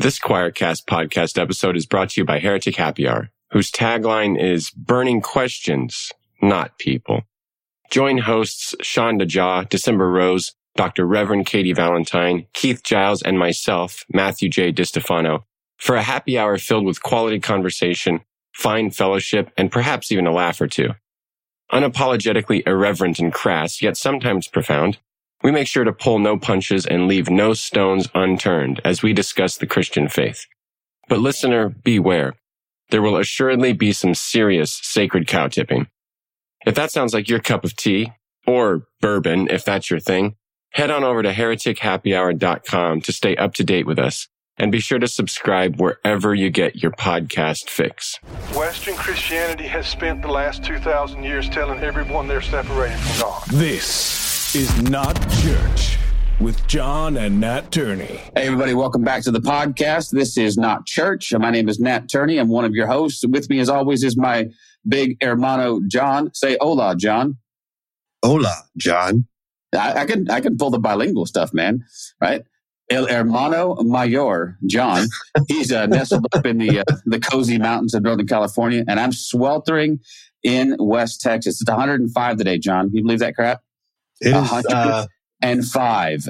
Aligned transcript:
This 0.00 0.18
Quoircast 0.18 0.86
podcast 0.86 1.38
episode 1.38 1.76
is 1.76 1.84
brought 1.84 2.08
to 2.08 2.22
you 2.22 2.24
by 2.24 2.38
Heretic 2.38 2.74
Happy 2.76 3.06
Hour, 3.06 3.28
whose 3.50 3.70
tagline 3.70 4.42
is 4.42 4.70
burning 4.70 5.20
questions, 5.20 6.10
not 6.40 6.78
people. 6.78 7.24
Join 7.90 8.16
hosts 8.16 8.74
Sean 8.80 9.18
DeJaw, 9.18 9.68
December 9.68 10.10
Rose, 10.10 10.54
Dr. 10.74 11.06
Reverend 11.06 11.44
Katie 11.44 11.74
Valentine, 11.74 12.46
Keith 12.54 12.82
Giles, 12.82 13.20
and 13.20 13.38
myself, 13.38 14.06
Matthew 14.10 14.48
J. 14.48 14.72
DiStefano, 14.72 15.42
for 15.76 15.96
a 15.96 16.02
happy 16.02 16.38
hour 16.38 16.56
filled 16.56 16.86
with 16.86 17.02
quality 17.02 17.38
conversation, 17.38 18.22
fine 18.54 18.90
fellowship, 18.90 19.50
and 19.58 19.70
perhaps 19.70 20.10
even 20.10 20.26
a 20.26 20.32
laugh 20.32 20.62
or 20.62 20.66
two. 20.66 20.94
Unapologetically 21.70 22.62
irreverent 22.66 23.18
and 23.18 23.34
crass, 23.34 23.82
yet 23.82 23.98
sometimes 23.98 24.48
profound, 24.48 24.96
we 25.42 25.50
make 25.50 25.66
sure 25.66 25.84
to 25.84 25.92
pull 25.92 26.18
no 26.18 26.36
punches 26.38 26.86
and 26.86 27.08
leave 27.08 27.30
no 27.30 27.54
stones 27.54 28.08
unturned 28.14 28.80
as 28.84 29.02
we 29.02 29.12
discuss 29.12 29.56
the 29.56 29.66
Christian 29.66 30.08
faith. 30.08 30.46
But 31.08 31.20
listener, 31.20 31.68
beware. 31.68 32.34
There 32.90 33.02
will 33.02 33.16
assuredly 33.16 33.72
be 33.72 33.92
some 33.92 34.14
serious 34.14 34.78
sacred 34.82 35.26
cow 35.26 35.48
tipping. 35.48 35.86
If 36.66 36.74
that 36.74 36.90
sounds 36.90 37.14
like 37.14 37.28
your 37.28 37.40
cup 37.40 37.64
of 37.64 37.76
tea, 37.76 38.12
or 38.46 38.86
bourbon, 39.00 39.48
if 39.48 39.64
that's 39.64 39.90
your 39.90 40.00
thing, 40.00 40.36
head 40.72 40.90
on 40.90 41.04
over 41.04 41.22
to 41.22 41.32
heretichappyhour.com 41.32 43.00
to 43.00 43.12
stay 43.12 43.36
up 43.36 43.54
to 43.54 43.64
date 43.64 43.86
with 43.86 43.98
us. 43.98 44.28
And 44.58 44.70
be 44.70 44.80
sure 44.80 44.98
to 44.98 45.08
subscribe 45.08 45.80
wherever 45.80 46.34
you 46.34 46.50
get 46.50 46.82
your 46.82 46.90
podcast 46.90 47.70
fix. 47.70 48.18
Western 48.54 48.94
Christianity 48.94 49.66
has 49.66 49.86
spent 49.86 50.20
the 50.20 50.28
last 50.28 50.62
2,000 50.62 51.22
years 51.22 51.48
telling 51.48 51.80
everyone 51.80 52.28
they're 52.28 52.42
separated 52.42 52.98
from 52.98 53.20
God. 53.22 53.44
This 53.48 54.29
is 54.54 54.82
not 54.82 55.14
church 55.30 55.96
with 56.40 56.66
John 56.66 57.16
and 57.16 57.38
Nat 57.40 57.70
Turney. 57.70 58.04
Hey, 58.34 58.46
everybody, 58.46 58.74
welcome 58.74 59.04
back 59.04 59.22
to 59.22 59.30
the 59.30 59.38
podcast. 59.38 60.10
This 60.10 60.36
is 60.36 60.56
Not 60.56 60.86
Church. 60.86 61.32
My 61.32 61.50
name 61.52 61.68
is 61.68 61.78
Nat 61.78 62.08
Turney. 62.10 62.36
I'm 62.36 62.48
one 62.48 62.64
of 62.64 62.72
your 62.72 62.88
hosts. 62.88 63.24
With 63.24 63.48
me, 63.48 63.60
as 63.60 63.68
always, 63.68 64.02
is 64.02 64.16
my 64.16 64.48
big 64.88 65.16
hermano, 65.22 65.80
John. 65.86 66.34
Say 66.34 66.56
hola, 66.60 66.96
John. 66.96 67.36
Hola, 68.24 68.64
John. 68.76 69.28
I, 69.72 70.00
I 70.00 70.04
can 70.04 70.28
I 70.28 70.40
can 70.40 70.56
pull 70.56 70.70
the 70.70 70.80
bilingual 70.80 71.26
stuff, 71.26 71.54
man. 71.54 71.84
Right? 72.20 72.42
El 72.90 73.06
Hermano 73.06 73.76
Mayor, 73.84 74.58
John. 74.66 75.06
He's 75.48 75.70
uh, 75.70 75.86
nestled 75.86 76.26
up 76.32 76.44
in 76.44 76.58
the 76.58 76.80
uh, 76.80 76.96
the 77.06 77.20
cozy 77.20 77.56
mountains 77.56 77.94
of 77.94 78.02
Northern 78.02 78.26
California, 78.26 78.82
and 78.88 78.98
I'm 78.98 79.12
sweltering 79.12 80.00
in 80.42 80.76
West 80.80 81.20
Texas. 81.20 81.60
It's 81.60 81.70
105 81.70 82.36
today, 82.36 82.58
John. 82.58 82.88
Do 82.88 82.96
you 82.96 83.04
believe 83.04 83.20
that 83.20 83.36
crap? 83.36 83.60
It 84.20 84.28
is. 84.28 84.66
Uh, 84.66 85.06
105. 85.42 86.28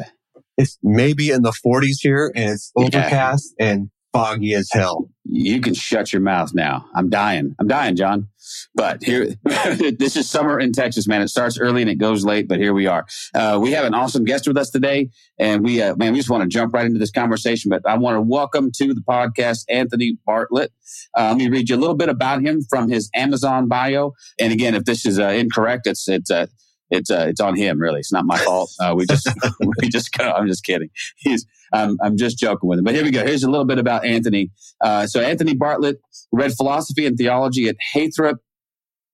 it's 0.57 0.79
maybe 0.83 1.31
in 1.31 1.43
the 1.43 1.53
40s 1.65 1.97
here, 2.01 2.33
and 2.35 2.51
it's 2.51 2.71
overcast 2.77 3.55
and 3.59 3.91
foggy 4.13 4.55
as 4.55 4.69
hell. 4.73 5.09
You 5.25 5.61
can 5.61 5.75
shut 5.75 6.13
your 6.13 6.23
mouth 6.23 6.53
now. 6.55 6.85
I'm 6.95 7.09
dying. 7.09 7.55
I'm 7.61 7.69
dying, 7.69 7.97
John. 7.97 8.29
But 8.75 9.03
here, 9.05 9.35
this 9.45 10.17
is 10.17 10.29
summer 10.29 10.59
in 10.59 10.73
Texas, 10.73 11.07
man. 11.07 11.23
It 11.23 11.29
starts 11.29 11.59
early 11.59 11.83
and 11.83 11.91
it 11.91 11.97
goes 11.99 12.25
late, 12.25 12.49
but 12.49 12.59
here 12.59 12.75
we 12.75 12.87
are. 12.87 13.07
Uh, 13.35 13.59
we 13.63 13.71
have 13.73 13.85
an 13.85 13.95
awesome 13.95 14.25
guest 14.25 14.49
with 14.49 14.57
us 14.57 14.71
today, 14.71 15.11
and 15.39 15.65
we, 15.65 15.81
uh, 15.81 15.95
man, 15.97 16.13
we 16.13 16.19
just 16.19 16.31
want 16.31 16.43
to 16.43 16.49
jump 16.49 16.75
right 16.75 16.85
into 16.87 16.99
this 16.99 17.13
conversation. 17.13 17.69
But 17.69 17.83
I 17.87 17.97
want 17.97 18.17
to 18.17 18.21
welcome 18.21 18.71
to 18.77 18.93
the 18.95 19.03
podcast 19.03 19.61
Anthony 19.69 20.19
Bartlett. 20.27 20.73
Uh, 21.17 21.29
let 21.29 21.37
me 21.37 21.49
read 21.49 21.69
you 21.69 21.77
a 21.77 21.79
little 21.79 21.97
bit 21.97 22.09
about 22.09 22.43
him 22.43 22.63
from 22.69 22.91
his 22.91 23.09
Amazon 23.15 23.69
bio. 23.69 24.13
And 24.41 24.53
again, 24.53 24.75
if 24.75 24.85
this 24.85 25.07
is 25.07 25.21
uh, 25.21 25.29
incorrect, 25.29 25.87
it's 25.87 26.09
it's 26.09 26.31
uh, 26.31 26.47
it's 26.91 27.11
uh, 27.11 27.27
it's 27.29 27.41
on 27.41 27.57
him. 27.57 27.79
Really, 27.79 28.01
it's 28.01 28.13
not 28.13 28.25
my 28.25 28.39
fault. 28.39 28.71
Uh, 28.81 28.95
we 28.97 29.05
just 29.05 29.29
we 29.83 29.89
just 29.89 30.13
go. 30.13 30.31
I'm 30.31 30.47
just 30.47 30.65
kidding. 30.65 30.89
He's 31.17 31.45
um, 31.73 31.99
I'm 32.03 32.17
just 32.17 32.39
joking 32.39 32.69
with 32.69 32.79
him. 32.79 32.85
But 32.85 32.95
here 32.95 33.05
we 33.05 33.11
go. 33.11 33.25
Here's 33.25 33.43
a 33.43 33.51
little 33.51 33.67
bit 33.67 33.79
about 33.79 34.07
Anthony. 34.07 34.51
Uh, 34.81 35.07
so 35.07 35.21
Anthony 35.21 35.55
Bartlett 35.55 36.01
read 36.33 36.53
philosophy 36.55 37.05
and 37.05 37.19
theology 37.19 37.69
at 37.69 37.77
Haythrop. 37.95 38.37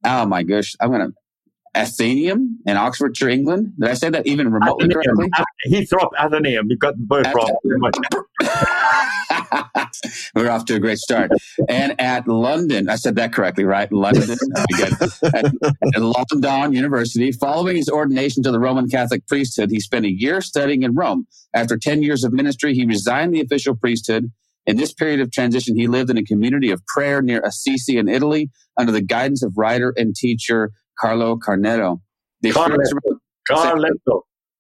Oh 0.05 0.27
my 0.27 0.45
gosh, 0.45 0.77
I'm 0.81 0.93
gonna 0.93 1.11
Athenaeum 1.77 2.59
in 2.67 2.77
Oxfordshire, 2.77 3.29
England. 3.29 3.73
Did 3.79 3.91
I 3.91 3.95
say 3.95 4.11
that 4.11 4.27
even 4.27 4.51
remotely 4.51 4.89
correctly? 4.89 5.29
Heathrow 5.69 6.09
Athenaeum. 6.19 6.71
You 6.71 6.77
got 6.77 6.95
both 6.97 7.27
wrong. 7.35 7.57
We're 10.35 10.51
off 10.51 10.65
to 10.67 10.75
a 10.75 10.79
great 10.79 10.99
start. 10.99 11.31
And 11.69 12.01
at 12.01 12.27
London, 12.29 12.89
I 12.89 12.97
said 12.97 13.17
that 13.17 13.33
correctly, 13.33 13.65
right? 13.65 13.91
London, 13.93 14.37
at, 15.25 15.45
at 15.95 16.03
London 16.03 16.73
University. 16.73 17.33
Following 17.33 17.77
his 17.77 17.89
ordination 17.89 18.43
to 18.45 18.51
the 18.51 18.59
Roman 18.61 18.89
Catholic 18.89 19.27
priesthood, 19.27 19.71
he 19.71 19.81
spent 19.81 20.05
a 20.05 20.11
year 20.11 20.41
studying 20.41 20.83
in 20.83 20.95
Rome. 20.95 21.27
After 21.55 21.77
10 21.79 22.03
years 22.03 22.25
of 22.25 22.33
ministry, 22.33 22.75
he 22.75 22.85
resigned 22.87 23.35
the 23.35 23.41
official 23.41 23.75
priesthood. 23.75 24.31
In 24.67 24.77
this 24.77 24.93
period 24.93 25.21
of 25.21 25.31
transition, 25.31 25.77
he 25.77 25.87
lived 25.87 26.11
in 26.11 26.19
a 26.19 26.25
community 26.25 26.71
of 26.71 26.85
prayer 26.87 27.23
near 27.23 27.41
Assisi 27.45 27.99
in 27.99 28.09
Italy 28.09 28.51
under 28.77 28.91
the 28.93 29.01
guidance 29.01 29.43
of 29.45 29.53
writer 29.57 29.95
and 29.97 30.15
teacher 30.15 30.73
Carlo 30.99 31.37
Carnetto. 31.37 32.01
The 32.41 32.51
experience- 32.73 32.93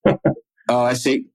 Oh, 0.69 0.81
I 0.81 0.95
see. 0.95 1.27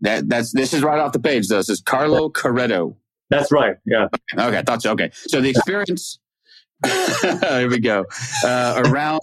That, 0.00 0.28
that's 0.28 0.52
this 0.52 0.72
is 0.72 0.82
right 0.82 0.98
off 0.98 1.12
the 1.12 1.20
page 1.20 1.48
though. 1.48 1.58
This 1.58 1.68
is 1.68 1.80
Carlo 1.80 2.28
Carretto. 2.28 2.96
That's 3.30 3.50
right. 3.50 3.76
Yeah. 3.86 4.08
Okay, 4.38 4.58
I 4.58 4.62
thought 4.62 4.82
so. 4.82 4.92
Okay, 4.92 5.10
so 5.12 5.40
the 5.40 5.48
experience. 5.48 6.18
here 7.42 7.70
we 7.70 7.78
go. 7.78 8.04
Uh, 8.44 8.82
around 8.86 9.20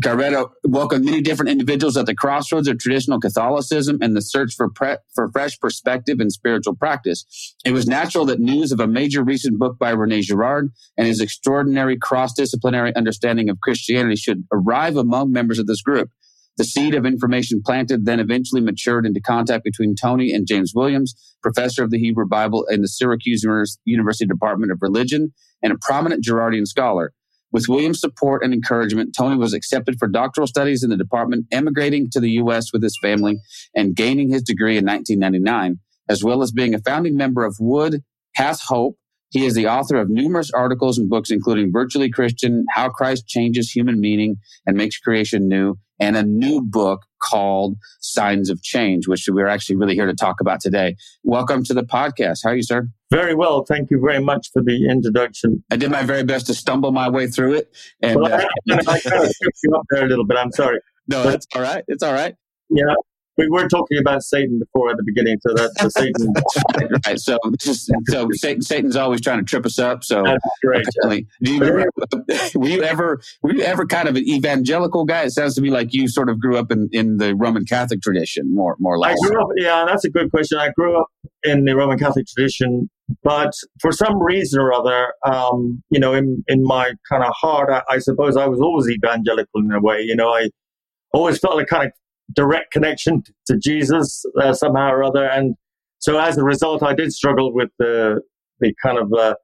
Carretto 0.00 0.50
welcomed 0.64 1.04
many 1.04 1.22
different 1.22 1.50
individuals 1.50 1.96
at 1.96 2.06
the 2.06 2.14
crossroads 2.14 2.68
of 2.68 2.78
traditional 2.78 3.18
Catholicism 3.18 3.98
and 4.02 4.14
the 4.14 4.20
search 4.20 4.54
for 4.54 4.68
pre- 4.68 4.98
for 5.14 5.30
fresh 5.30 5.58
perspective 5.58 6.20
and 6.20 6.30
spiritual 6.32 6.74
practice. 6.74 7.24
It 7.64 7.72
was 7.72 7.86
natural 7.86 8.26
that 8.26 8.38
news 8.38 8.70
of 8.70 8.80
a 8.80 8.86
major 8.86 9.24
recent 9.24 9.58
book 9.58 9.78
by 9.78 9.90
Rene 9.90 10.20
Girard 10.22 10.70
and 10.96 11.06
his 11.06 11.20
extraordinary 11.20 11.96
cross 11.96 12.34
disciplinary 12.34 12.94
understanding 12.94 13.48
of 13.48 13.60
Christianity 13.60 14.16
should 14.16 14.44
arrive 14.52 14.96
among 14.96 15.32
members 15.32 15.58
of 15.58 15.66
this 15.66 15.82
group. 15.82 16.10
The 16.56 16.64
seed 16.64 16.94
of 16.94 17.06
information 17.06 17.62
planted 17.64 18.04
then 18.04 18.20
eventually 18.20 18.60
matured 18.60 19.06
into 19.06 19.20
contact 19.20 19.64
between 19.64 19.94
Tony 19.94 20.32
and 20.32 20.46
James 20.46 20.72
Williams, 20.74 21.14
professor 21.42 21.82
of 21.82 21.90
the 21.90 21.98
Hebrew 21.98 22.26
Bible 22.26 22.66
in 22.68 22.82
the 22.82 22.88
Syracuse 22.88 23.44
University 23.84 24.26
Department 24.26 24.72
of 24.72 24.82
Religion 24.82 25.32
and 25.62 25.72
a 25.72 25.78
prominent 25.80 26.24
Girardian 26.24 26.66
scholar. 26.66 27.12
With 27.52 27.66
Williams' 27.68 28.00
support 28.00 28.44
and 28.44 28.54
encouragement, 28.54 29.14
Tony 29.16 29.36
was 29.36 29.54
accepted 29.54 29.96
for 29.98 30.06
doctoral 30.06 30.46
studies 30.46 30.84
in 30.84 30.90
the 30.90 30.96
department, 30.96 31.46
emigrating 31.50 32.08
to 32.12 32.20
the 32.20 32.30
U.S. 32.32 32.72
with 32.72 32.82
his 32.82 32.96
family 33.02 33.38
and 33.74 33.96
gaining 33.96 34.30
his 34.30 34.42
degree 34.42 34.76
in 34.76 34.84
1999, 34.84 35.80
as 36.08 36.22
well 36.22 36.42
as 36.42 36.52
being 36.52 36.74
a 36.74 36.78
founding 36.78 37.16
member 37.16 37.44
of 37.44 37.56
Wood 37.58 38.02
Hath 38.36 38.60
Hope. 38.62 38.96
He 39.30 39.46
is 39.46 39.54
the 39.54 39.66
author 39.66 39.96
of 39.96 40.10
numerous 40.10 40.50
articles 40.52 40.98
and 40.98 41.08
books, 41.08 41.30
including 41.30 41.72
Virtually 41.72 42.10
Christian, 42.10 42.64
How 42.74 42.88
Christ 42.88 43.26
Changes 43.26 43.70
Human 43.70 44.00
Meaning 44.00 44.36
and 44.66 44.76
Makes 44.76 44.98
Creation 44.98 45.48
New, 45.48 45.76
and 46.00 46.16
a 46.16 46.22
new 46.22 46.62
book 46.62 47.04
called 47.22 47.76
Signs 48.00 48.48
of 48.50 48.62
Change, 48.62 49.06
which 49.06 49.28
we're 49.30 49.46
actually 49.46 49.76
really 49.76 49.94
here 49.94 50.06
to 50.06 50.14
talk 50.14 50.40
about 50.40 50.60
today. 50.60 50.96
Welcome 51.22 51.62
to 51.64 51.74
the 51.74 51.82
podcast. 51.82 52.40
How 52.42 52.50
are 52.50 52.56
you, 52.56 52.62
sir? 52.62 52.88
Very 53.10 53.34
well. 53.34 53.64
Thank 53.64 53.90
you 53.90 54.00
very 54.00 54.22
much 54.22 54.50
for 54.52 54.62
the 54.62 54.88
introduction. 54.88 55.62
I 55.70 55.76
did 55.76 55.90
my 55.90 56.02
very 56.02 56.24
best 56.24 56.46
to 56.46 56.54
stumble 56.54 56.92
my 56.92 57.08
way 57.08 57.26
through 57.26 57.54
it. 57.54 57.76
And 58.02 58.20
Well, 58.20 58.32
uh, 58.32 58.44
I, 58.70 58.74
I 58.74 59.00
kind 59.00 59.24
of 59.24 59.32
tripped 59.42 59.58
you 59.62 59.74
up 59.76 59.82
there 59.90 60.04
a 60.06 60.08
little 60.08 60.24
bit. 60.24 60.38
I'm 60.38 60.52
sorry. 60.52 60.80
no, 61.08 61.22
that's 61.22 61.46
all 61.54 61.62
right. 61.62 61.84
It's 61.88 62.02
all 62.02 62.14
right. 62.14 62.34
Yeah. 62.70 62.94
We 63.40 63.48
were 63.48 63.68
talking 63.68 63.98
about 63.98 64.22
Satan 64.22 64.58
before 64.58 64.90
at 64.90 64.96
the 64.96 65.02
beginning, 65.02 65.38
so 65.40 65.54
that's 65.54 65.82
the 65.82 65.90
Satan. 65.90 66.34
right. 67.06 67.18
So 67.18 67.38
this 67.50 67.66
is 67.66 67.90
so 68.08 68.28
Satan, 68.32 68.62
Satan's 68.62 68.96
always 68.96 69.20
trying 69.20 69.38
to 69.38 69.44
trip 69.44 69.64
us 69.64 69.78
up. 69.78 70.04
So 70.04 70.22
That's 70.22 70.44
great. 70.62 70.84
apparently, 70.86 71.26
do 71.42 71.54
you 71.54 71.64
ever, 71.64 71.86
were 72.54 72.68
you 72.68 72.82
ever 72.82 73.20
were 73.42 73.54
you 73.54 73.62
ever 73.62 73.86
kind 73.86 74.08
of 74.08 74.16
an 74.16 74.28
evangelical 74.28 75.04
guy? 75.04 75.22
It 75.22 75.30
sounds 75.30 75.54
to 75.54 75.62
me 75.62 75.70
like 75.70 75.94
you 75.94 76.08
sort 76.08 76.28
of 76.28 76.38
grew 76.38 76.58
up 76.58 76.70
in, 76.70 76.88
in 76.92 77.16
the 77.16 77.34
Roman 77.34 77.64
Catholic 77.64 78.02
tradition, 78.02 78.54
more 78.54 78.76
more 78.78 78.96
or 78.96 79.06
I 79.06 79.14
grew 79.14 79.40
up, 79.40 79.48
yeah, 79.56 79.84
that's 79.86 80.04
a 80.04 80.10
good 80.10 80.30
question. 80.30 80.58
I 80.58 80.70
grew 80.76 81.00
up 81.00 81.08
in 81.42 81.64
the 81.64 81.74
Roman 81.74 81.98
Catholic 81.98 82.26
tradition, 82.26 82.90
but 83.22 83.52
for 83.80 83.92
some 83.92 84.22
reason 84.22 84.60
or 84.60 84.72
other, 84.72 85.14
um, 85.24 85.82
you 85.90 85.98
know, 85.98 86.14
in, 86.14 86.44
in 86.48 86.62
my 86.62 86.92
kind 87.08 87.24
of 87.24 87.32
heart, 87.34 87.70
I, 87.70 87.94
I 87.94 87.98
suppose 87.98 88.36
I 88.36 88.46
was 88.46 88.60
always 88.60 88.88
evangelical 88.88 89.60
in 89.62 89.72
a 89.72 89.80
way. 89.80 90.02
You 90.02 90.16
know, 90.16 90.28
I 90.28 90.50
always 91.12 91.38
felt 91.38 91.60
a 91.60 91.64
kind 91.64 91.86
of 91.86 91.92
direct 92.34 92.72
connection 92.72 93.22
to 93.46 93.58
Jesus 93.58 94.24
uh, 94.40 94.52
somehow 94.52 94.90
or 94.92 95.04
other. 95.04 95.24
And 95.24 95.54
so 95.98 96.18
as 96.18 96.38
a 96.38 96.44
result, 96.44 96.82
I 96.82 96.94
did 96.94 97.12
struggle 97.12 97.52
with 97.52 97.70
the, 97.78 98.20
the 98.60 98.74
kind 98.82 98.98
of, 98.98 99.12
uh, 99.12 99.34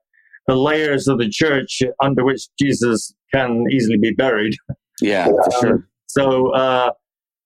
the 0.47 0.55
layers 0.55 1.07
of 1.07 1.19
the 1.19 1.29
church 1.29 1.81
under 2.01 2.23
which 2.23 2.47
Jesus 2.59 3.13
can 3.33 3.65
easily 3.69 3.97
be 3.97 4.13
buried. 4.13 4.55
Yeah, 5.01 5.25
for 5.25 5.51
sure. 5.59 5.89
So, 6.07 6.53
uh, 6.53 6.91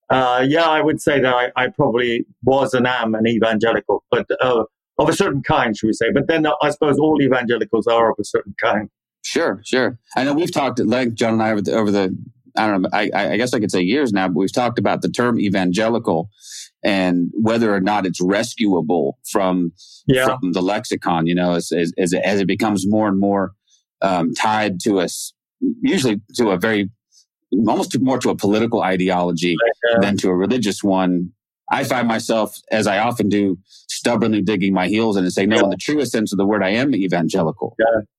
uh, 0.09 0.45
yeah, 0.47 0.65
I 0.65 0.81
would 0.81 1.01
say 1.01 1.19
that 1.19 1.33
I, 1.33 1.51
I 1.55 1.67
probably 1.69 2.25
was 2.43 2.73
and 2.73 2.85
am 2.85 3.15
an 3.15 3.27
evangelical, 3.27 4.03
but 4.11 4.27
uh, 4.41 4.63
of 4.97 5.09
a 5.09 5.13
certain 5.13 5.41
kind, 5.41 5.75
should 5.75 5.87
we 5.87 5.93
say? 5.93 6.11
But 6.13 6.27
then 6.27 6.45
I 6.61 6.69
suppose 6.69 6.99
all 6.99 7.21
evangelicals 7.21 7.87
are 7.87 8.11
of 8.11 8.17
a 8.19 8.23
certain 8.23 8.53
kind. 8.61 8.89
Sure, 9.23 9.61
sure. 9.65 9.97
I 10.15 10.23
know 10.23 10.33
we've 10.33 10.51
talked 10.51 10.79
at 10.79 10.87
length, 10.87 11.15
John 11.15 11.33
and 11.33 11.43
I, 11.43 11.51
over 11.51 11.61
the, 11.61 11.73
over 11.73 11.91
the 11.91 12.15
I 12.57 12.67
don't 12.67 12.81
know, 12.83 12.89
I, 12.93 13.09
I 13.13 13.37
guess 13.37 13.53
I 13.53 13.59
could 13.59 13.71
say 13.71 13.81
years 13.81 14.11
now, 14.13 14.27
but 14.27 14.35
we've 14.35 14.53
talked 14.53 14.79
about 14.79 15.01
the 15.01 15.09
term 15.09 15.39
evangelical 15.39 16.29
and 16.83 17.29
whether 17.33 17.73
or 17.73 17.79
not 17.79 18.05
it's 18.05 18.19
rescuable 18.21 19.17
from, 19.29 19.71
Yeah. 20.07 20.25
from 20.25 20.51
the 20.53 20.61
lexicon, 20.61 21.27
you 21.27 21.35
know, 21.35 21.53
as, 21.53 21.71
as, 21.71 21.93
as, 21.97 22.13
it, 22.13 22.21
as 22.23 22.39
it 22.39 22.47
becomes 22.47 22.87
more 22.87 23.07
and 23.07 23.19
more 23.19 23.51
um, 24.01 24.33
tied 24.33 24.79
to 24.81 24.99
us, 24.99 25.33
usually 25.81 26.19
to 26.35 26.49
a 26.49 26.57
very, 26.57 26.89
almost 27.67 27.99
more 28.01 28.17
to 28.17 28.29
a 28.29 28.35
political 28.35 28.81
ideology 28.81 29.55
than 30.01 30.17
to 30.17 30.29
a 30.29 30.35
religious 30.35 30.83
one. 30.83 31.31
I 31.71 31.83
find 31.83 32.07
myself, 32.07 32.57
as 32.71 32.87
I 32.87 32.97
often 32.97 33.29
do, 33.29 33.57
stubbornly 33.67 34.41
digging 34.41 34.73
my 34.73 34.87
heels 34.87 35.15
in 35.15 35.23
and 35.23 35.31
saying, 35.31 35.49
no, 35.49 35.59
in 35.59 35.69
the 35.69 35.77
truest 35.77 36.11
sense 36.11 36.33
of 36.33 36.37
the 36.37 36.45
word, 36.45 36.63
I 36.63 36.69
am 36.69 36.93
evangelical. 36.95 37.77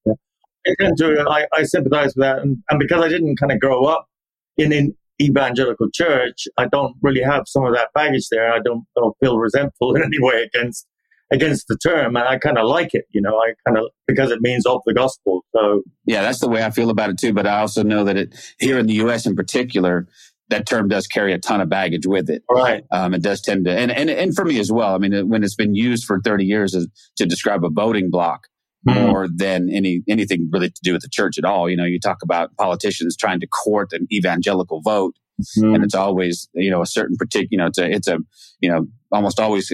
I 0.09 0.75
tend 0.81 0.97
to, 0.99 1.27
I, 1.29 1.47
I 1.53 1.65
sympathize 1.65 2.15
with 2.15 2.23
that. 2.23 2.39
And, 2.39 2.63
and 2.71 2.79
because 2.79 3.03
I 3.03 3.09
didn't 3.09 3.37
kind 3.37 3.51
of 3.51 3.59
grow 3.59 3.85
up 3.85 4.09
in 4.57 4.73
an 4.73 4.97
evangelical 5.21 5.89
church, 5.93 6.47
I 6.57 6.67
don't 6.67 6.97
really 7.03 7.23
have 7.23 7.45
some 7.47 7.65
of 7.65 7.75
that 7.75 7.89
baggage 7.95 8.29
there. 8.31 8.53
I 8.53 8.59
don't, 8.61 8.85
don't 8.97 9.17
feel 9.21 9.39
resentful 9.39 9.95
in 9.97 10.03
any 10.03 10.19
way 10.21 10.49
against 10.53 10.87
against 11.33 11.67
the 11.67 11.79
term. 11.79 12.15
And 12.17 12.29
I 12.29 12.39
kind 12.39 12.59
of 12.59 12.67
like 12.67 12.95
it, 12.95 13.07
you 13.11 13.21
know, 13.21 13.39
I 13.39 13.55
kind 13.67 13.79
of, 13.79 13.87
because 14.07 14.31
it 14.31 14.43
means 14.43 14.67
of 14.67 14.83
the 14.85 14.93
gospel. 14.93 15.45
So, 15.55 15.83
Yeah, 16.05 16.21
that's 16.21 16.41
the 16.41 16.49
way 16.49 16.63
I 16.63 16.71
feel 16.71 16.91
about 16.91 17.11
it 17.11 17.19
too. 17.19 17.33
But 17.33 17.47
I 17.47 17.61
also 17.61 17.83
know 17.83 18.05
that 18.05 18.17
it 18.17 18.55
here 18.59 18.79
in 18.79 18.87
the 18.87 18.95
U.S. 18.95 19.25
in 19.27 19.35
particular, 19.35 20.07
that 20.51 20.67
term 20.67 20.89
does 20.89 21.07
carry 21.07 21.33
a 21.33 21.39
ton 21.39 21.61
of 21.61 21.69
baggage 21.69 22.07
with 22.07 22.29
it. 22.29 22.43
right. 22.51 22.85
Um, 22.91 23.15
it 23.15 23.23
does 23.23 23.41
tend 23.41 23.65
to, 23.65 23.73
and, 23.73 23.91
and 23.91 24.11
and 24.11 24.35
for 24.35 24.45
me 24.45 24.61
as 24.61 24.71
well. 24.71 24.95
I 24.95 24.99
mean, 24.99 25.29
when 25.29 25.43
it's 25.43 25.55
been 25.55 25.75
used 25.75 26.05
for 26.05 26.21
30 26.21 26.45
years 26.45 26.75
as, 26.75 26.87
to 27.17 27.27
describe 27.27 27.65
a 27.65 27.71
voting 27.71 28.11
block. 28.11 28.49
More 28.85 29.29
than 29.35 29.69
any 29.71 30.03
anything 30.09 30.49
really 30.53 30.71
to 30.71 30.81
do 30.83 30.93
with 30.93 31.03
the 31.03 31.09
church 31.09 31.39
at 31.39 31.45
all. 31.45 31.69
You 31.71 31.77
know, 31.77 31.85
you 31.85 32.01
talk 32.01 32.23
about 32.23 32.55
politicians 32.57 33.17
trying 33.17 33.41
to 33.41 33.47
court 33.47 33.93
an 33.93 34.07
evangelical 34.13 34.81
vote, 34.81 35.15
Mm. 35.57 35.75
and 35.75 35.85
it's 35.85 35.95
always 35.95 36.49
you 36.55 36.71
know 36.71 36.83
a 36.83 36.87
certain 36.87 37.17
particular. 37.17 37.49
You 37.51 37.59
know, 37.59 37.67
it's 37.67 37.79
a 37.79 37.91
it's 37.91 38.09
a 38.09 38.19
you 38.61 38.71
know 38.71 38.87
almost 39.11 39.41
always 39.41 39.73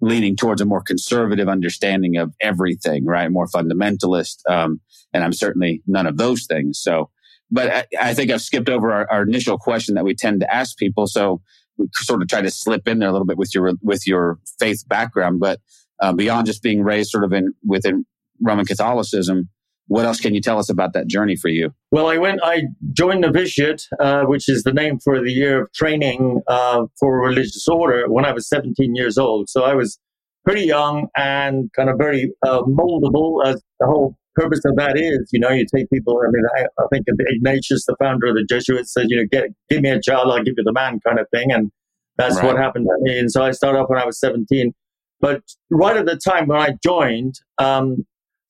leaning 0.00 0.36
towards 0.36 0.60
a 0.60 0.64
more 0.64 0.82
conservative 0.82 1.48
understanding 1.48 2.16
of 2.16 2.32
everything, 2.40 3.04
right? 3.04 3.30
More 3.30 3.46
fundamentalist. 3.46 4.38
Um, 4.48 4.80
and 5.12 5.22
I'm 5.22 5.32
certainly 5.32 5.82
none 5.86 6.06
of 6.06 6.16
those 6.16 6.46
things. 6.46 6.80
So, 6.80 7.10
but 7.50 7.70
I, 7.70 7.84
I 8.10 8.14
think 8.14 8.30
I've 8.30 8.42
skipped 8.42 8.68
over 8.68 8.92
our, 8.92 9.10
our 9.10 9.22
initial 9.22 9.58
question 9.58 9.94
that 9.94 10.04
we 10.04 10.14
tend 10.14 10.40
to 10.40 10.52
ask 10.54 10.76
people. 10.76 11.06
So 11.06 11.40
we 11.76 11.88
sort 11.94 12.22
of 12.22 12.28
try 12.28 12.40
to 12.42 12.50
slip 12.50 12.88
in 12.88 12.98
there 12.98 13.08
a 13.08 13.12
little 13.12 13.26
bit 13.26 13.38
with 13.38 13.54
your 13.54 13.72
with 13.82 14.06
your 14.06 14.38
faith 14.58 14.82
background, 14.88 15.40
but 15.40 15.60
uh, 16.00 16.12
beyond 16.12 16.46
just 16.46 16.62
being 16.62 16.82
raised 16.82 17.10
sort 17.10 17.24
of 17.24 17.32
in 17.32 17.52
within 17.64 18.04
Roman 18.40 18.64
Catholicism, 18.64 19.48
what 19.88 20.04
else 20.04 20.20
can 20.20 20.34
you 20.34 20.40
tell 20.40 20.58
us 20.58 20.70
about 20.70 20.92
that 20.94 21.06
journey 21.06 21.36
for 21.36 21.48
you? 21.48 21.74
Well, 21.90 22.06
I 22.08 22.16
went, 22.16 22.40
I 22.42 22.62
joined 22.92 23.20
novitiate, 23.20 23.86
uh, 24.00 24.22
which 24.24 24.48
is 24.48 24.62
the 24.62 24.72
name 24.72 24.98
for 25.00 25.20
the 25.20 25.32
year 25.32 25.62
of 25.62 25.72
training 25.72 26.40
uh, 26.48 26.86
for 26.98 27.16
a 27.22 27.28
religious 27.28 27.66
order 27.68 28.10
when 28.10 28.24
I 28.24 28.32
was 28.32 28.48
17 28.48 28.94
years 28.94 29.18
old. 29.18 29.48
So 29.50 29.64
I 29.64 29.74
was 29.74 29.98
pretty 30.44 30.62
young 30.62 31.08
and 31.16 31.70
kind 31.74 31.90
of 31.90 31.98
very 31.98 32.32
uh, 32.46 32.62
moldable, 32.62 33.44
as 33.44 33.60
the 33.80 33.86
whole 33.86 34.16
purpose 34.34 34.60
of 34.64 34.76
that 34.76 34.96
is. 34.96 35.28
You 35.32 35.40
know, 35.40 35.50
you 35.50 35.66
take 35.72 35.90
people, 35.90 36.20
I 36.24 36.30
mean, 36.30 36.44
I, 36.56 36.82
I 36.82 36.86
think 36.92 37.06
Ignatius, 37.08 37.84
the 37.86 37.96
founder 37.98 38.28
of 38.28 38.34
the 38.34 38.44
Jesuits, 38.48 38.92
said, 38.92 39.06
you 39.08 39.16
know, 39.18 39.24
get, 39.30 39.50
give 39.68 39.82
me 39.82 39.90
a 39.90 40.00
child, 40.00 40.30
I'll 40.32 40.42
give 40.42 40.54
you 40.56 40.64
the 40.64 40.72
man 40.72 41.00
kind 41.06 41.18
of 41.18 41.26
thing. 41.32 41.52
And 41.52 41.70
that's 42.16 42.36
Right. 42.36 42.46
what 42.46 42.56
happened 42.56 42.86
to 42.86 42.96
me. 43.02 43.18
And 43.18 43.30
so 43.30 43.42
I 43.42 43.50
started 43.50 43.78
off 43.80 43.90
when 43.90 43.98
I 43.98 44.06
was 44.06 44.18
17. 44.20 44.72
But 45.20 45.42
right 45.70 45.96
at 45.96 46.06
the 46.06 46.16
time 46.16 46.46
when 46.48 46.58
I 46.58 46.70
joined, 46.82 47.34
um, 47.58 48.04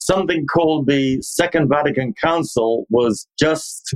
something 0.05 0.47
called 0.47 0.87
the 0.87 1.21
Second 1.23 1.69
Vatican 1.69 2.15
Council 2.23 2.87
was 2.91 3.27
just 3.39 3.95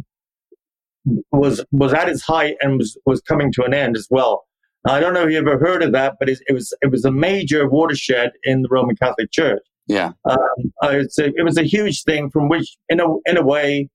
was 1.33 1.65
was 1.71 1.93
at 1.93 2.09
its 2.09 2.23
height 2.23 2.57
and 2.61 2.79
was 2.79 2.97
was 3.07 3.21
coming 3.21 3.53
to 3.53 3.65
an 3.65 3.75
end 3.75 3.97
as 3.97 4.07
well. 4.11 4.45
I 4.89 5.01
don't 5.01 5.15
know 5.15 5.25
if 5.25 5.31
you 5.33 5.39
ever 5.39 5.59
heard 5.59 5.83
of 5.83 5.93
that, 5.93 6.15
but 6.19 6.29
it, 6.29 6.39
it 6.49 6.53
was 6.53 6.73
it 6.81 6.91
was 6.91 7.05
a 7.05 7.11
major 7.11 7.69
watershed 7.69 8.33
in 8.45 8.63
the 8.63 8.69
Roman 8.71 8.97
Catholic 8.97 9.31
Church. 9.33 9.63
Yeah, 9.89 10.13
Um, 10.29 10.73
it's 10.83 11.19
a, 11.19 11.27
it 11.27 11.45
was 11.45 11.57
a 11.57 11.63
huge 11.63 12.03
thing 12.03 12.29
from 12.31 12.49
which, 12.49 12.77
in 12.89 13.01
a 13.01 13.07
in 13.27 13.37
a 13.37 13.43
way, 13.43 13.89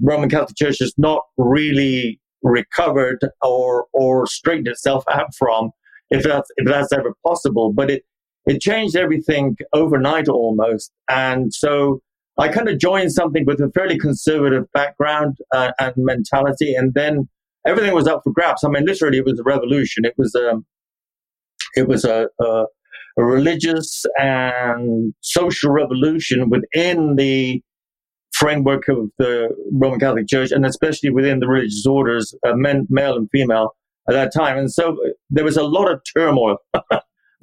Roman 0.00 0.28
Catholic 0.28 0.56
Church 0.56 0.78
has 0.80 0.94
not 0.98 1.22
really 1.38 2.20
recovered 2.42 3.20
or 3.42 3.86
or 3.92 4.26
straightened 4.26 4.68
itself 4.68 5.04
out 5.10 5.34
from, 5.38 5.70
if 6.10 6.22
that's 6.24 6.50
if 6.56 6.66
that's 6.66 6.92
ever 6.92 7.14
possible. 7.26 7.72
But 7.72 7.90
it 7.90 8.04
it 8.46 8.60
changed 8.60 8.96
everything 8.96 9.56
overnight 9.72 10.28
almost, 10.28 10.92
and 11.08 11.52
so 11.52 12.00
I 12.38 12.48
kind 12.48 12.68
of 12.68 12.78
joined 12.78 13.12
something 13.12 13.44
with 13.46 13.60
a 13.60 13.70
fairly 13.74 13.98
conservative 13.98 14.64
background 14.72 15.36
uh, 15.52 15.72
and 15.78 15.94
mentality, 15.96 16.74
and 16.74 16.94
then 16.94 17.28
everything 17.66 17.94
was 17.94 18.06
up 18.06 18.22
for 18.24 18.32
grabs. 18.32 18.64
I 18.64 18.68
mean, 18.68 18.86
literally, 18.86 19.18
it 19.18 19.24
was 19.24 19.38
a 19.38 19.44
revolution. 19.44 20.04
It 20.04 20.14
was 20.16 20.34
a 20.34 20.54
it 21.76 21.86
was 21.86 22.04
a, 22.04 22.28
a 22.40 22.64
a 23.18 23.24
religious 23.24 24.04
and 24.18 25.14
social 25.20 25.70
revolution 25.70 26.48
within 26.48 27.16
the 27.16 27.62
framework 28.32 28.88
of 28.88 29.10
the 29.18 29.48
Roman 29.72 30.00
Catholic 30.00 30.28
Church, 30.28 30.50
and 30.50 30.64
especially 30.64 31.10
within 31.10 31.40
the 31.40 31.48
religious 31.48 31.84
orders, 31.86 32.34
uh, 32.46 32.54
men, 32.54 32.86
male 32.88 33.16
and 33.16 33.28
female, 33.30 33.76
at 34.08 34.12
that 34.14 34.32
time. 34.32 34.56
And 34.56 34.72
so 34.72 34.92
uh, 34.92 35.10
there 35.28 35.44
was 35.44 35.56
a 35.56 35.62
lot 35.62 35.90
of 35.90 36.00
turmoil, 36.16 36.56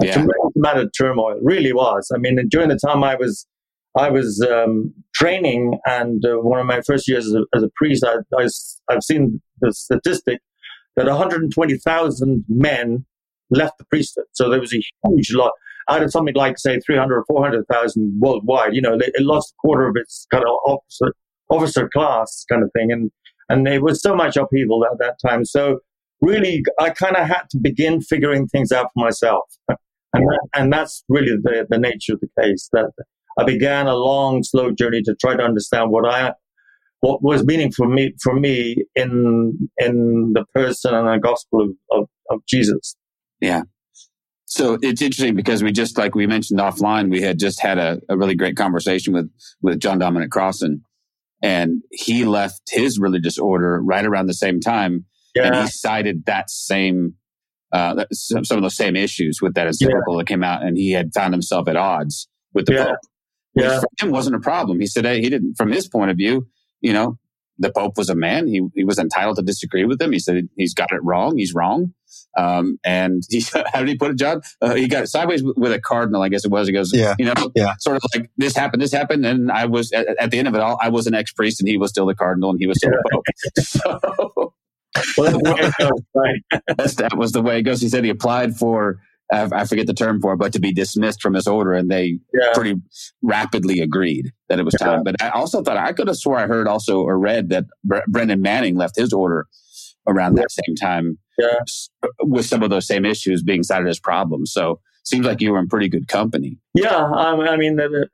a 0.01 0.05
yeah, 0.05 0.13
tremendous 0.13 0.55
amount 0.55 0.79
of 0.79 0.91
turmoil. 0.97 1.39
Really 1.41 1.73
was. 1.73 2.09
I 2.13 2.17
mean, 2.17 2.37
during 2.49 2.69
the 2.69 2.77
time 2.77 3.03
I 3.03 3.15
was, 3.15 3.47
I 3.97 4.09
was 4.09 4.41
um, 4.41 4.93
training, 5.15 5.79
and 5.85 6.23
uh, 6.25 6.35
one 6.35 6.59
of 6.59 6.65
my 6.65 6.81
first 6.81 7.07
years 7.07 7.25
as 7.25 7.33
a, 7.33 7.43
as 7.55 7.63
a 7.63 7.69
priest, 7.75 8.03
I, 8.05 8.17
I, 8.37 8.47
have 8.91 9.03
seen 9.03 9.41
the 9.61 9.73
statistic 9.73 10.39
that 10.95 11.07
120,000 11.07 12.45
men 12.47 13.05
left 13.49 13.77
the 13.77 13.85
priesthood. 13.85 14.25
So 14.33 14.49
there 14.49 14.59
was 14.59 14.73
a 14.73 14.81
huge 15.07 15.33
lot 15.33 15.51
out 15.89 16.03
of 16.03 16.11
something 16.11 16.35
like, 16.35 16.57
say, 16.57 16.79
300 16.79 17.15
or 17.15 17.25
400,000 17.27 18.19
worldwide. 18.19 18.75
You 18.75 18.81
know, 18.81 18.95
it, 18.95 19.11
it 19.13 19.21
lost 19.21 19.53
a 19.53 19.57
quarter 19.61 19.87
of 19.87 19.95
its 19.95 20.27
kind 20.31 20.43
of 20.43 20.49
officer, 20.65 21.13
officer 21.49 21.89
class 21.89 22.43
kind 22.49 22.63
of 22.63 22.71
thing. 22.73 22.91
And, 22.91 23.11
and 23.49 23.65
there 23.65 23.81
was 23.81 24.01
so 24.01 24.15
much 24.15 24.35
upheaval 24.35 24.85
at 24.85 24.97
that 24.99 25.15
time. 25.25 25.45
So 25.45 25.79
really, 26.21 26.63
I 26.79 26.89
kind 26.89 27.15
of 27.15 27.27
had 27.27 27.43
to 27.51 27.57
begin 27.59 28.01
figuring 28.01 28.47
things 28.47 28.71
out 28.71 28.87
for 28.93 29.05
myself. 29.05 29.43
And, 30.13 30.23
that, 30.25 30.47
and 30.55 30.73
that's 30.73 31.03
really 31.09 31.37
the, 31.41 31.65
the 31.69 31.77
nature 31.77 32.13
of 32.13 32.21
the 32.21 32.29
case 32.41 32.69
that 32.73 32.91
I 33.37 33.43
began 33.43 33.87
a 33.87 33.95
long, 33.95 34.43
slow 34.43 34.71
journey 34.71 35.01
to 35.03 35.15
try 35.19 35.35
to 35.35 35.43
understand 35.43 35.91
what 35.91 36.07
I, 36.11 36.33
what 37.01 37.21
was 37.21 37.43
meaningful 37.45 37.85
for 37.85 37.89
me, 37.89 38.13
for 38.23 38.33
me 38.33 38.77
in, 38.95 39.69
in 39.77 40.33
the 40.33 40.45
person 40.53 40.93
and 40.95 41.07
the 41.07 41.19
gospel 41.19 41.61
of, 41.61 41.69
of, 41.91 42.09
of 42.29 42.39
Jesus. 42.47 42.95
yeah. 43.39 43.61
So 44.49 44.77
it's 44.81 45.01
interesting 45.01 45.35
because 45.35 45.61
we 45.61 45.73
just 45.73 45.97
like 45.97 46.15
we 46.15 46.25
mentioned 46.25 46.61
offline, 46.61 47.11
we 47.11 47.21
had 47.21 47.37
just 47.37 47.59
had 47.59 47.77
a, 47.77 47.99
a 48.07 48.17
really 48.17 48.33
great 48.33 48.55
conversation 48.55 49.13
with 49.13 49.29
with 49.61 49.81
John 49.81 49.99
Dominic 49.99 50.31
Crossan, 50.31 50.83
and 51.43 51.81
he 51.91 52.23
left 52.23 52.61
his 52.69 52.97
religious 52.97 53.37
order 53.37 53.81
right 53.83 54.05
around 54.05 54.27
the 54.27 54.33
same 54.33 54.61
time, 54.61 55.03
and 55.35 55.53
he 55.53 55.67
cited 55.67 56.25
that 56.27 56.49
same 56.49 57.15
uh, 57.71 58.05
some, 58.11 58.45
some 58.45 58.57
of 58.57 58.63
those 58.63 58.75
same 58.75 58.95
issues 58.95 59.41
with 59.41 59.53
that 59.55 59.67
encyclical 59.67 60.17
that 60.17 60.27
came 60.27 60.43
out, 60.43 60.63
and 60.63 60.77
he 60.77 60.91
had 60.91 61.13
found 61.13 61.33
himself 61.33 61.67
at 61.67 61.75
odds 61.75 62.27
with 62.53 62.65
the 62.67 62.73
Yeah. 62.73 62.85
Pope, 62.85 62.97
which 63.53 63.65
Yeah. 63.65 63.79
for 63.79 64.05
him 64.05 64.11
wasn't 64.11 64.35
a 64.35 64.39
problem. 64.39 64.79
He 64.79 64.87
said 64.87 65.05
hey, 65.05 65.21
he 65.21 65.29
didn't, 65.29 65.55
from 65.55 65.71
his 65.71 65.87
point 65.87 66.11
of 66.11 66.17
view, 66.17 66.47
you 66.81 66.93
know, 66.93 67.17
the 67.59 67.71
Pope 67.71 67.97
was 67.97 68.09
a 68.09 68.15
man. 68.15 68.47
He 68.47 68.61
he 68.75 68.83
was 68.83 68.99
entitled 68.99 69.37
to 69.37 69.41
disagree 69.41 69.83
with 69.83 69.99
him. 70.01 70.11
He 70.11 70.19
said 70.19 70.47
he's 70.57 70.73
got 70.75 70.91
it 70.91 71.03
wrong. 71.03 71.37
He's 71.37 71.53
wrong. 71.55 71.93
Um, 72.37 72.77
and 72.85 73.23
he, 73.29 73.43
how 73.73 73.79
did 73.79 73.87
he 73.89 73.95
put 73.97 74.11
it, 74.11 74.17
John? 74.17 74.41
Uh, 74.61 74.75
he 74.75 74.87
got 74.87 75.07
sideways 75.09 75.41
with, 75.43 75.71
a 75.71 75.79
cardinal, 75.81 76.21
I 76.21 76.29
guess 76.29 76.45
it 76.45 76.51
was. 76.51 76.67
He 76.67 76.73
goes, 76.73 76.91
Yeah. 76.93 77.15
you 77.17 77.25
know, 77.25 77.33
Yeah. 77.55 77.73
sort 77.79 77.95
of 77.97 78.03
like 78.15 78.29
this 78.37 78.55
happened, 78.55 78.81
this 78.83 78.91
happened, 78.91 79.25
and 79.25 79.51
I 79.51 79.65
was 79.65 79.91
at, 79.91 80.05
at 80.19 80.29
the 80.29 80.37
end 80.37 80.47
of 80.47 80.53
it 80.53 80.61
all, 80.61 80.77
I 80.81 80.89
was 80.89 81.07
an 81.07 81.15
ex 81.15 81.33
priest, 81.33 81.59
and 81.59 81.67
he 81.67 81.77
was 81.77 81.89
still 81.89 82.05
the 82.05 82.13
cardinal, 82.13 82.51
and 82.51 82.59
he 82.59 82.67
was 82.67 82.77
still 82.77 82.91
the 82.91 83.03
pope. 83.11 83.25
So 83.63 84.53
Well, 85.17 85.31
that's 85.31 85.43
the 85.43 85.53
way 85.53 85.61
it 85.61 85.73
goes, 85.79 86.01
right? 86.15 86.95
that 86.97 87.17
was 87.17 87.31
the 87.31 87.41
way 87.41 87.59
it 87.59 87.63
goes. 87.63 87.81
He 87.81 87.89
said 87.89 88.03
he 88.03 88.09
applied 88.09 88.55
for, 88.55 88.99
I 89.31 89.65
forget 89.65 89.87
the 89.87 89.93
term 89.93 90.21
for 90.21 90.33
it, 90.33 90.37
but 90.37 90.53
to 90.53 90.59
be 90.59 90.71
dismissed 90.73 91.21
from 91.21 91.33
his 91.33 91.47
order, 91.47 91.73
and 91.73 91.89
they 91.91 92.19
Yeah. 92.33 92.51
pretty 92.53 92.75
rapidly 93.21 93.81
agreed 93.81 94.31
that 94.49 94.59
it 94.59 94.63
was 94.63 94.73
time. 94.75 95.03
But 95.03 95.21
I 95.21 95.29
also 95.29 95.61
thought 95.63 95.77
I 95.77 95.91
could 95.93 96.07
have 96.07 96.17
swore 96.17 96.37
I 96.37 96.47
heard 96.47 96.67
also 96.67 97.01
or 97.01 97.17
read 97.19 97.49
that 97.49 97.65
Bre- 97.83 97.97
Brennan 98.07 98.41
Manning 98.41 98.75
left 98.77 98.95
his 98.95 99.11
order 99.13 99.47
around 100.07 100.35
that 100.35 100.51
same 100.51 100.75
time 100.75 101.17
Yeah. 101.37 101.57
with 102.21 102.45
some 102.45 102.63
of 102.63 102.69
those 102.69 102.87
same 102.87 103.03
issues 103.05 103.43
being 103.43 103.63
cited 103.63 103.87
as 103.89 103.99
problems. 103.99 104.51
So 104.53 104.79
seems 105.03 105.25
like 105.25 105.41
you 105.41 105.51
were 105.51 105.59
in 105.59 105.67
pretty 105.67 105.89
good 105.89 106.07
company. 106.07 106.57
Yeah, 106.73 106.95
I, 106.95 107.31
I 107.33 107.57
mean, 107.57 107.75
the- 107.75 108.07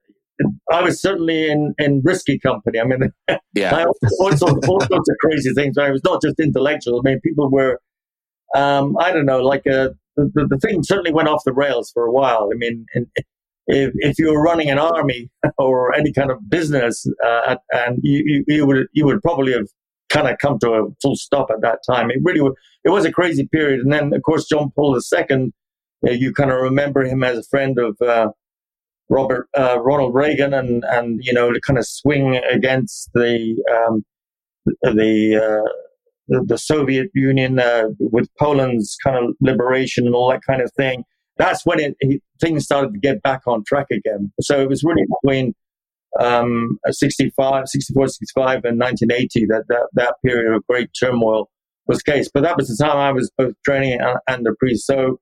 I 0.71 0.81
was 0.81 1.01
certainly 1.01 1.49
in, 1.49 1.73
in 1.77 2.01
risky 2.03 2.39
company. 2.39 2.79
I 2.79 2.83
mean, 2.85 3.11
Yeah. 3.53 3.75
I, 3.75 3.83
all, 3.85 4.31
sorts, 4.35 4.41
all 4.41 4.81
sorts 4.81 5.09
of 5.09 5.15
crazy 5.21 5.53
things. 5.53 5.77
I 5.77 5.91
was 5.91 6.03
not 6.03 6.21
just 6.21 6.39
intellectual. 6.39 6.99
I 6.99 7.09
mean, 7.09 7.19
people 7.21 7.51
were, 7.51 7.79
um, 8.55 8.97
I 8.99 9.11
don't 9.11 9.25
know, 9.25 9.41
like 9.41 9.65
uh, 9.67 9.89
the, 10.15 10.47
the, 10.49 10.57
thing 10.59 10.83
certainly 10.83 11.13
went 11.13 11.27
off 11.27 11.43
the 11.45 11.53
rails 11.53 11.91
for 11.93 12.05
a 12.05 12.11
while. 12.11 12.49
I 12.51 12.57
mean, 12.57 12.85
in, 12.95 13.07
if, 13.67 13.91
if 13.95 14.19
you 14.19 14.31
were 14.31 14.41
running 14.41 14.69
an 14.69 14.79
army 14.79 15.29
or 15.57 15.93
any 15.93 16.11
kind 16.11 16.31
of 16.31 16.49
business, 16.49 17.05
uh, 17.23 17.55
and 17.71 17.99
you, 18.01 18.23
you, 18.25 18.43
you 18.47 18.65
would 18.65 18.87
you 18.93 19.05
would 19.05 19.21
probably 19.21 19.53
have 19.53 19.67
kind 20.09 20.27
of 20.27 20.37
come 20.37 20.59
to 20.59 20.71
a 20.73 20.87
full 21.01 21.15
stop 21.15 21.49
at 21.51 21.61
that 21.61 21.79
time. 21.89 22.11
It 22.11 22.19
really 22.21 22.41
was, 22.41 22.53
it 22.83 22.89
was 22.89 23.05
a 23.05 23.11
crazy 23.11 23.47
period. 23.47 23.79
And 23.79 23.91
then, 23.91 24.13
of 24.13 24.21
course, 24.21 24.45
John 24.47 24.71
Paul 24.75 24.95
II, 24.95 25.51
uh, 26.07 26.11
you 26.11 26.33
kind 26.33 26.51
of 26.51 26.61
remember 26.61 27.03
him 27.03 27.23
as 27.23 27.37
a 27.37 27.43
friend 27.43 27.79
of 27.79 27.97
uh, 28.01 28.29
Robert 29.09 29.47
uh, 29.57 29.79
Ronald 29.81 30.13
Reagan, 30.13 30.53
and 30.53 30.83
and 30.85 31.19
you 31.23 31.33
know 31.33 31.51
to 31.51 31.59
kind 31.61 31.77
of 31.77 31.85
swing 31.85 32.37
against 32.37 33.09
the 33.13 33.55
um, 33.75 34.03
the, 34.81 35.35
uh, 35.35 36.43
the, 36.45 36.57
Soviet 36.57 37.09
Union 37.13 37.59
uh, 37.59 37.89
with 37.99 38.29
Poland's 38.39 38.97
kind 39.03 39.17
of 39.17 39.35
liberation 39.41 40.05
and 40.05 40.15
all 40.15 40.29
that 40.31 40.41
kind 40.47 40.61
of 40.61 40.71
thing. 40.77 41.03
That's 41.37 41.65
when 41.65 41.79
it, 41.79 41.95
it, 41.99 42.21
things 42.39 42.63
started 42.63 42.93
to 42.93 42.99
get 42.99 43.21
back 43.23 43.41
on 43.45 43.63
track 43.65 43.87
again. 43.91 44.31
So 44.39 44.61
it 44.61 44.69
was 44.69 44.83
really 44.83 45.05
between 45.21 45.53
um, 46.19 46.77
65, 46.87 47.67
64, 47.67 48.07
65, 48.07 48.55
and 48.65 48.79
1980 48.79 49.45
that, 49.47 49.63
that 49.67 49.87
that 49.93 50.15
period 50.23 50.55
of 50.55 50.65
great 50.67 50.89
turmoil 50.97 51.49
was 51.87 52.01
case. 52.01 52.29
But 52.33 52.43
that 52.43 52.57
was 52.57 52.67
the 52.69 52.83
time 52.83 52.97
I 52.97 53.11
was 53.11 53.31
both 53.37 53.55
training 53.65 53.99
and, 53.99 54.17
and 54.27 54.47
a 54.47 54.53
priest. 54.55 54.85
So 54.85 55.19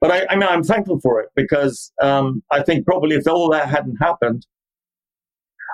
but 0.00 0.10
I, 0.10 0.26
I 0.30 0.36
mean, 0.36 0.48
I'm 0.48 0.62
thankful 0.62 1.00
for 1.00 1.20
it 1.20 1.30
because 1.34 1.92
um, 2.02 2.42
I 2.50 2.62
think 2.62 2.86
probably 2.86 3.16
if 3.16 3.26
all 3.26 3.50
that 3.50 3.68
hadn't 3.68 3.96
happened, 3.96 4.46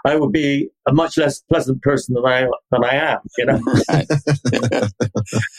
I 0.06 0.16
would 0.16 0.32
be 0.32 0.68
a 0.86 0.92
much 0.92 1.16
less 1.16 1.40
pleasant 1.40 1.80
person 1.80 2.14
than 2.14 2.26
I 2.26 2.46
than 2.70 2.84
I 2.84 2.94
am. 2.94 3.18
You 3.38 3.46
know, 3.46 3.60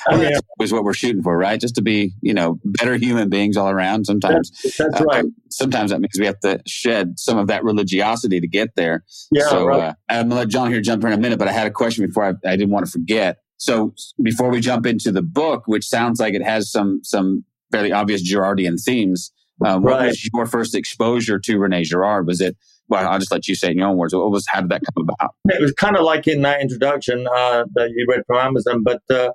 I 0.08 0.18
mean, 0.18 0.32
is 0.62 0.72
what 0.72 0.84
we're 0.84 0.94
shooting 0.94 1.24
for, 1.24 1.36
right? 1.36 1.60
Just 1.60 1.76
to 1.76 1.82
be, 1.82 2.14
you 2.22 2.34
know, 2.34 2.60
better 2.64 2.96
human 2.96 3.30
beings 3.30 3.58
all 3.58 3.70
around. 3.70 4.06
Sometimes, 4.06 4.52
that's, 4.52 4.78
that's 4.78 5.02
uh, 5.02 5.06
right. 5.06 5.26
Sometimes 5.50 5.90
that 5.90 6.00
means 6.00 6.14
we 6.20 6.28
have 6.28 6.40
to 6.42 6.62
shed 6.68 7.18
some 7.18 7.40
of 7.40 7.48
that 7.48 7.64
religiosity 7.64 8.40
to 8.40 8.48
get 8.48 8.76
there. 8.76 9.04
Yeah, 9.32 9.48
so 9.50 9.66
right. 9.66 9.80
uh, 9.82 9.94
I'm 10.10 10.30
gonna 10.30 10.42
let 10.42 10.50
John 10.50 10.72
here 10.72 10.82
jump 10.82 11.04
in 11.04 11.12
a 11.12 11.18
minute, 11.18 11.40
but 11.40 11.48
I 11.48 11.52
had 11.52 11.66
a 11.66 11.72
question 11.72 12.06
before 12.06 12.26
I, 12.26 12.34
I 12.48 12.56
didn't 12.56 12.70
want 12.70 12.86
to 12.86 12.92
forget. 12.92 13.38
So 13.58 13.96
before 14.22 14.50
we 14.50 14.60
jump 14.60 14.86
into 14.86 15.12
the 15.12 15.24
book, 15.24 15.64
which 15.66 15.88
sounds 15.88 16.20
like 16.20 16.36
it 16.36 16.44
has 16.44 16.72
some 16.72 17.00
some 17.04 17.46
fairly 17.76 17.92
obvious 17.92 18.22
Girardian 18.30 18.82
themes. 18.82 19.32
Um, 19.66 19.84
what 19.84 19.94
right. 19.94 20.08
was 20.08 20.30
your 20.34 20.46
first 20.46 20.76
exposure 20.76 21.40
to 21.40 21.58
Rene 21.58 21.84
Girard? 21.84 22.28
Was 22.28 22.42
it? 22.42 22.58
Well, 22.88 23.08
I'll 23.08 23.20
just 23.20 23.32
let 23.32 23.48
you 23.48 23.56
say 23.56 23.72
in 23.72 23.78
your 23.78 23.88
own 23.88 23.98
words. 23.98 24.14
What 24.14 24.30
was? 24.30 24.46
How 24.48 24.62
did 24.62 24.70
that 24.70 24.82
come 24.94 25.08
about? 25.10 25.32
It 25.50 25.62
was 25.62 25.72
kind 25.74 25.96
of 25.96 26.04
like 26.04 26.28
in 26.28 26.42
that 26.42 26.62
introduction 26.62 27.28
uh, 27.28 27.66
that 27.74 27.90
you 27.96 28.06
read 28.08 28.22
from 28.28 28.38
Amazon. 28.38 28.84
But 28.84 29.02
uh, 29.10 29.32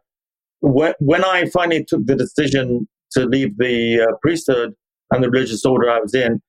when 0.61 0.95
when 1.01 1.25
I 1.25 1.47
finally 1.47 1.85
took 1.85 2.07
the 2.07 2.17
decision 2.17 2.87
to 3.13 3.25
leave 3.25 3.57
the 3.59 4.03
uh, 4.03 4.17
priesthood 4.23 4.75
and 5.11 5.25
the 5.25 5.31
religious 5.31 5.65
order 5.65 5.91
I 5.91 6.01
was 6.01 6.15
in, 6.15 6.41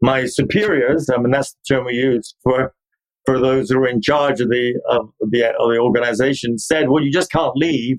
my 0.00 0.24
superiors, 0.24 1.08
I 1.14 1.18
mean 1.18 1.30
that's 1.30 1.52
the 1.52 1.74
term 1.74 1.86
we 1.86 1.94
use 1.94 2.34
for 2.42 2.72
for 3.26 3.38
those 3.38 3.68
who 3.68 3.78
are 3.78 3.86
in 3.86 4.00
charge 4.00 4.40
of 4.40 4.48
the 4.48 4.80
of 4.88 5.10
the, 5.20 5.44
of 5.58 5.70
the 5.70 5.78
organization, 5.78 6.58
said, 6.58 6.88
"Well, 6.88 7.04
you 7.04 7.12
just 7.12 7.30
can't 7.30 7.56
leave 7.56 7.98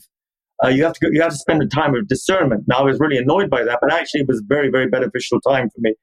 uh, 0.64 0.68
you 0.68 0.84
have 0.84 0.94
to 0.94 1.00
go, 1.00 1.08
you 1.12 1.22
have 1.22 1.32
to 1.32 1.38
spend 1.38 1.62
a 1.62 1.68
time 1.68 1.96
of 1.96 2.08
discernment. 2.08 2.66
Now 2.68 2.80
I 2.80 2.84
was 2.84 3.00
really 3.00 3.18
annoyed 3.18 3.50
by 3.50 3.64
that, 3.64 3.80
but 3.82 3.94
actually 3.94 4.22
it 4.22 4.28
was 4.28 4.40
a 4.40 4.46
very 4.48 4.70
very 4.70 4.88
beneficial 4.88 5.40
time 5.42 5.70
for 5.70 5.80
me. 5.80 5.94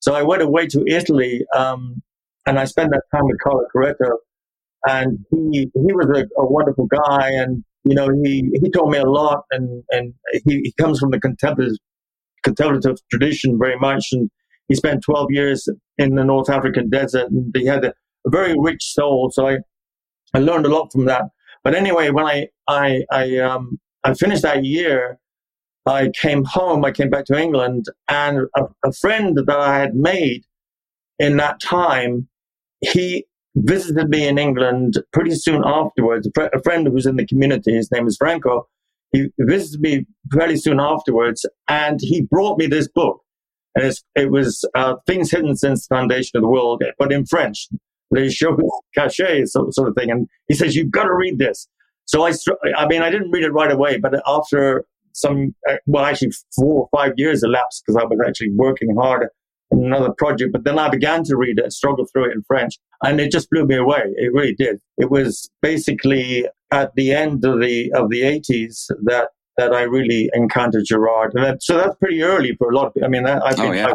So 0.00 0.14
I 0.14 0.22
went 0.22 0.42
away 0.42 0.66
to 0.68 0.84
Italy, 0.86 1.44
um, 1.56 2.02
and 2.46 2.58
I 2.58 2.66
spent 2.66 2.90
that 2.90 3.02
time 3.12 3.24
with 3.24 3.40
Carlo 3.42 3.64
Carretto, 3.74 4.18
and 4.86 5.18
he 5.30 5.70
he 5.74 5.92
was 5.92 6.06
a, 6.14 6.40
a, 6.40 6.46
wonderful 6.46 6.86
guy, 6.86 7.30
and 7.30 7.64
you 7.84 7.94
know 7.94 8.08
he 8.22 8.50
he 8.62 8.70
taught 8.70 8.90
me 8.90 8.98
a 8.98 9.08
lot, 9.08 9.44
and 9.50 9.82
and 9.90 10.14
he, 10.46 10.60
he 10.64 10.74
comes 10.78 11.00
from 11.00 11.10
the 11.10 11.20
contemplative 11.20 11.76
contemplative 12.44 12.98
tradition 13.10 13.58
very 13.58 13.78
much, 13.78 14.08
and 14.12 14.30
he 14.68 14.74
spent 14.74 15.02
12 15.02 15.30
years 15.30 15.68
in 15.98 16.14
the 16.14 16.24
North 16.24 16.50
African 16.50 16.88
desert, 16.88 17.30
and 17.30 17.54
he 17.56 17.66
had 17.66 17.84
a, 17.84 17.94
a 18.26 18.30
very 18.30 18.54
rich 18.58 18.92
soul. 18.92 19.30
So 19.32 19.48
I 19.48 19.58
I 20.34 20.38
learned 20.38 20.66
a 20.66 20.68
lot 20.68 20.92
from 20.92 21.06
that. 21.06 21.24
But 21.64 21.74
anyway, 21.74 22.10
when 22.10 22.26
I 22.26 22.48
I 22.68 23.04
I 23.10 23.38
um 23.38 23.80
I 24.04 24.14
finished 24.14 24.42
that 24.42 24.64
year. 24.64 25.18
I 25.86 26.10
came 26.10 26.44
home. 26.44 26.84
I 26.84 26.92
came 26.92 27.10
back 27.10 27.26
to 27.26 27.38
England, 27.38 27.86
and 28.08 28.46
a, 28.56 28.62
a 28.84 28.92
friend 28.92 29.36
that 29.36 29.54
I 29.54 29.78
had 29.78 29.94
made 29.94 30.44
in 31.18 31.36
that 31.36 31.60
time, 31.60 32.28
he 32.80 33.26
visited 33.56 34.08
me 34.08 34.26
in 34.26 34.38
England 34.38 35.02
pretty 35.12 35.34
soon 35.34 35.62
afterwards. 35.64 36.26
A, 36.26 36.30
fr- 36.34 36.56
a 36.56 36.62
friend 36.62 36.86
who 36.86 36.92
was 36.92 37.06
in 37.06 37.16
the 37.16 37.26
community, 37.26 37.74
his 37.74 37.90
name 37.92 38.06
is 38.06 38.16
Franco. 38.16 38.66
He 39.12 39.28
visited 39.38 39.80
me 39.80 40.06
fairly 40.32 40.56
soon 40.56 40.80
afterwards, 40.80 41.46
and 41.68 42.00
he 42.00 42.22
brought 42.22 42.58
me 42.58 42.66
this 42.66 42.88
book. 42.88 43.20
And 43.76 43.92
it 44.14 44.30
was 44.30 44.64
uh, 44.74 44.94
Things 45.06 45.30
Hidden 45.30 45.56
Since 45.56 45.86
the 45.86 45.94
Foundation 45.94 46.36
of 46.36 46.42
the 46.42 46.48
World, 46.48 46.82
but 46.98 47.12
in 47.12 47.26
French. 47.26 47.68
They 48.10 48.28
show 48.28 48.56
cachées 48.98 49.48
sort 49.48 49.88
of 49.88 49.94
thing. 49.96 50.10
And 50.10 50.28
he 50.48 50.54
says, 50.54 50.76
You've 50.76 50.90
got 50.90 51.04
to 51.04 51.14
read 51.14 51.38
this. 51.38 51.68
So 52.06 52.26
I, 52.26 52.32
I 52.76 52.86
mean, 52.86 53.02
I 53.02 53.10
didn't 53.10 53.30
read 53.30 53.44
it 53.44 53.52
right 53.52 53.72
away, 53.72 53.98
but 53.98 54.14
after 54.26 54.84
some, 55.12 55.54
uh, 55.68 55.76
well, 55.86 56.04
actually 56.04 56.32
four 56.54 56.82
or 56.82 56.88
five 56.96 57.12
years 57.16 57.42
elapsed 57.42 57.82
because 57.86 58.00
I 58.02 58.04
was 58.04 58.18
actually 58.26 58.50
working 58.54 58.94
hard 58.96 59.28
in 59.70 59.84
another 59.84 60.12
project. 60.12 60.52
But 60.52 60.64
then 60.64 60.78
I 60.78 60.88
began 60.88 61.24
to 61.24 61.36
read 61.36 61.58
it, 61.58 61.72
struggle 61.72 62.06
through 62.06 62.30
it 62.30 62.34
in 62.34 62.42
French, 62.46 62.78
and 63.02 63.20
it 63.20 63.30
just 63.30 63.48
blew 63.50 63.64
me 63.64 63.76
away. 63.76 64.02
It 64.16 64.32
really 64.32 64.54
did. 64.54 64.80
It 64.98 65.10
was 65.10 65.48
basically 65.62 66.46
at 66.70 66.94
the 66.94 67.12
end 67.12 67.44
of 67.44 67.60
the 67.60 67.92
of 67.92 68.10
the 68.10 68.22
eighties 68.22 68.90
that 69.04 69.28
that 69.56 69.72
I 69.72 69.82
really 69.82 70.30
encountered 70.34 70.84
Girard, 70.84 71.32
and 71.34 71.44
that, 71.44 71.62
so 71.62 71.76
that's 71.76 71.96
pretty 71.96 72.22
early 72.22 72.56
for 72.56 72.70
a 72.70 72.74
lot 72.74 72.88
of 72.88 72.94
people. 72.94 73.06
I 73.06 73.10
mean, 73.10 73.26
I 73.26 73.52
think 73.52 73.70
oh, 73.70 73.72
yeah. 73.72 73.92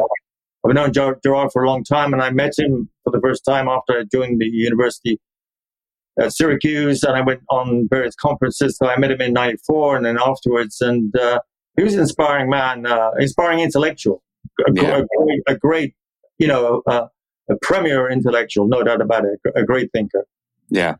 I've 0.64 0.74
known 0.74 0.92
Girard 0.92 1.52
for 1.52 1.64
a 1.64 1.68
long 1.68 1.84
time, 1.84 2.12
and 2.14 2.22
I 2.22 2.30
met 2.30 2.58
him 2.58 2.88
for 3.04 3.10
the 3.10 3.20
first 3.20 3.44
time 3.44 3.68
after 3.68 3.98
I 3.98 4.04
joined 4.12 4.40
the 4.40 4.46
university 4.46 5.20
at 6.20 6.32
Syracuse, 6.32 7.02
and 7.02 7.16
I 7.16 7.22
went 7.22 7.40
on 7.50 7.88
various 7.90 8.14
conferences. 8.14 8.76
So 8.76 8.86
I 8.86 8.98
met 8.98 9.10
him 9.10 9.20
in 9.20 9.32
'94, 9.32 9.96
and 9.96 10.06
then 10.06 10.18
afterwards, 10.18 10.80
and 10.80 11.14
uh, 11.16 11.40
he 11.76 11.84
was 11.84 11.94
an 11.94 12.00
inspiring 12.00 12.50
man, 12.50 12.86
uh, 12.86 13.10
inspiring 13.18 13.60
intellectual, 13.60 14.22
a, 14.66 14.72
yeah. 14.72 14.98
a, 14.98 15.04
great, 15.16 15.42
a, 15.48 15.56
great, 15.56 15.94
you 16.38 16.46
know, 16.46 16.82
uh, 16.86 17.06
a 17.50 17.54
premier 17.62 18.10
intellectual, 18.10 18.68
no 18.68 18.82
doubt 18.82 19.00
about 19.00 19.24
it, 19.24 19.40
a 19.54 19.64
great 19.64 19.90
thinker. 19.92 20.26
Yeah. 20.68 20.96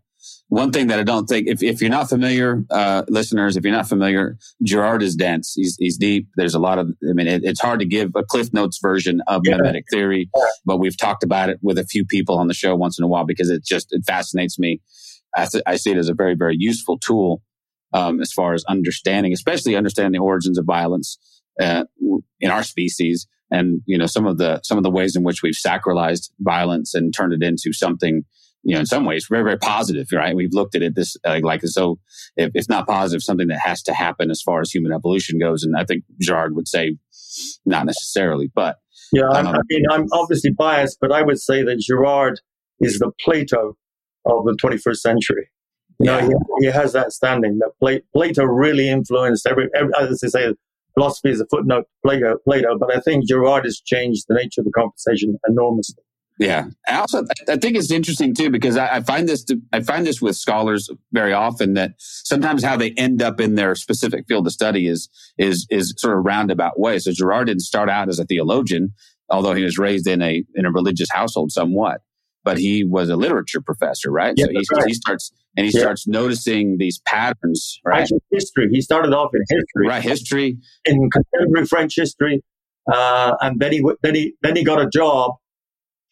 One 0.48 0.70
thing 0.70 0.88
that 0.88 0.98
I 0.98 1.02
don't 1.02 1.26
think, 1.26 1.46
if, 1.48 1.62
if 1.62 1.80
you're 1.80 1.90
not 1.90 2.08
familiar, 2.08 2.62
uh, 2.70 3.04
listeners, 3.08 3.56
if 3.56 3.64
you're 3.64 3.72
not 3.72 3.88
familiar, 3.88 4.36
Girard 4.62 5.02
is 5.02 5.14
dense. 5.14 5.54
He's, 5.54 5.76
he's 5.78 5.96
deep. 5.96 6.28
There's 6.36 6.54
a 6.54 6.58
lot 6.58 6.78
of, 6.78 6.88
I 7.08 7.12
mean, 7.14 7.26
it, 7.26 7.42
it's 7.44 7.60
hard 7.60 7.80
to 7.80 7.86
give 7.86 8.10
a 8.14 8.22
Cliff 8.22 8.52
Notes 8.52 8.78
version 8.82 9.22
of 9.28 9.42
yeah. 9.44 9.56
mimetic 9.56 9.84
theory, 9.90 10.28
but 10.66 10.78
we've 10.78 10.96
talked 10.96 11.22
about 11.22 11.48
it 11.48 11.58
with 11.62 11.78
a 11.78 11.84
few 11.84 12.04
people 12.04 12.36
on 12.36 12.48
the 12.48 12.54
show 12.54 12.76
once 12.76 12.98
in 12.98 13.04
a 13.04 13.08
while 13.08 13.24
because 13.24 13.48
it 13.48 13.64
just, 13.64 13.88
it 13.92 14.02
fascinates 14.06 14.58
me. 14.58 14.82
I, 15.36 15.46
th- 15.46 15.64
I 15.66 15.76
see 15.76 15.90
it 15.90 15.96
as 15.96 16.08
a 16.08 16.14
very, 16.14 16.34
very 16.34 16.56
useful 16.58 16.98
tool 16.98 17.42
um, 17.92 18.20
as 18.20 18.32
far 18.32 18.54
as 18.54 18.64
understanding, 18.64 19.32
especially 19.32 19.76
understanding 19.76 20.12
the 20.12 20.24
origins 20.24 20.58
of 20.58 20.64
violence 20.64 21.18
uh, 21.60 21.84
in 22.40 22.50
our 22.50 22.62
species, 22.62 23.26
and 23.50 23.82
you 23.86 23.98
know 23.98 24.06
some 24.06 24.26
of 24.26 24.38
the 24.38 24.60
some 24.62 24.78
of 24.78 24.84
the 24.84 24.90
ways 24.90 25.16
in 25.16 25.22
which 25.22 25.42
we've 25.42 25.54
sacralized 25.54 26.30
violence 26.40 26.94
and 26.94 27.14
turned 27.14 27.32
it 27.32 27.42
into 27.42 27.72
something 27.72 28.22
you 28.62 28.74
know 28.74 28.80
in 28.80 28.86
some 28.86 29.04
ways 29.04 29.26
very 29.28 29.42
very 29.42 29.58
positive 29.58 30.06
right? 30.12 30.36
We've 30.36 30.52
looked 30.52 30.74
at 30.74 30.82
it 30.82 30.94
this 30.94 31.16
uh, 31.24 31.40
like 31.42 31.62
so 31.64 31.98
if, 32.36 32.50
if 32.54 32.68
not 32.68 32.86
positive 32.86 33.22
something 33.22 33.48
that 33.48 33.58
has 33.58 33.82
to 33.82 33.92
happen 33.92 34.30
as 34.30 34.42
far 34.42 34.60
as 34.60 34.70
human 34.70 34.92
evolution 34.92 35.38
goes 35.38 35.62
and 35.62 35.74
i 35.76 35.84
think 35.84 36.04
girard 36.20 36.54
would 36.54 36.68
say 36.68 36.96
not 37.64 37.86
necessarily 37.86 38.50
but 38.54 38.76
yeah 39.12 39.28
um, 39.28 39.48
I 39.48 39.60
mean 39.68 39.84
i'm 39.90 40.06
obviously 40.12 40.50
biased 40.50 40.98
but 41.00 41.12
i 41.12 41.22
would 41.22 41.40
say 41.40 41.62
that 41.62 41.80
girard 41.80 42.40
is 42.80 42.98
the 42.98 43.10
plato 43.20 43.76
of 44.24 44.44
the 44.44 44.56
21st 44.62 44.96
century. 44.96 45.50
You 45.98 46.06
know, 46.06 46.18
he, 46.18 46.32
he, 46.60 46.66
has 46.66 46.94
that 46.94 47.12
standing 47.12 47.58
that 47.58 48.02
Plato 48.14 48.44
really 48.44 48.88
influenced 48.88 49.46
every, 49.46 49.68
every 49.76 49.92
as 50.00 50.20
they 50.20 50.28
say, 50.28 50.54
philosophy 50.94 51.30
is 51.30 51.40
a 51.40 51.46
footnote 51.46 51.84
Plato, 52.04 52.38
Plato, 52.44 52.78
but 52.78 52.94
I 52.94 53.00
think 53.00 53.28
Girard 53.28 53.64
has 53.64 53.80
changed 53.80 54.24
the 54.26 54.34
nature 54.34 54.62
of 54.62 54.64
the 54.64 54.72
conversation 54.72 55.38
enormously. 55.46 56.02
Yeah, 56.38 56.68
I 56.88 56.96
also 56.96 57.24
I 57.50 57.56
think 57.56 57.76
it's 57.76 57.90
interesting 57.90 58.34
too 58.34 58.48
because 58.48 58.78
I, 58.78 58.96
I 58.96 59.00
find 59.02 59.28
this 59.28 59.44
to, 59.44 59.60
I 59.74 59.80
find 59.82 60.06
this 60.06 60.22
with 60.22 60.36
scholars 60.36 60.88
very 61.12 61.34
often 61.34 61.74
that 61.74 61.92
sometimes 61.98 62.64
how 62.64 62.78
they 62.78 62.92
end 62.92 63.20
up 63.20 63.42
in 63.42 63.56
their 63.56 63.74
specific 63.74 64.24
field 64.26 64.46
of 64.46 64.52
study 64.54 64.86
is 64.86 65.10
is 65.36 65.66
is 65.68 65.92
sort 65.98 66.16
of 66.16 66.24
roundabout 66.24 66.80
way. 66.80 66.98
So 66.98 67.12
Girard 67.12 67.48
didn't 67.48 67.60
start 67.60 67.90
out 67.90 68.08
as 68.08 68.18
a 68.18 68.24
theologian, 68.24 68.94
although 69.28 69.52
he 69.52 69.64
was 69.64 69.76
raised 69.76 70.06
in 70.06 70.22
a 70.22 70.42
in 70.54 70.64
a 70.64 70.72
religious 70.72 71.08
household 71.12 71.52
somewhat 71.52 72.00
but 72.44 72.58
he 72.58 72.84
was 72.84 73.08
a 73.08 73.16
literature 73.16 73.60
professor, 73.60 74.10
right? 74.10 74.34
Yeah, 74.36 74.46
so 74.46 74.50
he, 74.50 74.62
right. 74.72 74.84
he, 74.86 74.94
starts 74.94 75.32
and 75.56 75.66
he 75.66 75.72
yeah. 75.72 75.80
starts 75.80 76.06
noticing 76.06 76.78
these 76.78 77.00
patterns, 77.06 77.80
right? 77.84 78.02
Actually, 78.02 78.20
history. 78.30 78.68
He 78.70 78.80
started 78.80 79.12
off 79.12 79.30
in 79.34 79.42
history, 79.48 79.86
right? 79.86 80.02
History 80.02 80.58
in 80.84 81.10
contemporary 81.10 81.66
French 81.66 81.96
history, 81.96 82.42
uh, 82.92 83.34
and 83.40 83.60
then 83.60 83.72
he 83.72 83.84
then 84.02 84.14
he 84.14 84.34
then 84.42 84.56
he 84.56 84.64
got 84.64 84.80
a 84.80 84.88
job 84.88 85.32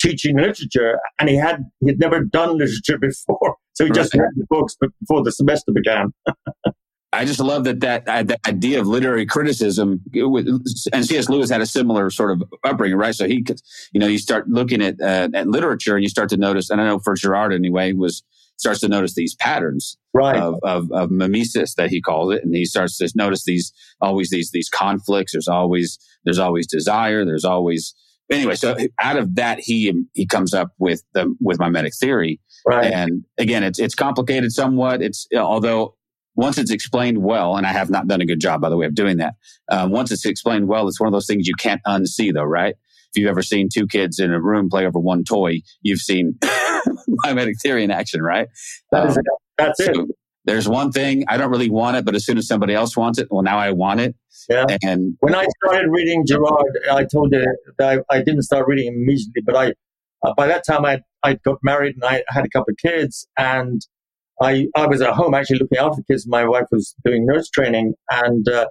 teaching 0.00 0.36
literature, 0.36 0.98
and 1.18 1.28
he 1.28 1.36
had 1.36 1.64
he 1.80 1.88
had 1.88 1.98
never 1.98 2.22
done 2.24 2.58
literature 2.58 2.98
before, 3.00 3.56
so 3.72 3.84
he 3.84 3.90
just 3.90 4.14
right. 4.14 4.22
read 4.22 4.30
the 4.36 4.46
books 4.50 4.76
before 5.00 5.22
the 5.22 5.32
semester 5.32 5.72
began. 5.72 6.12
I 7.12 7.24
just 7.24 7.40
love 7.40 7.64
that 7.64 7.80
that, 7.80 8.06
uh, 8.06 8.22
that 8.24 8.40
idea 8.46 8.80
of 8.80 8.86
literary 8.86 9.24
criticism. 9.24 10.00
And 10.92 11.04
C.S. 11.06 11.28
Lewis 11.28 11.50
had 11.50 11.60
a 11.62 11.66
similar 11.66 12.10
sort 12.10 12.32
of 12.32 12.42
upbringing, 12.64 12.98
right? 12.98 13.14
So 13.14 13.26
he, 13.26 13.44
you 13.92 14.00
know, 14.00 14.06
you 14.06 14.18
start 14.18 14.48
looking 14.48 14.82
at 14.82 15.00
uh, 15.00 15.28
at 15.32 15.46
literature 15.48 15.94
and 15.96 16.02
you 16.04 16.10
start 16.10 16.28
to 16.30 16.36
notice. 16.36 16.68
And 16.70 16.80
I 16.80 16.84
know 16.86 16.98
for 16.98 17.14
Girard 17.14 17.52
anyway 17.54 17.92
was 17.92 18.22
starts 18.58 18.80
to 18.80 18.88
notice 18.88 19.14
these 19.14 19.34
patterns 19.36 19.96
Right. 20.12 20.36
of, 20.36 20.56
of, 20.64 20.90
of 20.90 21.10
mimesis 21.12 21.74
that 21.74 21.90
he 21.90 22.00
calls 22.00 22.34
it. 22.34 22.42
And 22.42 22.52
he 22.54 22.64
starts 22.64 22.98
to 22.98 23.08
notice 23.14 23.44
these, 23.44 23.72
always 24.00 24.30
these, 24.30 24.50
these 24.50 24.68
conflicts. 24.68 25.30
There's 25.32 25.46
always, 25.46 25.96
there's 26.24 26.40
always 26.40 26.66
desire. 26.66 27.24
There's 27.24 27.44
always, 27.44 27.94
anyway. 28.32 28.56
So 28.56 28.76
out 29.00 29.16
of 29.16 29.36
that, 29.36 29.60
he, 29.60 29.92
he 30.14 30.26
comes 30.26 30.54
up 30.54 30.72
with 30.78 31.04
the, 31.14 31.32
with 31.40 31.60
mimetic 31.60 31.94
theory. 31.94 32.40
right. 32.66 32.92
And 32.92 33.24
again, 33.38 33.62
it's, 33.62 33.78
it's 33.78 33.94
complicated 33.94 34.50
somewhat. 34.50 35.02
It's, 35.02 35.28
although 35.36 35.94
once 36.38 36.56
it's 36.56 36.70
explained 36.70 37.18
well, 37.18 37.56
and 37.56 37.66
I 37.66 37.72
have 37.72 37.90
not 37.90 38.06
done 38.06 38.20
a 38.20 38.24
good 38.24 38.40
job, 38.40 38.60
by 38.60 38.68
the 38.70 38.76
way, 38.76 38.86
of 38.86 38.94
doing 38.94 39.16
that. 39.18 39.34
Um, 39.70 39.90
once 39.90 40.12
it's 40.12 40.24
explained 40.24 40.68
well, 40.68 40.86
it's 40.86 41.00
one 41.00 41.08
of 41.08 41.12
those 41.12 41.26
things 41.26 41.48
you 41.48 41.54
can't 41.58 41.80
unsee 41.86 42.32
though, 42.32 42.44
right? 42.44 42.76
If 43.12 43.20
you've 43.20 43.28
ever 43.28 43.42
seen 43.42 43.68
two 43.72 43.86
kids 43.88 44.18
in 44.20 44.32
a 44.32 44.40
room 44.40 44.70
play 44.70 44.86
over 44.86 45.00
one 45.00 45.24
toy, 45.24 45.60
you've 45.82 45.98
seen 45.98 46.38
mimetic 47.24 47.56
theory 47.60 47.82
in 47.82 47.90
action, 47.90 48.22
right? 48.22 48.48
That 48.92 49.06
is 49.08 49.16
Um, 49.16 49.18
it. 49.20 49.24
That's 49.58 49.80
it. 49.80 49.96
there's 50.44 50.68
one 50.68 50.92
thing 50.92 51.24
I 51.28 51.36
don't 51.36 51.50
really 51.50 51.70
want 51.70 51.96
it, 51.96 52.04
but 52.04 52.14
as 52.14 52.24
soon 52.24 52.38
as 52.38 52.46
somebody 52.46 52.72
else 52.72 52.96
wants 52.96 53.18
it, 53.18 53.26
well, 53.30 53.42
now 53.42 53.58
I 53.58 53.72
want 53.72 53.98
it. 54.00 54.14
Yeah. 54.48 54.64
And 54.84 55.14
When 55.20 55.34
I 55.34 55.44
started 55.64 55.88
reading 55.90 56.24
Girard, 56.24 56.78
I 56.92 57.04
told 57.04 57.32
you 57.32 57.44
that 57.78 58.04
I, 58.10 58.16
I 58.16 58.22
didn't 58.22 58.42
start 58.42 58.68
reading 58.68 58.86
immediately, 58.94 59.42
but 59.44 59.56
I, 59.56 59.72
uh, 60.24 60.34
by 60.36 60.46
that 60.46 60.64
time 60.64 60.84
I, 60.84 61.00
I 61.24 61.34
got 61.34 61.58
married 61.64 61.96
and 61.96 62.04
I 62.04 62.22
had 62.28 62.44
a 62.44 62.48
couple 62.50 62.70
of 62.70 62.76
kids 62.76 63.26
and 63.36 63.80
I, 64.42 64.66
I 64.76 64.86
was 64.86 65.02
at 65.02 65.14
home 65.14 65.34
actually 65.34 65.58
looking 65.58 65.78
after 65.78 66.02
kids. 66.08 66.26
My 66.26 66.46
wife 66.46 66.66
was 66.70 66.94
doing 67.04 67.26
nurse 67.26 67.48
training. 67.50 67.94
And, 68.10 68.48
uh, 68.48 68.68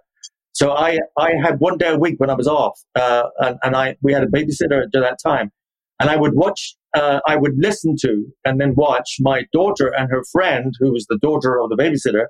so 0.54 0.72
I, 0.72 1.00
I 1.18 1.34
had 1.44 1.60
one 1.60 1.78
day 1.78 1.90
a 1.90 1.98
week 2.00 2.16
when 2.20 2.32
I 2.32 2.34
was 2.34 2.48
off, 2.48 2.80
uh, 2.96 3.24
and, 3.40 3.58
and 3.64 3.76
I, 3.76 3.96
we 4.02 4.12
had 4.12 4.24
a 4.24 4.28
babysitter 4.28 4.82
at 4.84 4.92
that 4.94 5.18
time 5.24 5.52
and 6.00 6.10
I 6.10 6.16
would 6.16 6.36
watch, 6.36 6.76
uh, 6.96 7.20
I 7.28 7.36
would 7.36 7.54
listen 7.58 7.96
to 8.02 8.26
and 8.46 8.62
then 8.62 8.76
watch 8.76 9.18
my 9.20 9.46
daughter 9.52 9.88
and 9.88 10.10
her 10.12 10.24
friend, 10.32 10.74
who 10.80 10.92
was 10.92 11.06
the 11.10 11.18
daughter 11.18 11.60
of 11.60 11.70
the 11.70 11.76
babysitter, 11.76 12.28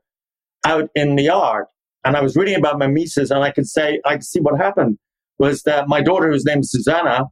out 0.65 0.89
in 0.95 1.15
the 1.15 1.23
yard. 1.23 1.65
And 2.05 2.15
I 2.15 2.21
was 2.21 2.35
reading 2.35 2.55
about 2.55 2.79
mimesis, 2.79 3.31
and 3.31 3.43
I 3.43 3.51
could 3.51 3.67
say, 3.67 3.99
I 4.05 4.13
could 4.13 4.23
see 4.23 4.39
what 4.39 4.59
happened 4.59 4.97
was 5.39 5.63
that 5.63 5.87
my 5.87 6.01
daughter, 6.01 6.31
whose 6.31 6.45
name 6.45 6.59
is 6.59 6.71
Susanna, 6.71 7.25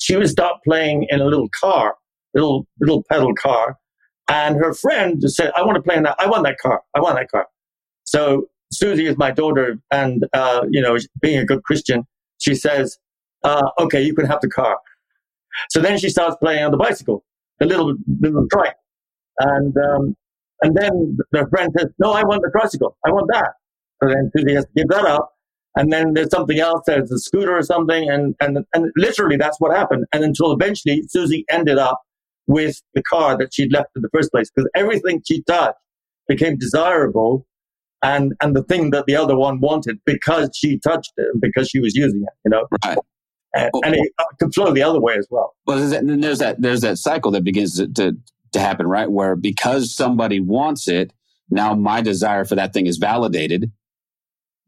she 0.00 0.16
would 0.16 0.28
start 0.28 0.56
playing 0.64 1.06
in 1.10 1.20
a 1.20 1.26
little 1.26 1.48
car, 1.60 1.96
little 2.34 2.66
little 2.80 3.04
pedal 3.10 3.34
car, 3.34 3.76
and 4.28 4.56
her 4.56 4.74
friend 4.74 5.22
said, 5.26 5.52
"I 5.56 5.62
want 5.62 5.76
to 5.76 5.82
play 5.82 5.96
in 5.96 6.02
that. 6.04 6.16
I 6.18 6.28
want 6.28 6.44
that 6.44 6.58
car. 6.58 6.82
I 6.94 7.00
want 7.00 7.16
that 7.16 7.30
car." 7.30 7.46
So 8.04 8.48
Susie 8.72 9.06
is 9.06 9.16
my 9.16 9.30
daughter, 9.30 9.78
and 9.90 10.26
uh, 10.32 10.62
you 10.70 10.80
know, 10.80 10.96
being 11.20 11.38
a 11.38 11.44
good 11.44 11.62
Christian, 11.64 12.06
she 12.38 12.54
says, 12.54 12.98
uh, 13.44 13.70
"Okay, 13.80 14.02
you 14.02 14.14
can 14.14 14.26
have 14.26 14.40
the 14.40 14.48
car." 14.48 14.78
So 15.70 15.80
then 15.80 15.98
she 15.98 16.10
starts 16.10 16.36
playing 16.40 16.64
on 16.64 16.70
the 16.70 16.76
bicycle, 16.76 17.24
the 17.58 17.66
little 17.66 17.94
little 18.20 18.46
trike, 18.52 18.76
and 19.40 19.76
um, 19.76 20.16
and 20.62 20.76
then 20.76 21.16
the 21.32 21.46
friend 21.50 21.72
says, 21.76 21.88
"No, 21.98 22.12
I 22.12 22.24
want 22.24 22.42
the 22.42 22.50
tricycle. 22.50 22.96
I 23.06 23.10
want 23.10 23.28
that." 23.32 23.52
So 24.02 24.08
then 24.08 24.30
Susie 24.36 24.54
has 24.54 24.64
to 24.64 24.70
give 24.76 24.88
that 24.88 25.04
up, 25.06 25.30
and 25.76 25.92
then 25.92 26.14
there's 26.14 26.30
something 26.30 26.58
else. 26.58 26.82
There's 26.86 27.10
a 27.10 27.18
scooter 27.18 27.56
or 27.56 27.62
something, 27.62 28.08
and 28.10 28.34
and 28.40 28.58
and 28.74 28.92
literally 28.96 29.36
that's 29.36 29.58
what 29.60 29.74
happened. 29.74 30.04
And 30.12 30.22
until 30.22 30.52
eventually 30.52 31.02
Susie 31.08 31.44
ended 31.50 31.78
up 31.78 32.02
with 32.48 32.82
the 32.94 33.02
car 33.02 33.38
that 33.38 33.54
she'd 33.54 33.72
left 33.72 33.90
in 33.94 34.02
the 34.02 34.08
first 34.12 34.32
place, 34.32 34.50
because 34.50 34.68
everything 34.74 35.22
she 35.24 35.42
touched 35.44 35.78
became 36.26 36.58
desirable, 36.58 37.46
and 38.02 38.32
and 38.42 38.56
the 38.56 38.64
thing 38.64 38.90
that 38.90 39.06
the 39.06 39.14
other 39.14 39.36
one 39.36 39.60
wanted 39.60 40.00
because 40.04 40.50
she 40.54 40.78
touched 40.80 41.12
it, 41.16 41.28
because 41.40 41.68
she 41.68 41.78
was 41.78 41.94
using 41.94 42.22
it, 42.22 42.34
you 42.44 42.50
know. 42.50 42.66
Right. 42.84 42.98
And, 43.54 43.70
and 43.82 43.94
it 43.94 44.12
uh, 44.18 44.24
could 44.38 44.52
flow 44.52 44.72
the 44.72 44.82
other 44.82 45.00
way 45.00 45.14
as 45.16 45.26
well. 45.30 45.54
well, 45.66 45.78
there's 45.78 45.90
that, 45.90 46.02
there's 46.06 46.38
that 46.40 46.60
there's 46.60 46.80
that 46.82 46.98
cycle 46.98 47.30
that 47.30 47.44
begins 47.44 47.76
to, 47.76 47.88
to 47.94 48.16
to 48.52 48.60
happen, 48.60 48.86
right? 48.86 49.10
Where 49.10 49.36
because 49.36 49.94
somebody 49.94 50.40
wants 50.40 50.88
it, 50.88 51.12
now 51.50 51.74
my 51.74 52.00
desire 52.00 52.44
for 52.44 52.56
that 52.56 52.72
thing 52.72 52.86
is 52.86 52.98
validated, 52.98 53.70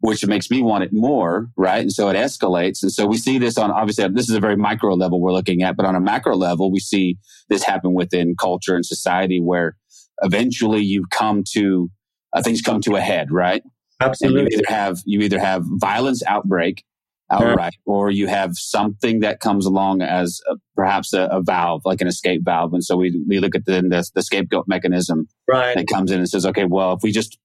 which 0.01 0.27
makes 0.27 0.51
me 0.51 0.63
want 0.63 0.83
it 0.85 0.91
more, 0.93 1.49
right? 1.57 1.81
And 1.81 1.93
so 1.93 2.09
it 2.09 2.17
escalates. 2.17 2.83
And 2.83 2.91
so 2.91 3.07
we 3.07 3.17
see 3.19 3.39
this 3.39 3.57
on 3.59 3.71
obviously 3.71 4.09
this 4.09 4.29
is 4.29 4.35
a 4.35 4.41
very 4.41 4.57
micro 4.57 4.95
level 4.95 5.21
we're 5.21 5.33
looking 5.33 5.63
at, 5.63 5.77
but 5.77 5.87
on 5.87 5.95
a 5.95 6.01
macro 6.01 6.37
level, 6.37 6.73
we 6.73 6.81
see 6.81 7.19
this 7.49 7.63
happen 7.63 7.93
within 7.95 8.35
culture 8.37 8.75
and 8.75 8.85
society 8.85 9.41
where 9.41 9.77
eventually 10.23 10.81
you 10.83 11.05
come 11.11 11.45
to 11.53 11.91
uh, 12.33 12.43
things 12.43 12.63
come 12.63 12.81
to 12.83 12.97
a 12.97 13.01
head, 13.01 13.31
right? 13.31 13.63
Absolutely. 14.01 14.41
And 14.41 14.53
you 14.53 14.59
either 14.59 14.75
have 14.75 14.99
you 15.05 15.21
either 15.21 15.39
have 15.39 15.65
violence 15.67 16.23
outbreak 16.27 16.85
outright, 17.33 17.75
or 17.85 18.11
you 18.11 18.27
have 18.27 18.57
something 18.57 19.21
that 19.21 19.39
comes 19.39 19.65
along 19.65 20.03
as 20.03 20.41
a, 20.51 20.57
perhaps 20.75 21.13
a, 21.13 21.29
a 21.31 21.41
valve, 21.41 21.81
like 21.85 22.01
an 22.01 22.09
escape 22.09 22.43
valve. 22.45 22.73
And 22.73 22.83
so 22.83 22.97
we 22.97 23.23
we 23.29 23.39
look 23.39 23.55
at 23.55 23.67
the, 23.67 23.83
the 23.83 24.11
the 24.15 24.23
scapegoat 24.23 24.67
mechanism 24.67 25.29
Right. 25.47 25.77
that 25.77 25.87
comes 25.87 26.11
in 26.11 26.19
and 26.19 26.29
says, 26.29 26.45
okay, 26.47 26.65
well, 26.65 26.93
if 26.95 27.03
we 27.03 27.13
just 27.13 27.39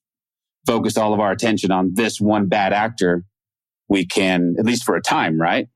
focus 0.66 0.98
all 0.98 1.14
of 1.14 1.20
our 1.20 1.32
attention 1.32 1.72
on 1.72 1.94
this 1.94 2.20
one 2.20 2.48
bad 2.48 2.74
actor, 2.74 3.24
we 3.90 4.06
can 4.06 4.56
at 4.60 4.66
least 4.66 4.84
for 4.84 4.96
a 4.96 5.02
time, 5.02 5.40
right? 5.40 5.68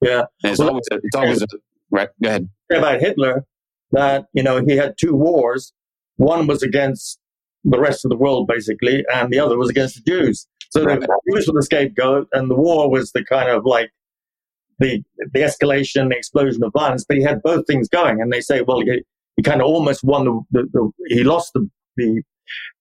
Yeah. 0.00 0.24
And 0.42 0.52
it's 0.52 0.58
Well, 0.58 0.68
always 0.70 0.84
a, 0.92 0.98
it's 1.02 1.16
always 1.16 1.42
a, 1.42 1.46
right. 1.90 2.08
Go 2.22 2.28
ahead. 2.28 2.48
about 2.70 3.00
Hitler 3.00 3.44
that 3.92 4.26
you 4.32 4.42
know 4.42 4.62
he 4.66 4.76
had 4.76 4.94
two 4.98 5.14
wars. 5.14 5.72
One 6.16 6.46
was 6.46 6.62
against 6.62 7.18
the 7.64 7.78
rest 7.78 8.04
of 8.04 8.10
the 8.10 8.16
world, 8.16 8.46
basically, 8.46 9.04
and 9.12 9.32
the 9.32 9.38
other 9.38 9.56
was 9.58 9.68
against 9.70 9.96
the 9.96 10.02
Jews. 10.10 10.46
So 10.70 10.84
Right. 10.84 11.00
the 11.00 11.20
Jews 11.30 11.46
were 11.46 11.54
the 11.54 11.62
scapegoat, 11.62 12.28
and 12.32 12.50
the 12.50 12.54
war 12.54 12.90
was 12.90 13.12
the 13.12 13.24
kind 13.24 13.48
of 13.50 13.64
like 13.64 13.90
the 14.78 15.02
the 15.32 15.40
escalation, 15.40 16.08
the 16.10 16.16
explosion 16.16 16.62
of 16.62 16.72
violence. 16.72 17.04
But 17.08 17.16
he 17.16 17.22
had 17.22 17.42
both 17.42 17.66
things 17.66 17.88
going, 17.88 18.20
and 18.20 18.32
they 18.32 18.40
say, 18.40 18.60
well, 18.62 18.80
he, 18.80 19.02
he 19.36 19.42
kind 19.42 19.60
of 19.60 19.66
almost 19.66 20.04
won 20.04 20.24
the, 20.24 20.40
the, 20.52 20.68
the 20.72 20.90
he 21.14 21.24
lost 21.24 21.52
the, 21.54 21.68
the 21.96 22.22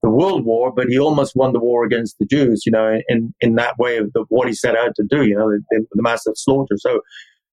the 0.01 0.09
world 0.09 0.45
war, 0.45 0.71
but 0.75 0.87
he 0.87 0.99
almost 0.99 1.35
won 1.35 1.53
the 1.53 1.59
war 1.59 1.85
against 1.85 2.17
the 2.19 2.25
Jews. 2.25 2.63
You 2.65 2.71
know, 2.71 2.99
in 3.07 3.33
in 3.41 3.55
that 3.55 3.77
way 3.77 3.97
of 3.97 4.11
the, 4.13 4.25
what 4.29 4.47
he 4.47 4.53
set 4.53 4.75
out 4.75 4.95
to 4.95 5.03
do. 5.03 5.25
You 5.25 5.35
know, 5.35 5.49
the, 5.49 5.85
the 5.91 6.01
massive 6.01 6.33
slaughter. 6.35 6.75
So 6.77 7.01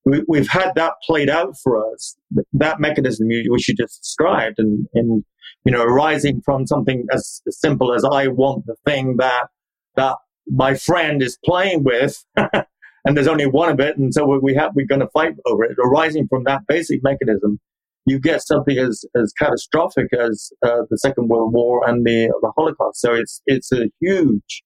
we, 0.05 0.23
we've 0.29 0.49
had 0.49 0.75
that 0.75 0.95
played 1.05 1.29
out 1.29 1.55
for 1.63 1.93
us. 1.93 2.17
That 2.53 2.81
mechanism 2.81 3.29
which 3.29 3.69
you 3.69 3.75
just 3.75 4.01
described, 4.03 4.59
and, 4.59 4.87
and 4.95 5.25
you 5.65 5.73
know, 5.73 5.83
arising 5.83 6.43
from 6.45 6.67
something 6.67 7.07
as 7.13 7.41
simple 7.49 7.95
as 7.95 8.05
I 8.05 8.29
want 8.29 8.67
the 8.67 8.77
thing 8.85 9.17
that 9.19 9.49
that 9.97 10.17
my 10.47 10.75
friend 10.75 11.23
is 11.23 11.39
playing 11.45 11.85
with, 11.85 12.25
and 12.37 13.17
there's 13.17 13.29
only 13.29 13.47
one 13.47 13.71
of 13.71 13.81
it, 13.81 13.97
and 13.97 14.13
so 14.13 14.27
we 14.43 14.55
have 14.55 14.73
we're 14.75 14.87
going 14.87 15.01
to 15.01 15.09
fight 15.09 15.35
over 15.47 15.65
it. 15.65 15.77
Arising 15.83 16.27
from 16.29 16.45
that 16.45 16.63
basic 16.67 17.03
mechanism, 17.03 17.61
you 18.07 18.19
get 18.19 18.43
something 18.43 18.77
as 18.79 19.05
as 19.15 19.33
catastrophic 19.39 20.13
as 20.13 20.51
uh, 20.65 20.83
the 20.91 20.99
Second 20.99 21.29
World 21.29 21.53
War 21.53 21.89
and 21.89 22.05
the 22.05 22.33
the 22.43 22.53
Holocaust. 22.57 23.01
So 23.01 23.15
it's 23.15 23.43
it's 23.47 23.73
a 23.73 23.91
huge 24.01 24.63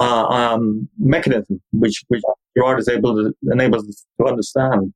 uh, 0.00 0.26
um, 0.26 0.88
mechanism 0.98 1.60
which 1.72 2.04
which 2.08 2.22
Girard 2.56 2.78
is 2.78 2.88
able 2.88 3.14
to 3.16 3.34
enable 3.50 3.78
us 3.78 4.06
to 4.20 4.26
understand. 4.26 4.92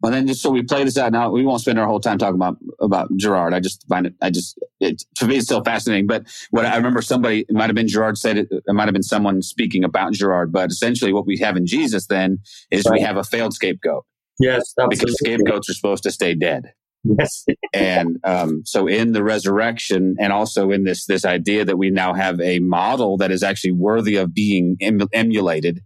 Well, 0.00 0.12
then 0.12 0.28
just 0.28 0.42
so 0.42 0.50
we 0.50 0.62
play 0.62 0.84
this 0.84 0.96
out 0.96 1.10
now, 1.10 1.28
we 1.28 1.44
won't 1.44 1.60
spend 1.60 1.76
our 1.76 1.86
whole 1.86 1.98
time 1.98 2.18
talking 2.18 2.36
about 2.36 2.56
about 2.80 3.08
Girard. 3.16 3.52
I 3.52 3.58
just 3.58 3.84
find 3.88 4.06
it, 4.06 4.14
I 4.22 4.30
just, 4.30 4.56
it, 4.78 5.02
to 5.16 5.26
me, 5.26 5.36
it's 5.36 5.46
still 5.46 5.64
fascinating. 5.64 6.06
But 6.06 6.24
what 6.52 6.64
I 6.64 6.76
remember, 6.76 7.02
somebody, 7.02 7.40
it 7.40 7.50
might 7.50 7.66
have 7.66 7.74
been 7.74 7.88
Girard 7.88 8.16
said 8.16 8.38
it, 8.38 8.46
it 8.50 8.62
might 8.68 8.84
have 8.84 8.92
been 8.92 9.02
someone 9.02 9.42
speaking 9.42 9.82
about 9.82 10.12
Girard. 10.12 10.52
But 10.52 10.70
essentially, 10.70 11.12
what 11.12 11.26
we 11.26 11.36
have 11.38 11.56
in 11.56 11.66
Jesus 11.66 12.06
then 12.06 12.38
is 12.70 12.88
we 12.88 13.00
have 13.00 13.16
a 13.16 13.24
failed 13.24 13.54
scapegoat 13.54 14.04
Yes, 14.38 14.72
because 14.88 15.16
scapegoats 15.18 15.68
are 15.68 15.74
supposed 15.74 16.04
to 16.04 16.12
stay 16.12 16.34
dead. 16.34 16.72
Yes, 17.04 17.44
and 17.72 18.18
um, 18.24 18.62
so 18.64 18.86
in 18.86 19.12
the 19.12 19.22
resurrection 19.22 20.16
and 20.18 20.32
also 20.32 20.70
in 20.70 20.84
this 20.84 21.06
this 21.06 21.24
idea 21.24 21.64
that 21.64 21.78
we 21.78 21.90
now 21.90 22.12
have 22.14 22.40
a 22.40 22.58
model 22.58 23.16
that 23.18 23.30
is 23.30 23.42
actually 23.42 23.72
worthy 23.72 24.16
of 24.16 24.34
being 24.34 24.76
em- 24.80 25.00
emulated 25.12 25.80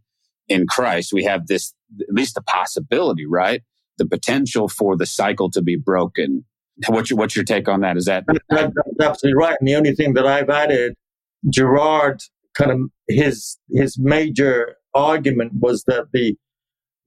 in 0.48 0.66
christ 0.66 1.12
we 1.12 1.22
have 1.22 1.46
this 1.46 1.74
at 2.00 2.06
least 2.14 2.34
the 2.34 2.42
possibility 2.42 3.26
right? 3.26 3.62
The 3.98 4.06
potential 4.06 4.68
for 4.68 4.96
the 4.96 5.06
cycle 5.06 5.50
to 5.50 5.60
be 5.62 5.76
broken. 5.76 6.44
What's 6.88 7.10
your, 7.10 7.18
what's 7.18 7.36
your 7.36 7.44
take 7.44 7.68
on 7.68 7.82
that? 7.82 7.96
Is 7.98 8.06
that 8.06 8.24
that, 8.26 8.42
that- 8.48 8.72
that's 8.74 9.10
absolutely 9.10 9.38
right. 9.38 9.56
And 9.60 9.68
the 9.68 9.74
only 9.76 9.94
thing 9.94 10.14
that 10.14 10.26
I've 10.26 10.48
added, 10.48 10.94
Girard, 11.50 12.22
kind 12.54 12.70
of 12.70 12.78
his 13.08 13.58
his 13.70 13.98
major 13.98 14.76
argument 14.94 15.52
was 15.60 15.84
that 15.84 16.06
the 16.12 16.36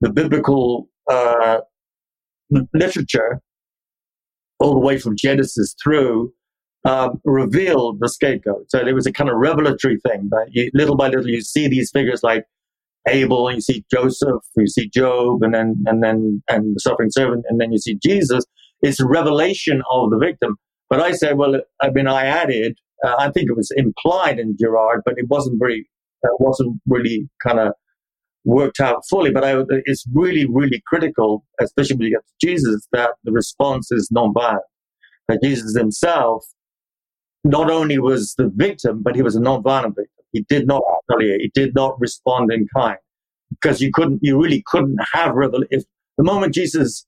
the 0.00 0.10
biblical 0.10 0.88
uh, 1.10 1.58
literature, 2.72 3.40
all 4.58 4.74
the 4.74 4.80
way 4.80 4.98
from 4.98 5.16
Genesis 5.16 5.74
through, 5.82 6.32
um, 6.84 7.20
revealed 7.24 7.98
the 8.00 8.08
scapegoat. 8.08 8.70
So 8.70 8.84
there 8.84 8.94
was 8.94 9.06
a 9.06 9.12
kind 9.12 9.28
of 9.28 9.36
revelatory 9.36 9.98
thing 10.06 10.28
that 10.30 10.48
you, 10.50 10.70
little 10.72 10.96
by 10.96 11.08
little 11.08 11.28
you 11.28 11.40
see 11.40 11.68
these 11.68 11.90
figures 11.90 12.22
like 12.22 12.44
Abel, 13.08 13.52
you 13.52 13.60
see 13.60 13.84
Joseph, 13.92 14.42
you 14.56 14.66
see 14.66 14.88
Job, 14.88 15.42
and 15.42 15.54
then 15.54 15.82
and 15.86 16.02
then 16.02 16.42
and 16.48 16.76
the 16.76 16.80
suffering 16.80 17.10
servant, 17.10 17.44
and 17.48 17.60
then 17.60 17.72
you 17.72 17.78
see 17.78 17.96
Jesus. 18.02 18.44
It's 18.82 19.00
a 19.00 19.06
revelation 19.06 19.82
of 19.90 20.10
the 20.10 20.18
victim. 20.18 20.56
But 20.88 21.00
I 21.00 21.12
say, 21.12 21.32
well, 21.32 21.60
I 21.80 21.90
mean, 21.90 22.06
I 22.06 22.26
added, 22.26 22.78
uh, 23.04 23.16
I 23.18 23.30
think 23.30 23.48
it 23.48 23.56
was 23.56 23.72
implied 23.76 24.38
in 24.38 24.56
Girard, 24.56 25.02
but 25.04 25.14
it 25.16 25.26
wasn't 25.28 25.58
very, 25.58 25.88
it 26.22 26.30
wasn't 26.38 26.80
really 26.86 27.28
kind 27.42 27.58
of 27.58 27.72
worked 28.46 28.80
out 28.80 29.02
fully. 29.10 29.30
But 29.30 29.44
I, 29.44 29.62
it's 29.84 30.06
really, 30.14 30.46
really 30.48 30.82
critical, 30.86 31.44
especially 31.60 31.96
when 31.96 32.06
you 32.06 32.12
get 32.12 32.26
to 32.26 32.46
Jesus, 32.46 32.86
that 32.92 33.10
the 33.24 33.32
response 33.32 33.92
is 33.92 34.08
nonviolent. 34.14 34.60
That 35.28 35.40
Jesus 35.42 35.76
himself 35.76 36.46
not 37.44 37.70
only 37.70 37.98
was 37.98 38.34
the 38.36 38.50
victim, 38.54 39.02
but 39.02 39.14
he 39.14 39.22
was 39.22 39.36
a 39.36 39.40
non-violent 39.40 39.96
victim. 39.96 40.24
He 40.32 40.42
did 40.48 40.66
not 40.66 40.82
retaliate. 41.08 41.40
He 41.40 41.50
did 41.54 41.74
not 41.74 41.98
respond 42.00 42.52
in 42.52 42.66
kind 42.74 42.98
because 43.50 43.80
you 43.80 43.90
couldn't, 43.92 44.20
you 44.22 44.40
really 44.40 44.62
couldn't 44.66 44.98
have 45.12 45.34
revelation. 45.34 45.68
If 45.70 45.84
the 46.16 46.24
moment 46.24 46.54
Jesus 46.54 47.06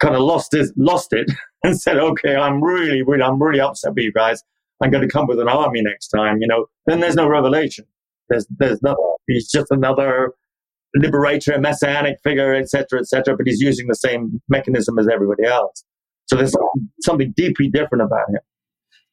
kind 0.00 0.14
of 0.14 0.22
lost 0.22 0.52
his, 0.52 0.72
lost 0.76 1.12
it 1.12 1.30
and 1.64 1.80
said, 1.80 1.98
okay, 1.98 2.36
I'm 2.36 2.62
really, 2.62 3.02
really, 3.02 3.22
I'm 3.22 3.42
really 3.42 3.60
upset 3.60 3.94
with 3.94 4.04
you 4.04 4.12
guys. 4.12 4.42
I'm 4.82 4.90
going 4.90 5.06
to 5.06 5.08
come 5.08 5.26
with 5.26 5.40
an 5.40 5.48
army 5.48 5.82
next 5.82 6.08
time, 6.08 6.38
you 6.40 6.46
know, 6.46 6.66
then 6.86 7.00
there's 7.00 7.14
no 7.14 7.28
revelation. 7.28 7.86
There's, 8.28 8.46
there's 8.58 8.82
nothing. 8.82 9.14
He's 9.26 9.50
just 9.50 9.68
another 9.70 10.34
liberator, 10.98 11.52
a 11.52 11.60
messianic 11.60 12.18
figure, 12.22 12.54
etc., 12.54 13.00
etc. 13.00 13.36
but 13.36 13.46
he's 13.46 13.60
using 13.60 13.86
the 13.86 13.94
same 13.94 14.40
mechanism 14.48 14.98
as 14.98 15.08
everybody 15.08 15.44
else. 15.44 15.84
So 16.26 16.36
there's 16.36 16.54
something 17.02 17.32
deeply 17.36 17.68
different 17.68 18.02
about 18.02 18.28
him. 18.28 18.40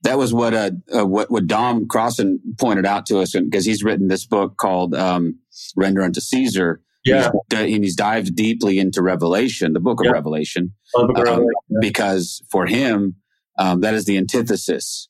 That 0.04 0.18
was 0.18 0.34
what 0.34 0.54
uh, 0.54 0.72
uh, 0.94 1.06
what 1.06 1.32
what 1.32 1.48
Dom 1.48 1.88
Crossan 1.88 2.40
pointed 2.60 2.86
out 2.86 3.06
to 3.08 3.20
us 3.20 3.34
because 3.34 3.66
he's 3.66 3.84
written 3.84 4.08
this 4.08 4.26
book 4.26 4.58
called 4.58 4.94
um, 4.94 5.40
"Render 5.78 6.02
Unto 6.02 6.20
Caesar." 6.20 6.82
Yeah, 7.06 7.32
he's, 7.50 7.60
and 7.60 7.84
he's 7.84 7.96
dived 7.96 8.34
deeply 8.36 8.80
into 8.80 9.02
Revelation, 9.02 9.74
the 9.74 9.82
Book 9.82 10.00
of 10.00 10.06
yeah. 10.06 10.12
Revelation, 10.12 10.74
oh, 10.96 11.08
book 11.08 11.18
of 11.18 11.28
um, 11.28 11.30
Revelation 11.30 11.54
because 11.82 12.42
for 12.50 12.66
him 12.66 13.16
um, 13.60 13.82
that 13.82 13.94
is 13.94 14.06
the 14.06 14.18
antithesis 14.18 15.10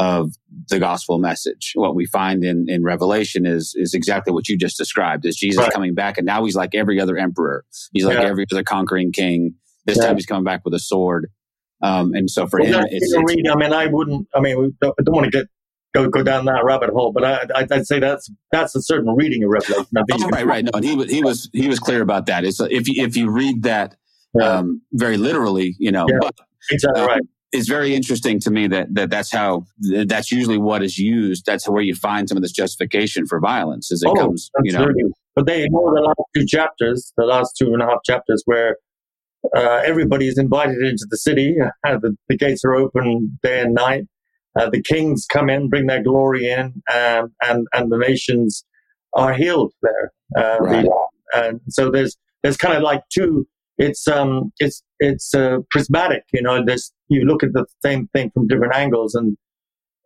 of 0.00 0.32
the 0.68 0.78
gospel 0.78 1.18
message. 1.18 1.72
What 1.74 1.94
we 1.94 2.06
find 2.06 2.44
in, 2.44 2.66
in 2.68 2.82
Revelation 2.82 3.46
is 3.46 3.74
is 3.76 3.94
exactly 3.94 4.32
what 4.32 4.48
you 4.48 4.56
just 4.56 4.76
described: 4.76 5.26
is 5.26 5.36
Jesus 5.36 5.58
right. 5.58 5.72
coming 5.72 5.94
back, 5.94 6.18
and 6.18 6.26
now 6.26 6.44
he's 6.44 6.56
like 6.56 6.74
every 6.74 7.00
other 7.00 7.16
emperor. 7.16 7.64
He's 7.92 8.04
like 8.04 8.18
yeah. 8.18 8.24
every 8.24 8.46
other 8.50 8.64
conquering 8.64 9.12
king. 9.12 9.54
This 9.86 9.98
yeah. 9.98 10.06
time 10.06 10.16
he's 10.16 10.26
coming 10.26 10.44
back 10.44 10.64
with 10.64 10.74
a 10.74 10.78
sword. 10.78 11.30
Um, 11.82 12.14
and 12.14 12.30
so 12.30 12.46
for 12.46 12.60
well, 12.60 12.80
him, 12.80 12.86
it's, 12.90 13.12
it's, 13.12 13.34
read, 13.34 13.48
I 13.48 13.56
mean, 13.56 13.72
I 13.72 13.86
wouldn't. 13.86 14.28
I 14.34 14.40
mean, 14.40 14.58
we 14.58 14.72
don't, 14.80 14.94
I 14.98 15.02
don't 15.02 15.14
want 15.14 15.24
to 15.24 15.30
get 15.30 15.46
go 15.94 16.08
go 16.08 16.22
down 16.22 16.44
that 16.46 16.64
rabbit 16.64 16.90
hole, 16.90 17.12
but 17.12 17.24
I, 17.24 17.66
would 17.68 17.86
say 17.86 17.98
that's 17.98 18.30
that's 18.50 18.74
a 18.74 18.82
certain 18.82 19.14
reading 19.16 19.42
of 19.44 19.50
Revelation. 19.50 19.86
Oh, 19.96 20.28
right, 20.28 20.46
right. 20.46 20.64
No, 20.64 20.70
and 20.74 20.84
he 20.84 20.94
was 20.94 21.10
he 21.10 21.22
was 21.22 21.50
he 21.52 21.68
was 21.68 21.80
clear 21.80 22.02
about 22.02 22.26
that. 22.26 22.44
It's 22.44 22.60
if 22.60 22.88
you, 22.88 23.04
if 23.04 23.16
you 23.16 23.30
read 23.30 23.64
that 23.64 23.96
yeah. 24.34 24.58
um, 24.58 24.80
very 24.92 25.16
literally, 25.16 25.74
you 25.78 25.90
know, 25.90 26.06
but, 26.20 26.34
exactly 26.70 27.02
um, 27.02 27.08
right 27.08 27.22
it's 27.52 27.68
very 27.68 27.94
interesting 27.94 28.40
to 28.40 28.50
me 28.50 28.66
that, 28.68 28.94
that 28.94 29.10
that's 29.10 29.30
how 29.30 29.66
that's 29.78 30.32
usually 30.32 30.58
what 30.58 30.82
is 30.82 30.98
used. 30.98 31.44
That's 31.44 31.68
where 31.68 31.82
you 31.82 31.94
find 31.94 32.28
some 32.28 32.36
of 32.36 32.42
this 32.42 32.52
justification 32.52 33.26
for 33.26 33.40
violence 33.40 33.92
as 33.92 34.02
it 34.02 34.08
oh, 34.08 34.14
comes, 34.14 34.50
you 34.64 34.72
know. 34.72 34.88
But 35.36 35.46
they 35.46 35.64
ignore 35.64 35.94
the 35.94 36.00
last 36.00 36.28
two 36.34 36.46
chapters, 36.46 37.12
the 37.16 37.24
last 37.24 37.54
two 37.58 37.72
and 37.74 37.82
a 37.82 37.86
half 37.86 37.98
chapters 38.04 38.42
where 38.46 38.76
uh, 39.54 39.82
everybody 39.84 40.28
is 40.28 40.38
invited 40.38 40.78
into 40.78 41.06
the 41.10 41.16
city. 41.16 41.56
Uh, 41.60 41.98
the, 42.02 42.16
the, 42.28 42.36
gates 42.36 42.64
are 42.64 42.74
open 42.74 43.38
day 43.42 43.60
and 43.60 43.74
night. 43.74 44.04
Uh, 44.58 44.68
the 44.70 44.82
kings 44.82 45.26
come 45.30 45.50
in, 45.50 45.68
bring 45.68 45.86
their 45.86 46.02
glory 46.02 46.48
in, 46.48 46.82
um, 46.92 47.32
and 47.42 47.66
and 47.74 47.92
the 47.92 47.98
nations 47.98 48.64
are 49.14 49.34
healed 49.34 49.72
there. 49.82 50.12
Uh, 50.36 50.58
right. 50.60 50.84
the, 50.84 51.08
and 51.34 51.60
so 51.68 51.90
there's 51.90 52.16
there's 52.42 52.56
kind 52.56 52.74
of 52.74 52.82
like 52.82 53.02
two 53.12 53.46
it's 53.78 54.06
um 54.06 54.52
it's 54.58 54.82
it's 54.98 55.34
uh, 55.34 55.58
prismatic 55.70 56.22
you 56.32 56.42
know 56.42 56.64
this 56.64 56.92
you 57.12 57.24
look 57.24 57.42
at 57.42 57.52
the 57.52 57.64
same 57.82 58.08
thing 58.08 58.30
from 58.30 58.46
different 58.46 58.74
angles 58.74 59.14
and 59.14 59.36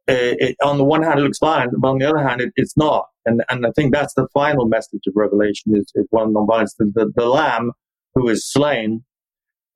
uh, 0.08 0.38
it, 0.38 0.56
on 0.62 0.78
the 0.78 0.84
one 0.84 1.02
hand 1.02 1.18
it 1.18 1.22
looks 1.22 1.38
fine 1.38 1.68
but 1.78 1.88
on 1.88 1.98
the 1.98 2.08
other 2.08 2.26
hand 2.26 2.40
it, 2.40 2.52
it's 2.56 2.76
not 2.76 3.06
and 3.24 3.42
and 3.48 3.66
i 3.66 3.70
think 3.74 3.92
that's 3.92 4.14
the 4.14 4.26
final 4.32 4.66
message 4.66 5.02
of 5.06 5.12
revelation 5.16 5.74
is, 5.76 5.90
is 5.94 6.06
one 6.10 6.32
non-violence 6.32 6.74
the, 6.78 6.90
the, 6.94 7.12
the 7.16 7.26
lamb 7.26 7.72
who 8.14 8.28
is 8.28 8.50
slain 8.50 9.04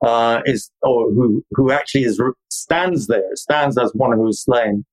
uh, 0.04 0.40
is 0.46 0.70
or 0.82 1.10
who 1.10 1.44
who 1.50 1.70
actually 1.70 2.04
is 2.04 2.20
stands 2.50 3.06
there 3.06 3.34
stands 3.34 3.76
as 3.76 3.90
one 3.94 4.12
who 4.12 4.28
is 4.28 4.42
slain 4.42 4.84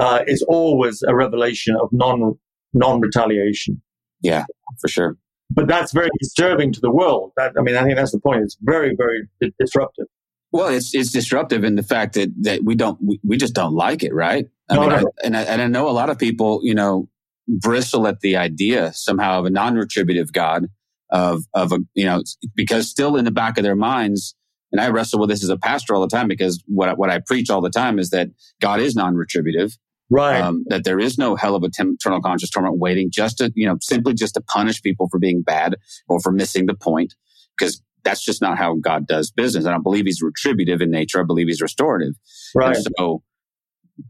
uh, 0.00 0.24
is 0.26 0.42
always 0.48 1.02
a 1.02 1.14
revelation 1.14 1.76
of 1.76 1.88
non 1.92 2.38
non 2.72 3.00
retaliation 3.00 3.80
yeah 4.22 4.44
for 4.80 4.88
sure 4.88 5.16
but 5.54 5.68
that's 5.68 5.92
very 5.92 6.08
disturbing 6.18 6.72
to 6.72 6.80
the 6.80 6.90
world. 6.90 7.32
That, 7.36 7.52
I 7.58 7.62
mean, 7.62 7.76
I 7.76 7.82
think 7.84 7.96
that's 7.96 8.12
the 8.12 8.20
point. 8.20 8.42
It's 8.42 8.56
very, 8.62 8.94
very 8.96 9.28
disruptive. 9.58 10.06
Well, 10.52 10.68
it's 10.68 10.94
it's 10.94 11.10
disruptive 11.10 11.64
in 11.64 11.76
the 11.76 11.82
fact 11.82 12.14
that 12.14 12.30
that 12.42 12.64
we 12.64 12.74
don't 12.74 12.98
we, 13.02 13.18
we 13.24 13.36
just 13.36 13.54
don't 13.54 13.74
like 13.74 14.02
it, 14.02 14.14
right? 14.14 14.46
I 14.68 14.74
no, 14.74 14.80
mean, 14.80 14.90
no. 14.90 14.96
I, 14.96 15.02
and 15.24 15.36
I, 15.36 15.42
and 15.42 15.62
I 15.62 15.66
know 15.66 15.88
a 15.88 15.92
lot 15.92 16.10
of 16.10 16.18
people, 16.18 16.60
you 16.62 16.74
know, 16.74 17.08
bristle 17.48 18.06
at 18.06 18.20
the 18.20 18.36
idea 18.36 18.92
somehow 18.92 19.38
of 19.38 19.46
a 19.46 19.50
non-retributive 19.50 20.32
God 20.32 20.66
of 21.10 21.44
of 21.54 21.72
a 21.72 21.78
you 21.94 22.04
know 22.04 22.22
because 22.54 22.88
still 22.88 23.16
in 23.16 23.24
the 23.24 23.30
back 23.30 23.56
of 23.56 23.64
their 23.64 23.76
minds, 23.76 24.34
and 24.70 24.80
I 24.80 24.88
wrestle 24.88 25.20
with 25.20 25.30
this 25.30 25.42
as 25.42 25.48
a 25.48 25.56
pastor 25.56 25.94
all 25.94 26.02
the 26.02 26.08
time 26.08 26.28
because 26.28 26.62
what 26.66 26.96
what 26.98 27.10
I 27.10 27.20
preach 27.26 27.50
all 27.50 27.60
the 27.60 27.70
time 27.70 27.98
is 27.98 28.10
that 28.10 28.28
God 28.60 28.80
is 28.80 28.94
non-retributive, 28.94 29.78
Right. 30.12 30.42
Um, 30.42 30.64
that 30.66 30.84
there 30.84 31.00
is 31.00 31.16
no 31.16 31.36
hell 31.36 31.54
of 31.54 31.64
a 31.64 31.70
eternal 31.72 32.20
conscious 32.20 32.50
torment 32.50 32.76
waiting 32.76 33.10
just 33.10 33.38
to, 33.38 33.50
you 33.54 33.66
know, 33.66 33.78
simply 33.80 34.12
just 34.12 34.34
to 34.34 34.42
punish 34.42 34.82
people 34.82 35.08
for 35.08 35.18
being 35.18 35.40
bad 35.40 35.76
or 36.06 36.20
for 36.20 36.30
missing 36.30 36.66
the 36.66 36.74
point. 36.74 37.14
Because 37.56 37.82
that's 38.04 38.24
just 38.24 38.40
not 38.42 38.58
how 38.58 38.76
God 38.76 39.06
does 39.06 39.30
business. 39.30 39.66
I 39.66 39.70
don't 39.70 39.82
believe 39.82 40.06
he's 40.06 40.22
retributive 40.22 40.80
in 40.80 40.90
nature. 40.90 41.20
I 41.20 41.24
believe 41.24 41.48
he's 41.48 41.60
restorative. 41.60 42.14
Right. 42.54 42.76
And 42.76 42.86
so, 42.98 43.22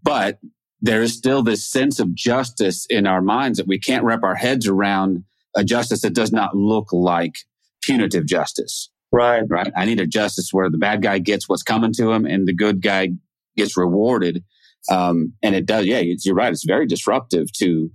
but 0.02 0.38
there 0.80 1.02
is 1.02 1.16
still 1.16 1.42
this 1.42 1.64
sense 1.64 2.00
of 2.00 2.14
justice 2.14 2.86
in 2.86 3.06
our 3.06 3.22
minds 3.22 3.58
that 3.58 3.68
we 3.68 3.78
can't 3.78 4.04
wrap 4.04 4.22
our 4.22 4.34
heads 4.34 4.66
around 4.66 5.24
a 5.56 5.64
justice 5.64 6.02
that 6.02 6.14
does 6.14 6.32
not 6.32 6.56
look 6.56 6.92
like 6.92 7.34
punitive 7.82 8.26
justice. 8.26 8.90
Right. 9.12 9.42
Right. 9.46 9.70
I 9.76 9.84
need 9.84 10.00
a 10.00 10.06
justice 10.06 10.48
where 10.52 10.70
the 10.70 10.78
bad 10.78 11.02
guy 11.02 11.18
gets 11.18 11.48
what's 11.48 11.62
coming 11.62 11.92
to 11.94 12.10
him 12.10 12.24
and 12.24 12.48
the 12.48 12.54
good 12.54 12.80
guy 12.80 13.10
gets 13.56 13.76
rewarded 13.76 14.42
um, 14.90 15.34
and 15.42 15.54
it 15.54 15.66
does, 15.66 15.86
yeah, 15.86 16.00
you're 16.00 16.34
right. 16.34 16.52
It's 16.52 16.64
very 16.64 16.86
disruptive 16.86 17.52
to, 17.58 17.90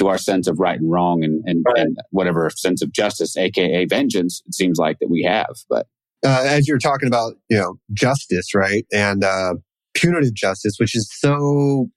to 0.00 0.08
our 0.08 0.18
sense 0.18 0.48
of 0.48 0.58
right 0.58 0.80
and 0.80 0.90
wrong 0.90 1.22
and, 1.22 1.42
and, 1.46 1.64
right. 1.66 1.78
and 1.78 1.98
whatever 2.10 2.50
sense 2.50 2.82
of 2.82 2.90
justice, 2.90 3.36
aka 3.36 3.84
vengeance, 3.84 4.42
it 4.46 4.54
seems 4.54 4.78
like 4.78 4.98
that 4.98 5.10
we 5.10 5.22
have. 5.22 5.54
But 5.68 5.86
uh, 6.24 6.44
as 6.46 6.66
you're 6.66 6.78
talking 6.78 7.06
about, 7.06 7.34
you 7.48 7.58
know, 7.58 7.78
justice, 7.92 8.54
right? 8.54 8.84
And, 8.92 9.22
uh, 9.22 9.54
punitive 9.94 10.34
justice, 10.34 10.76
which 10.78 10.96
is 10.96 11.10
so 11.12 11.88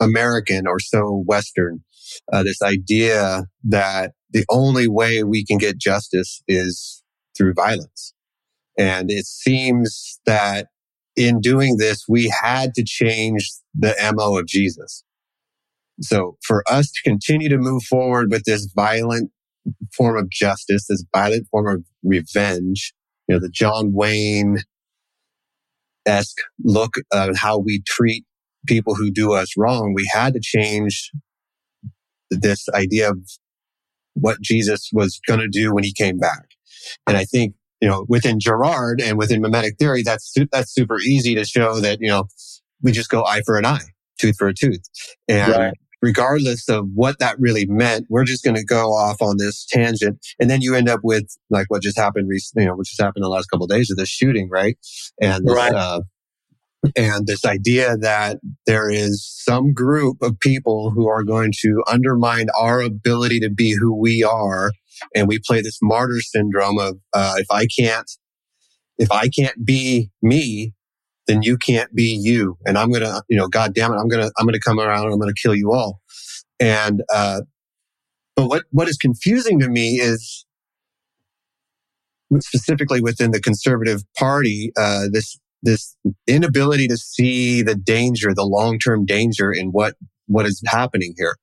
American 0.00 0.66
or 0.66 0.80
so 0.80 1.22
Western, 1.26 1.84
uh, 2.32 2.42
this 2.42 2.60
idea 2.62 3.44
that 3.62 4.12
the 4.30 4.44
only 4.50 4.88
way 4.88 5.22
we 5.22 5.44
can 5.44 5.58
get 5.58 5.78
justice 5.78 6.42
is 6.48 7.02
through 7.36 7.54
violence. 7.54 8.12
And 8.76 9.10
it 9.10 9.26
seems 9.26 10.18
that 10.26 10.68
in 11.16 11.40
doing 11.40 11.76
this, 11.76 12.06
we 12.08 12.32
had 12.42 12.74
to 12.74 12.84
change 12.84 13.48
the 13.72 13.94
MO 14.16 14.36
of 14.36 14.46
Jesus. 14.46 15.04
So 16.00 16.36
for 16.42 16.64
us 16.68 16.90
to 16.90 17.02
continue 17.02 17.48
to 17.48 17.58
move 17.58 17.82
forward 17.84 18.30
with 18.30 18.44
this 18.44 18.70
violent 18.74 19.30
form 19.96 20.16
of 20.16 20.30
justice, 20.30 20.86
this 20.88 21.04
violent 21.14 21.46
form 21.50 21.66
of 21.68 21.84
revenge, 22.02 22.92
you 23.28 23.34
know, 23.34 23.40
the 23.40 23.48
John 23.48 23.92
Wayne 23.92 24.58
esque 26.06 26.38
look 26.62 26.94
of 27.12 27.36
how 27.36 27.58
we 27.58 27.82
treat 27.86 28.24
people 28.66 28.94
who 28.94 29.10
do 29.10 29.32
us 29.32 29.56
wrong, 29.56 29.94
we 29.94 30.08
had 30.12 30.34
to 30.34 30.40
change 30.42 31.10
this 32.30 32.68
idea 32.74 33.10
of 33.10 33.18
what 34.14 34.40
Jesus 34.40 34.90
was 34.92 35.20
going 35.26 35.40
to 35.40 35.48
do 35.48 35.72
when 35.72 35.84
he 35.84 35.92
came 35.92 36.18
back. 36.18 36.46
And 37.06 37.16
I 37.16 37.24
think 37.24 37.54
you 37.84 37.90
know, 37.90 38.06
within 38.08 38.40
Girard 38.40 39.02
and 39.02 39.18
within 39.18 39.42
mimetic 39.42 39.76
theory, 39.78 40.02
that's, 40.02 40.32
that's 40.50 40.72
super 40.72 40.98
easy 41.00 41.34
to 41.34 41.44
show 41.44 41.80
that, 41.80 41.98
you 42.00 42.08
know, 42.08 42.24
we 42.82 42.92
just 42.92 43.10
go 43.10 43.26
eye 43.26 43.42
for 43.44 43.58
an 43.58 43.66
eye, 43.66 43.84
tooth 44.18 44.36
for 44.38 44.48
a 44.48 44.54
tooth. 44.54 44.80
And 45.28 45.52
right. 45.52 45.74
Regardless 46.04 46.68
of 46.68 46.86
what 46.94 47.18
that 47.18 47.34
really 47.40 47.64
meant, 47.64 48.04
we're 48.10 48.24
just 48.24 48.44
going 48.44 48.56
to 48.56 48.64
go 48.64 48.90
off 48.90 49.22
on 49.22 49.38
this 49.38 49.64
tangent. 49.64 50.18
And 50.38 50.50
then 50.50 50.60
you 50.60 50.74
end 50.74 50.86
up 50.86 51.00
with 51.02 51.24
like 51.48 51.66
what 51.68 51.82
just 51.82 51.98
happened 51.98 52.28
recently, 52.28 52.64
you 52.64 52.68
know, 52.68 52.76
which 52.76 52.90
just 52.90 53.00
happened 53.00 53.24
the 53.24 53.28
last 53.28 53.46
couple 53.46 53.64
of 53.64 53.70
days 53.70 53.90
of 53.90 53.96
this 53.96 54.10
shooting, 54.10 54.50
right? 54.50 54.76
And 55.18 55.46
this, 55.46 55.54
right. 55.54 55.72
Uh, 55.72 56.02
and 56.94 57.26
this 57.26 57.46
idea 57.46 57.96
that 57.96 58.36
there 58.66 58.90
is 58.90 59.26
some 59.26 59.72
group 59.72 60.18
of 60.20 60.38
people 60.40 60.90
who 60.90 61.08
are 61.08 61.24
going 61.24 61.50
to 61.62 61.82
undermine 61.86 62.48
our 62.60 62.82
ability 62.82 63.40
to 63.40 63.48
be 63.48 63.72
who 63.72 63.98
we 63.98 64.22
are 64.22 64.70
and 65.14 65.26
we 65.26 65.38
play 65.38 65.62
this 65.62 65.78
martyr 65.80 66.20
syndrome 66.20 66.78
of 66.78 66.98
uh, 67.14 67.36
if 67.38 67.46
I 67.50 67.66
can't 67.66 68.10
if 68.98 69.10
I 69.10 69.28
can't 69.28 69.64
be 69.64 70.10
me, 70.22 70.74
then 71.26 71.42
you 71.42 71.56
can't 71.56 71.94
be 71.94 72.18
you. 72.20 72.56
And 72.66 72.76
I'm 72.76 72.90
gonna, 72.92 73.22
you 73.28 73.36
know, 73.36 73.48
God 73.48 73.74
damn 73.74 73.92
it, 73.92 73.96
I'm 73.96 74.08
gonna 74.08 74.30
I'm 74.38 74.46
gonna 74.46 74.60
come 74.60 74.78
around 74.78 75.04
and 75.04 75.14
I'm 75.14 75.20
gonna 75.20 75.32
kill 75.34 75.54
you 75.54 75.72
all. 75.72 76.00
And 76.60 77.02
uh, 77.12 77.42
but 78.36 78.48
what 78.48 78.64
what 78.70 78.88
is 78.88 78.96
confusing 78.96 79.58
to 79.60 79.68
me 79.68 79.96
is 79.96 80.44
specifically 82.40 83.00
within 83.00 83.30
the 83.30 83.40
conservative 83.40 84.02
party, 84.16 84.72
uh, 84.76 85.04
this 85.10 85.38
this 85.62 85.96
inability 86.26 86.86
to 86.88 86.96
see 86.96 87.62
the 87.62 87.74
danger, 87.74 88.34
the 88.34 88.44
long 88.44 88.78
term 88.78 89.04
danger 89.04 89.52
in 89.52 89.68
what 89.68 89.94
what 90.26 90.46
is 90.46 90.62
happening 90.66 91.14
here. 91.16 91.36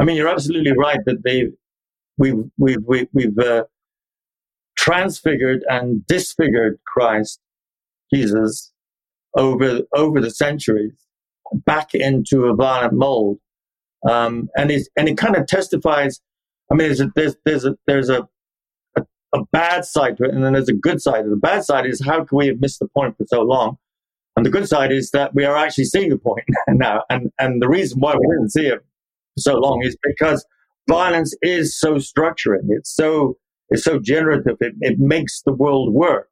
I 0.00 0.04
mean, 0.04 0.16
you're 0.16 0.28
absolutely 0.28 0.72
right 0.76 0.98
that 1.06 1.22
they 1.24 1.48
we've 2.18 2.44
we've 2.58 2.82
we've, 2.86 3.08
we've 3.12 3.38
uh, 3.38 3.64
transfigured 4.76 5.62
and 5.68 6.06
disfigured 6.06 6.78
Christ, 6.86 7.40
Jesus, 8.12 8.72
over 9.34 9.80
over 9.94 10.20
the 10.20 10.30
centuries, 10.30 10.94
back 11.52 11.94
into 11.94 12.46
a 12.46 12.54
violent 12.54 12.94
mold. 12.94 13.38
Um, 14.08 14.48
and 14.56 14.70
it 14.70 14.88
and 14.96 15.08
it 15.08 15.18
kind 15.18 15.36
of 15.36 15.46
testifies. 15.46 16.20
I 16.70 16.74
mean, 16.74 16.88
there's 16.88 17.00
a, 17.00 17.12
there's 17.14 17.36
there's 17.44 17.64
a 17.64 17.76
there's 17.86 18.08
a, 18.08 18.28
a, 18.96 19.02
a 19.34 19.44
bad 19.52 19.84
side 19.84 20.16
to 20.18 20.24
it, 20.24 20.34
and 20.34 20.42
then 20.42 20.54
there's 20.54 20.68
a 20.68 20.74
good 20.74 21.02
side. 21.02 21.24
The 21.24 21.36
bad 21.36 21.64
side 21.64 21.86
is 21.86 22.04
how 22.04 22.24
can 22.24 22.38
we 22.38 22.46
have 22.46 22.60
missed 22.60 22.80
the 22.80 22.88
point 22.88 23.16
for 23.16 23.24
so 23.26 23.42
long? 23.42 23.76
And 24.36 24.46
the 24.46 24.50
good 24.50 24.68
side 24.68 24.92
is 24.92 25.10
that 25.10 25.34
we 25.34 25.44
are 25.44 25.56
actually 25.56 25.84
seeing 25.84 26.10
the 26.10 26.18
point 26.18 26.44
now. 26.68 27.02
And 27.10 27.30
and 27.38 27.60
the 27.60 27.68
reason 27.68 28.00
why 28.00 28.14
we 28.14 28.26
didn't 28.26 28.50
see 28.50 28.66
it 28.66 28.78
for 28.78 29.40
so 29.40 29.54
long 29.56 29.82
is 29.82 29.96
because 30.02 30.46
violence 30.88 31.36
is 31.42 31.78
so 31.78 31.96
structuring. 31.96 32.68
It's 32.68 32.94
so 32.94 33.36
it's 33.68 33.84
so 33.84 33.98
generative. 33.98 34.56
It, 34.60 34.74
it 34.80 34.98
makes 34.98 35.42
the 35.42 35.52
world 35.52 35.92
work. 35.94 36.28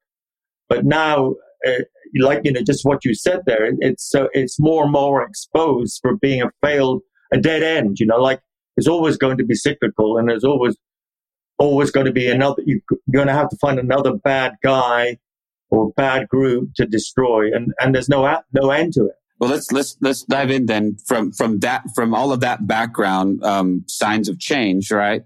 But 0.68 0.84
now, 0.84 1.34
uh, 1.66 1.82
like 2.20 2.40
you 2.44 2.52
know, 2.52 2.62
just 2.62 2.84
what 2.84 3.04
you 3.04 3.14
said 3.14 3.40
there, 3.46 3.64
it, 3.64 3.76
it's 3.80 4.08
so 4.08 4.28
it's 4.32 4.58
more 4.58 4.84
and 4.84 4.92
more 4.92 5.22
exposed 5.22 5.98
for 6.02 6.16
being 6.16 6.42
a 6.42 6.50
failed, 6.62 7.02
a 7.32 7.38
dead 7.38 7.62
end. 7.62 7.98
You 8.00 8.06
know, 8.06 8.18
like 8.18 8.40
it's 8.76 8.88
always 8.88 9.16
going 9.16 9.38
to 9.38 9.44
be 9.44 9.54
cyclical, 9.54 10.18
and 10.18 10.28
there's 10.28 10.44
always 10.44 10.76
always 11.58 11.90
going 11.90 12.06
to 12.06 12.12
be 12.12 12.28
another. 12.28 12.62
You're 12.64 12.80
going 13.12 13.26
to 13.26 13.32
have 13.32 13.48
to 13.50 13.56
find 13.56 13.78
another 13.78 14.14
bad 14.14 14.54
guy 14.62 15.18
or 15.70 15.90
bad 15.96 16.28
group 16.28 16.70
to 16.76 16.86
destroy, 16.86 17.54
and 17.54 17.72
and 17.80 17.94
there's 17.94 18.08
no 18.08 18.40
no 18.52 18.70
end 18.70 18.94
to 18.94 19.06
it. 19.06 19.14
Well, 19.38 19.50
let's 19.50 19.70
let's 19.70 19.96
let's 20.00 20.22
dive 20.24 20.50
in 20.50 20.66
then 20.66 20.96
from 21.06 21.32
from 21.32 21.60
that 21.60 21.84
from 21.94 22.14
all 22.14 22.32
of 22.32 22.40
that 22.40 22.66
background, 22.66 23.44
um, 23.44 23.84
signs 23.86 24.28
of 24.28 24.38
change, 24.38 24.90
right? 24.90 25.22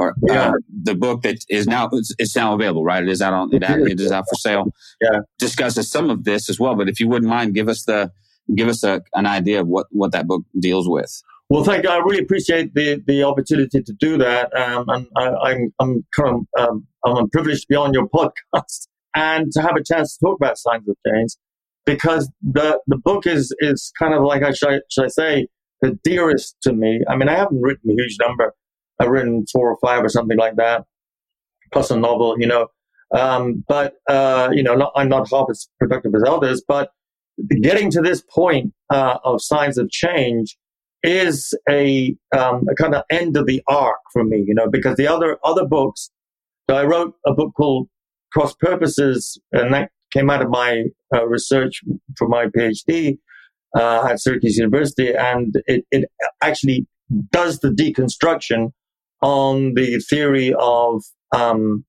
Or 0.00 0.14
yeah. 0.26 0.48
Uh, 0.48 0.52
the 0.82 0.94
book 0.94 1.22
that 1.22 1.44
is 1.48 1.66
now 1.66 1.90
it's 1.92 2.34
now 2.34 2.54
available, 2.54 2.84
right? 2.84 3.02
It 3.02 3.08
is 3.08 3.20
out 3.20 3.34
on 3.34 3.54
it, 3.54 3.62
it 3.62 4.00
is 4.00 4.10
out 4.10 4.24
for 4.30 4.36
sale. 4.36 4.72
Yeah, 5.00 5.20
discusses 5.38 5.90
some 5.90 6.08
of 6.08 6.24
this 6.24 6.48
as 6.48 6.58
well. 6.58 6.74
But 6.74 6.88
if 6.88 7.00
you 7.00 7.08
wouldn't 7.08 7.30
mind, 7.30 7.54
give 7.54 7.68
us 7.68 7.84
the 7.84 8.10
give 8.54 8.68
us 8.68 8.82
a, 8.82 9.02
an 9.14 9.26
idea 9.26 9.60
of 9.60 9.68
what 9.68 9.86
what 9.90 10.12
that 10.12 10.26
book 10.26 10.42
deals 10.58 10.88
with. 10.88 11.22
Well, 11.50 11.64
thank 11.64 11.82
you. 11.82 11.90
I 11.90 11.96
really 11.96 12.22
appreciate 12.22 12.74
the, 12.74 13.02
the 13.08 13.24
opportunity 13.24 13.82
to 13.82 13.92
do 13.92 14.16
that. 14.18 14.56
Um, 14.56 14.84
and 14.88 15.08
I, 15.16 15.26
am 15.26 15.34
I'm, 15.42 15.72
I'm 15.80 16.06
kind 16.16 16.46
of, 16.56 16.70
um, 16.70 16.86
I'm 17.04 17.28
privileged 17.30 17.62
to 17.62 17.66
be 17.70 17.74
on 17.74 17.92
your 17.92 18.08
podcast 18.08 18.86
and 19.16 19.50
to 19.52 19.60
have 19.60 19.74
a 19.76 19.82
chance 19.82 20.16
to 20.16 20.26
talk 20.26 20.36
about 20.40 20.58
signs 20.58 20.88
of 20.88 20.96
change 21.04 21.30
because 21.84 22.30
the 22.40 22.78
the 22.86 22.96
book 22.96 23.26
is 23.26 23.52
is 23.58 23.92
kind 23.98 24.14
of 24.14 24.22
like 24.22 24.44
I 24.44 24.52
should, 24.52 24.82
should 24.90 25.06
I 25.06 25.08
say 25.08 25.48
the 25.80 25.98
dearest 26.04 26.56
to 26.62 26.72
me. 26.72 27.00
I 27.08 27.16
mean, 27.16 27.28
I 27.28 27.36
haven't 27.36 27.60
written 27.60 27.90
a 27.90 27.94
huge 27.94 28.16
number. 28.20 28.54
I've 29.00 29.08
written 29.08 29.46
four 29.52 29.70
or 29.70 29.78
five 29.82 30.04
or 30.04 30.08
something 30.08 30.38
like 30.38 30.56
that, 30.56 30.84
plus 31.72 31.90
a 31.90 31.96
novel, 31.96 32.36
you 32.38 32.46
know. 32.46 32.68
Um, 33.12 33.64
but 33.66 33.94
uh, 34.08 34.50
you 34.52 34.62
know, 34.62 34.74
not, 34.74 34.92
I'm 34.94 35.08
not 35.08 35.30
half 35.30 35.46
as 35.50 35.68
productive 35.80 36.14
as 36.14 36.22
others. 36.26 36.62
But 36.66 36.90
getting 37.62 37.90
to 37.92 38.00
this 38.00 38.22
point 38.22 38.72
uh, 38.90 39.18
of 39.24 39.42
signs 39.42 39.78
of 39.78 39.90
change 39.90 40.56
is 41.02 41.54
a, 41.68 42.14
um, 42.36 42.66
a 42.70 42.74
kind 42.74 42.94
of 42.94 43.04
end 43.10 43.36
of 43.36 43.46
the 43.46 43.62
arc 43.66 43.98
for 44.12 44.22
me, 44.22 44.44
you 44.46 44.54
know, 44.54 44.68
because 44.68 44.96
the 44.96 45.08
other 45.08 45.38
other 45.44 45.66
books. 45.66 46.10
So 46.68 46.76
I 46.76 46.84
wrote 46.84 47.14
a 47.26 47.32
book 47.32 47.52
called 47.56 47.88
Cross 48.32 48.54
Purposes, 48.60 49.40
and 49.50 49.74
that 49.74 49.90
came 50.12 50.30
out 50.30 50.42
of 50.42 50.50
my 50.50 50.84
uh, 51.14 51.26
research 51.26 51.80
for 52.16 52.28
my 52.28 52.46
PhD 52.46 53.18
uh, 53.76 54.08
at 54.10 54.20
Syracuse 54.20 54.56
University, 54.56 55.12
and 55.14 55.54
it, 55.66 55.84
it 55.90 56.08
actually 56.42 56.86
does 57.32 57.58
the 57.60 57.70
deconstruction 57.70 58.72
on 59.22 59.74
the 59.74 59.98
theory 60.08 60.54
of 60.58 61.02
um, 61.34 61.84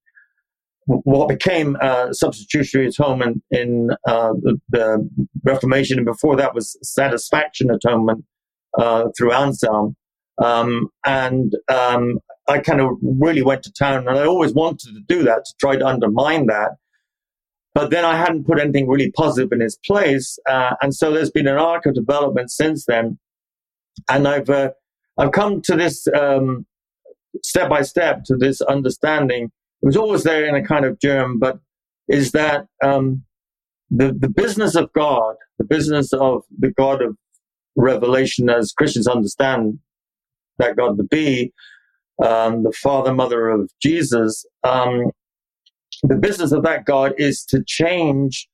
what 0.86 1.30
became 1.30 1.78
uh, 1.82 2.12
substitutionary 2.12 2.90
atonement 2.90 3.42
in 3.52 3.90
uh, 4.08 4.34
the, 4.70 5.10
Reformation, 5.44 5.98
and 5.98 6.06
before 6.06 6.36
that 6.36 6.54
was 6.54 6.78
satisfaction 6.84 7.70
atonement 7.72 8.24
uh, 8.78 9.06
through 9.18 9.32
Anselm. 9.32 9.96
Um, 10.44 10.90
and 11.06 11.54
um, 11.70 12.20
I 12.48 12.60
kind 12.60 12.82
of 12.82 12.90
really 13.02 13.42
went 13.42 13.64
to 13.64 13.74
town, 13.74 14.08
and 14.08 14.18
I 14.18 14.26
always 14.26 14.54
wanted 14.54 14.94
to 14.94 15.02
do 15.08 15.24
that 15.24 15.46
to 15.46 15.54
try 15.60 15.78
to 15.78 15.86
undermine 15.86 16.48
that. 16.48 16.72
But 17.74 17.90
then 17.90 18.04
I 18.04 18.18
hadn't 18.18 18.46
put 18.46 18.60
anything 18.60 18.88
really 18.88 19.12
positive 19.12 19.52
in 19.52 19.62
its 19.62 19.78
place, 19.86 20.38
uh, 20.50 20.76
and 20.82 20.94
so 20.94 21.12
there's 21.12 21.32
been 21.32 21.48
an 21.48 21.58
arc 21.58 21.86
of 21.86 21.94
development 21.94 22.52
since 22.52 22.86
then. 22.86 23.18
And 24.10 24.28
I've 24.28 24.50
uh, 24.50 24.72
I've 25.18 25.32
come 25.32 25.62
to 25.64 25.76
this 25.76 26.08
um, 26.08 26.66
step 27.44 27.70
by 27.70 27.82
step 27.82 28.24
to 28.26 28.36
this 28.36 28.62
understanding. 28.62 29.52
It 29.82 29.86
was 29.86 29.98
always 29.98 30.24
there 30.24 30.46
in 30.46 30.56
a 30.56 30.66
kind 30.66 30.86
of 30.86 31.00
germ, 31.00 31.40
but 31.40 31.60
is 32.08 32.32
that 32.32 32.68
um, 32.84 33.24
the 33.90 34.14
the 34.14 34.30
business 34.30 34.76
of 34.76 34.92
God, 34.94 35.36
the 35.58 35.66
business 35.66 36.14
of 36.14 36.44
the 36.58 36.72
God 36.72 37.02
of 37.02 37.18
revelation, 37.76 38.50
as 38.50 38.74
Christians 38.74 39.08
understand 39.08 39.80
that 40.58 40.76
God 40.76 40.98
to 40.98 41.04
be, 41.04 41.54
um, 42.24 42.64
the 42.64 42.72
father 42.72 43.14
mother 43.14 43.50
of 43.50 43.70
Jesus, 43.82 44.46
um, 44.64 45.12
the 46.04 46.16
business 46.16 46.52
of 46.52 46.64
that 46.64 46.86
God 46.86 47.14
is 47.18 47.44
to 47.46 47.64
change 47.66 48.48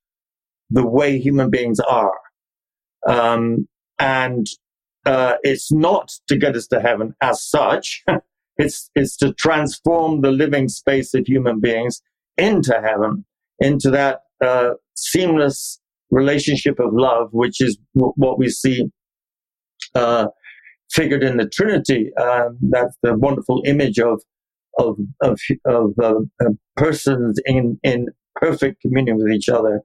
the 0.70 0.86
way 0.86 1.20
human 1.20 1.50
beings 1.50 1.80
are. 1.80 2.18
Um, 3.08 3.68
and 4.00 4.48
uh, 5.06 5.36
it's 5.44 5.72
not 5.72 6.12
to 6.28 6.38
get 6.38 6.56
us 6.56 6.68
to 6.68 6.82
heaven 6.82 7.16
as 7.22 7.44
such. 7.44 8.04
it's, 8.58 8.90
it's 8.96 9.16
to 9.18 9.34
transform 9.34 10.22
the 10.22 10.32
living 10.32 10.68
space 10.68 11.14
of 11.14 11.26
human 11.28 11.60
beings 11.60 12.02
into 12.38 12.74
heaven, 12.74 13.26
into 13.60 13.90
that 13.92 14.22
uh, 14.44 14.72
seamless 14.96 15.80
relationship 16.12 16.80
of 16.80 16.94
love, 16.94 17.30
which 17.32 17.62
is 17.62 17.78
w- 17.96 18.14
what 18.16 18.40
we 18.40 18.50
see 18.50 18.86
uh, 19.96 20.28
figured 20.92 21.24
in 21.24 21.38
the 21.38 21.48
Trinity. 21.48 22.12
Um, 22.16 22.58
that's 22.62 22.96
the 23.04 23.16
wonderful 23.16 23.62
image 23.66 24.00
of 24.00 24.22
of 24.78 24.98
of, 25.22 25.40
of 25.66 25.94
uh, 26.02 26.20
uh, 26.42 26.50
persons 26.76 27.40
in 27.46 27.80
in 27.84 28.08
perfect 28.36 28.82
communion 28.82 29.18
with 29.18 29.32
each 29.32 29.50
other. 29.50 29.82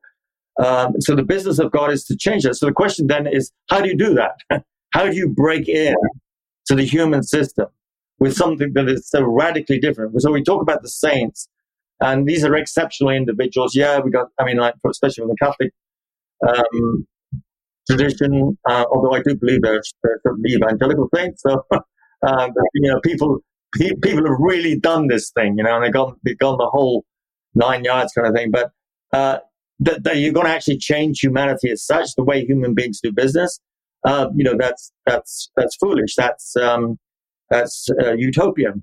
Um, 0.63 1.01
so 1.01 1.15
the 1.17 1.23
business 1.23 1.59
of 1.59 1.73
God 1.73 1.91
is 1.91 2.05
to 2.05 2.17
change 2.17 2.43
that. 2.45 2.57
So 2.57 2.67
the 2.67 2.73
question 2.73 3.07
then 3.07 3.27
is, 3.27 3.51
how 3.71 3.81
do 3.81 3.89
you 3.89 3.97
do 3.97 4.15
that? 4.15 4.65
how 4.93 5.07
do 5.07 5.17
you 5.17 5.29
break 5.29 5.67
in 5.69 5.95
to 6.67 6.75
the 6.75 6.85
human 6.85 7.23
system 7.23 7.67
with 8.23 8.35
something 8.37 8.73
that 8.75 8.89
is 8.89 9.09
so 9.09 9.23
radically 9.23 9.81
different? 9.81 10.21
So 10.23 10.31
we 10.31 10.43
talk 10.45 10.63
about 10.63 10.83
the 10.83 10.89
saints, 10.89 11.49
and 12.01 12.27
these 12.27 12.45
are 12.45 12.55
exceptional 12.55 13.11
individuals. 13.11 13.75
Yeah, 13.75 13.99
we 13.99 14.11
got. 14.11 14.29
I 14.39 14.45
mean, 14.45 14.59
like 14.59 14.75
especially 14.89 15.23
in 15.23 15.29
the 15.29 15.37
Catholic 15.43 15.73
um, 16.49 17.07
tradition, 17.89 18.57
uh, 18.69 18.85
although 18.93 19.15
I 19.15 19.23
do 19.23 19.35
believe 19.35 19.63
there's, 19.63 19.93
there's 20.03 20.21
evangelical 20.49 21.09
saints. 21.15 21.43
So, 21.43 21.65
uh, 22.23 22.49
you 22.75 22.91
know, 22.91 23.01
people 23.01 23.41
people 23.75 24.27
have 24.27 24.39
really 24.39 24.79
done 24.79 25.09
this 25.09 25.31
thing, 25.31 25.57
you 25.59 25.65
know, 25.65 25.75
and 25.75 25.85
they've 25.85 25.93
gone, 25.93 26.15
they've 26.25 26.39
gone 26.39 26.59
the 26.59 26.71
whole 26.71 27.05
nine 27.55 27.83
yards 27.85 28.13
kind 28.13 28.29
of 28.29 28.35
thing. 28.35 28.51
But 28.51 28.71
uh, 29.13 29.39
that, 29.81 30.05
that 30.05 30.17
you're 30.19 30.33
going 30.33 30.47
to 30.47 30.53
actually 30.53 30.79
change 30.79 31.21
humanity 31.21 31.71
as 31.71 31.85
such, 31.85 32.15
the 32.15 32.23
way 32.23 32.45
human 32.45 32.75
beings 32.75 33.01
do 33.03 33.11
business, 33.13 33.59
uh, 34.05 34.29
you 34.35 34.45
know, 34.45 34.57
that's 34.59 34.93
that's 35.07 35.51
that's 35.57 35.77
foolish. 35.77 36.15
That's 36.17 36.57
um, 36.57 36.99
that's 37.53 37.89
uh, 38.03 38.15
utopian. 38.15 38.83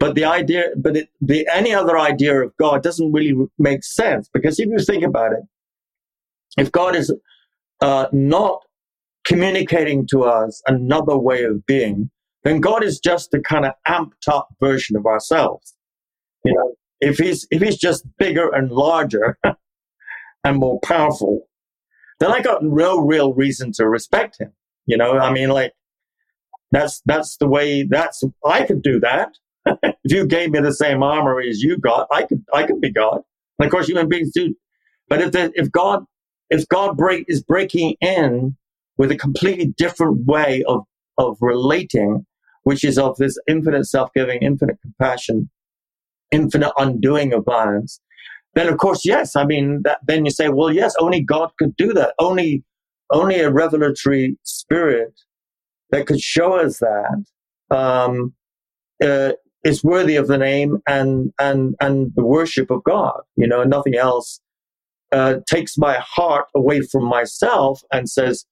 But 0.00 0.16
the 0.16 0.24
idea, 0.24 0.70
but 0.76 0.96
it, 0.96 1.08
the 1.20 1.46
any 1.52 1.72
other 1.72 1.96
idea 1.96 2.42
of 2.42 2.56
God 2.56 2.82
doesn't 2.82 3.12
really 3.12 3.34
make 3.58 3.84
sense 3.84 4.28
because 4.32 4.58
if 4.58 4.68
you 4.68 4.78
think 4.78 5.04
about 5.04 5.32
it, 5.32 5.44
if 6.58 6.72
God 6.72 6.96
is 6.96 7.14
uh, 7.80 8.06
not 8.10 8.62
communicating 9.24 10.06
to 10.08 10.24
us 10.24 10.60
another 10.66 11.16
way 11.16 11.44
of 11.44 11.64
being, 11.66 12.10
then 12.42 12.60
God 12.60 12.82
is 12.82 12.98
just 12.98 13.32
a 13.32 13.40
kind 13.40 13.64
of 13.64 13.74
amped 13.86 14.26
up 14.26 14.48
version 14.58 14.96
of 14.96 15.06
ourselves. 15.06 15.76
You 16.44 16.54
know, 16.54 16.72
if 17.00 17.18
he's 17.18 17.46
if 17.50 17.62
he's 17.62 17.76
just 17.76 18.04
bigger 18.18 18.48
and 18.52 18.72
larger 18.72 19.38
and 20.44 20.56
more 20.56 20.80
powerful, 20.80 21.46
then 22.18 22.32
I 22.32 22.40
got 22.40 22.64
no 22.64 22.98
real 22.98 23.34
reason 23.34 23.70
to 23.72 23.88
respect 23.88 24.40
him. 24.40 24.52
You 24.86 24.96
know, 24.96 25.18
I 25.18 25.30
mean, 25.30 25.50
like 25.50 25.74
that's 26.70 27.02
that's 27.06 27.36
the 27.36 27.48
way. 27.48 27.82
That's 27.82 28.22
I 28.44 28.64
could 28.64 28.82
do 28.82 29.00
that. 29.00 29.30
if 29.66 29.94
you 30.04 30.26
gave 30.26 30.50
me 30.50 30.60
the 30.60 30.72
same 30.72 31.02
armor 31.02 31.40
as 31.40 31.62
you 31.62 31.78
got, 31.78 32.06
I 32.10 32.22
could 32.22 32.44
I 32.52 32.64
could 32.64 32.80
be 32.80 32.90
God. 32.90 33.20
And 33.58 33.66
of 33.66 33.70
course, 33.70 33.88
human 33.88 34.08
beings 34.08 34.32
do. 34.32 34.54
But 35.08 35.20
if 35.20 35.32
the, 35.32 35.52
if 35.54 35.70
God 35.70 36.04
if 36.48 36.68
God 36.68 36.96
break 36.96 37.24
is 37.28 37.42
breaking 37.42 37.96
in 38.00 38.56
with 38.96 39.10
a 39.10 39.16
completely 39.16 39.66
different 39.76 40.26
way 40.26 40.62
of 40.66 40.84
of 41.18 41.36
relating, 41.40 42.26
which 42.62 42.84
is 42.84 42.98
of 42.98 43.16
this 43.16 43.38
infinite 43.48 43.84
self-giving, 43.84 44.42
infinite 44.42 44.78
compassion, 44.80 45.50
infinite 46.30 46.72
undoing 46.78 47.32
of 47.32 47.44
violence, 47.44 48.00
then 48.54 48.68
of 48.68 48.78
course, 48.78 49.04
yes. 49.04 49.36
I 49.36 49.44
mean, 49.44 49.82
that, 49.82 49.98
then 50.06 50.24
you 50.24 50.30
say, 50.30 50.48
well, 50.48 50.72
yes, 50.72 50.94
only 50.98 51.20
God 51.20 51.50
could 51.58 51.76
do 51.76 51.92
that. 51.92 52.14
Only, 52.18 52.64
only 53.10 53.40
a 53.40 53.50
revelatory 53.50 54.38
spirit 54.42 55.12
that 55.90 56.06
could 56.06 56.20
show 56.20 56.54
us 56.54 56.78
that 56.78 57.24
um, 57.70 58.34
uh, 59.02 59.32
is 59.64 59.84
worthy 59.84 60.16
of 60.16 60.28
the 60.28 60.38
name 60.38 60.78
and 60.86 61.32
and 61.38 61.74
and 61.80 62.12
the 62.14 62.24
worship 62.24 62.70
of 62.70 62.82
God. 62.84 63.20
You 63.36 63.46
know, 63.46 63.64
nothing 63.64 63.96
else 63.96 64.40
uh, 65.12 65.36
takes 65.48 65.76
my 65.76 65.98
heart 65.98 66.46
away 66.54 66.80
from 66.82 67.04
myself 67.04 67.82
and 67.92 68.08
says, 68.08 68.44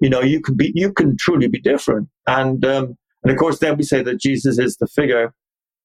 you 0.00 0.08
know, 0.08 0.20
you 0.20 0.40
can 0.40 0.56
be, 0.56 0.72
you 0.74 0.92
can 0.92 1.16
truly 1.16 1.48
be 1.48 1.60
different. 1.60 2.08
And, 2.26 2.64
um, 2.64 2.96
and 3.22 3.32
of 3.32 3.38
course, 3.38 3.58
then 3.58 3.76
we 3.76 3.82
say 3.82 4.02
that 4.02 4.20
Jesus 4.20 4.58
is 4.58 4.76
the 4.76 4.86
figure, 4.86 5.34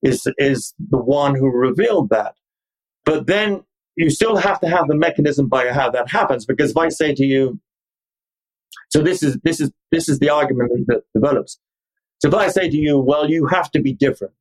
is, 0.03 0.27
is 0.37 0.73
the 0.89 0.97
one 0.97 1.35
who 1.35 1.49
revealed 1.49 2.09
that. 2.09 2.35
But 3.05 3.27
then 3.27 3.63
you 3.95 4.09
still 4.09 4.35
have 4.35 4.59
to 4.61 4.69
have 4.69 4.87
the 4.87 4.95
mechanism 4.95 5.47
by 5.47 5.71
how 5.71 5.89
that 5.91 6.09
happens. 6.09 6.45
Because 6.45 6.71
if 6.71 6.77
I 6.77 6.89
say 6.89 7.13
to 7.13 7.25
you, 7.25 7.59
so 8.89 9.01
this 9.01 9.23
is, 9.23 9.37
this 9.43 9.59
is, 9.59 9.71
this 9.91 10.09
is 10.09 10.19
the 10.19 10.29
argument 10.29 10.71
that 10.87 11.03
develops. 11.13 11.59
So 12.19 12.27
if 12.27 12.33
I 12.33 12.49
say 12.49 12.69
to 12.69 12.77
you, 12.77 12.99
well, 12.99 13.29
you 13.29 13.47
have 13.47 13.71
to 13.71 13.81
be 13.81 13.93
different. 13.93 14.33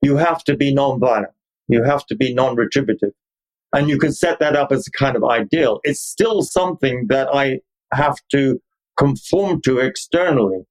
You 0.00 0.16
have 0.16 0.44
to 0.44 0.56
be 0.56 0.72
non-violent. 0.72 1.32
You 1.68 1.82
have 1.82 2.06
to 2.06 2.16
be 2.16 2.32
non-retributive. 2.32 3.12
And 3.72 3.88
you 3.88 3.98
can 3.98 4.12
set 4.12 4.38
that 4.38 4.56
up 4.56 4.72
as 4.72 4.86
a 4.86 4.90
kind 4.90 5.16
of 5.16 5.24
ideal. 5.24 5.80
It's 5.84 6.00
still 6.00 6.42
something 6.42 7.06
that 7.08 7.28
I 7.32 7.60
have 7.92 8.16
to 8.32 8.60
conform 8.96 9.60
to 9.62 9.78
externally. 9.78 10.64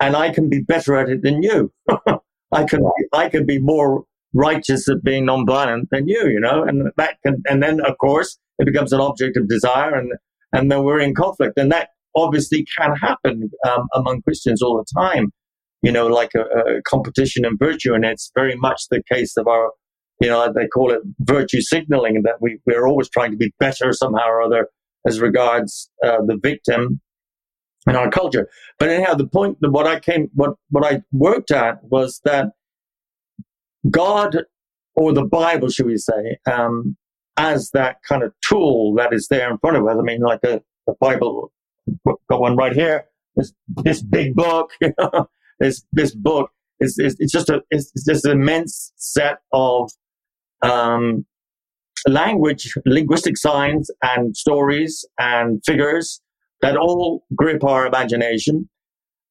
And 0.00 0.14
I 0.14 0.30
can 0.30 0.48
be 0.48 0.60
better 0.60 0.94
at 0.96 1.08
it 1.08 1.22
than 1.22 1.42
you. 1.42 1.72
I 2.52 2.64
can, 2.64 2.82
I 3.12 3.28
can 3.28 3.44
be 3.44 3.58
more 3.58 4.04
righteous 4.32 4.88
at 4.88 5.02
being 5.02 5.24
non-violent 5.24 5.90
than 5.90 6.06
you, 6.06 6.28
you 6.28 6.38
know, 6.38 6.62
and 6.62 6.92
that 6.96 7.16
can, 7.24 7.42
and 7.48 7.62
then 7.62 7.80
of 7.80 7.98
course 7.98 8.38
it 8.58 8.66
becomes 8.66 8.92
an 8.92 9.00
object 9.00 9.36
of 9.36 9.48
desire 9.48 9.94
and, 9.94 10.12
and 10.52 10.70
then 10.70 10.82
we're 10.82 11.00
in 11.00 11.14
conflict. 11.14 11.58
And 11.58 11.70
that 11.72 11.90
obviously 12.14 12.66
can 12.78 12.96
happen 12.96 13.50
um, 13.68 13.86
among 13.94 14.22
Christians 14.22 14.62
all 14.62 14.76
the 14.76 15.00
time, 15.00 15.30
you 15.82 15.92
know, 15.92 16.06
like 16.06 16.32
a, 16.34 16.40
a 16.40 16.82
competition 16.82 17.44
in 17.44 17.56
virtue. 17.58 17.94
And 17.94 18.04
it's 18.04 18.30
very 18.34 18.56
much 18.56 18.82
the 18.90 19.02
case 19.10 19.36
of 19.36 19.46
our 19.46 19.70
you 20.20 20.28
know, 20.28 20.50
they 20.52 20.66
call 20.66 20.92
it 20.92 21.00
virtue 21.20 21.60
signaling 21.60 22.22
that 22.22 22.36
we, 22.40 22.58
we're 22.66 22.86
always 22.86 23.08
trying 23.08 23.30
to 23.32 23.36
be 23.36 23.52
better 23.58 23.92
somehow 23.92 24.26
or 24.28 24.42
other 24.42 24.68
as 25.06 25.20
regards 25.20 25.90
uh, 26.04 26.18
the 26.26 26.38
victim 26.42 27.00
in 27.86 27.96
our 27.96 28.10
culture. 28.10 28.48
But 28.78 28.88
anyhow, 28.88 29.14
the 29.14 29.26
point 29.26 29.58
that 29.60 29.70
what 29.70 29.86
I 29.86 30.00
came, 30.00 30.28
what, 30.34 30.54
what 30.70 30.84
I 30.84 31.02
worked 31.12 31.50
at 31.50 31.84
was 31.84 32.20
that 32.24 32.48
God 33.88 34.38
or 34.94 35.12
the 35.12 35.24
Bible, 35.24 35.68
should 35.68 35.86
we 35.86 35.98
say, 35.98 36.38
um, 36.50 36.96
as 37.36 37.70
that 37.70 37.96
kind 38.08 38.22
of 38.22 38.32
tool 38.42 38.94
that 38.94 39.12
is 39.12 39.28
there 39.28 39.50
in 39.50 39.58
front 39.58 39.76
of 39.76 39.86
us. 39.86 39.96
I 39.98 40.02
mean, 40.02 40.20
like 40.20 40.40
a, 40.44 40.62
a 40.88 40.94
Bible, 41.00 41.52
got 42.28 42.40
one 42.40 42.56
right 42.56 42.72
here. 42.72 43.06
This, 43.34 43.52
this 43.68 44.02
big 44.02 44.34
book, 44.34 44.70
this, 45.60 45.84
this 45.92 46.14
book 46.14 46.50
is, 46.80 46.98
is 46.98 47.16
it's 47.18 47.32
just 47.32 47.50
a, 47.50 47.62
it's, 47.70 47.92
just 48.04 48.24
an 48.24 48.32
immense 48.32 48.92
set 48.96 49.38
of 49.52 49.90
um, 50.62 51.26
language, 52.08 52.72
linguistic 52.86 53.36
signs 53.36 53.90
and 54.02 54.36
stories 54.36 55.04
and 55.18 55.62
figures 55.64 56.20
that 56.62 56.76
all 56.76 57.24
grip 57.34 57.62
our 57.64 57.86
imagination. 57.86 58.68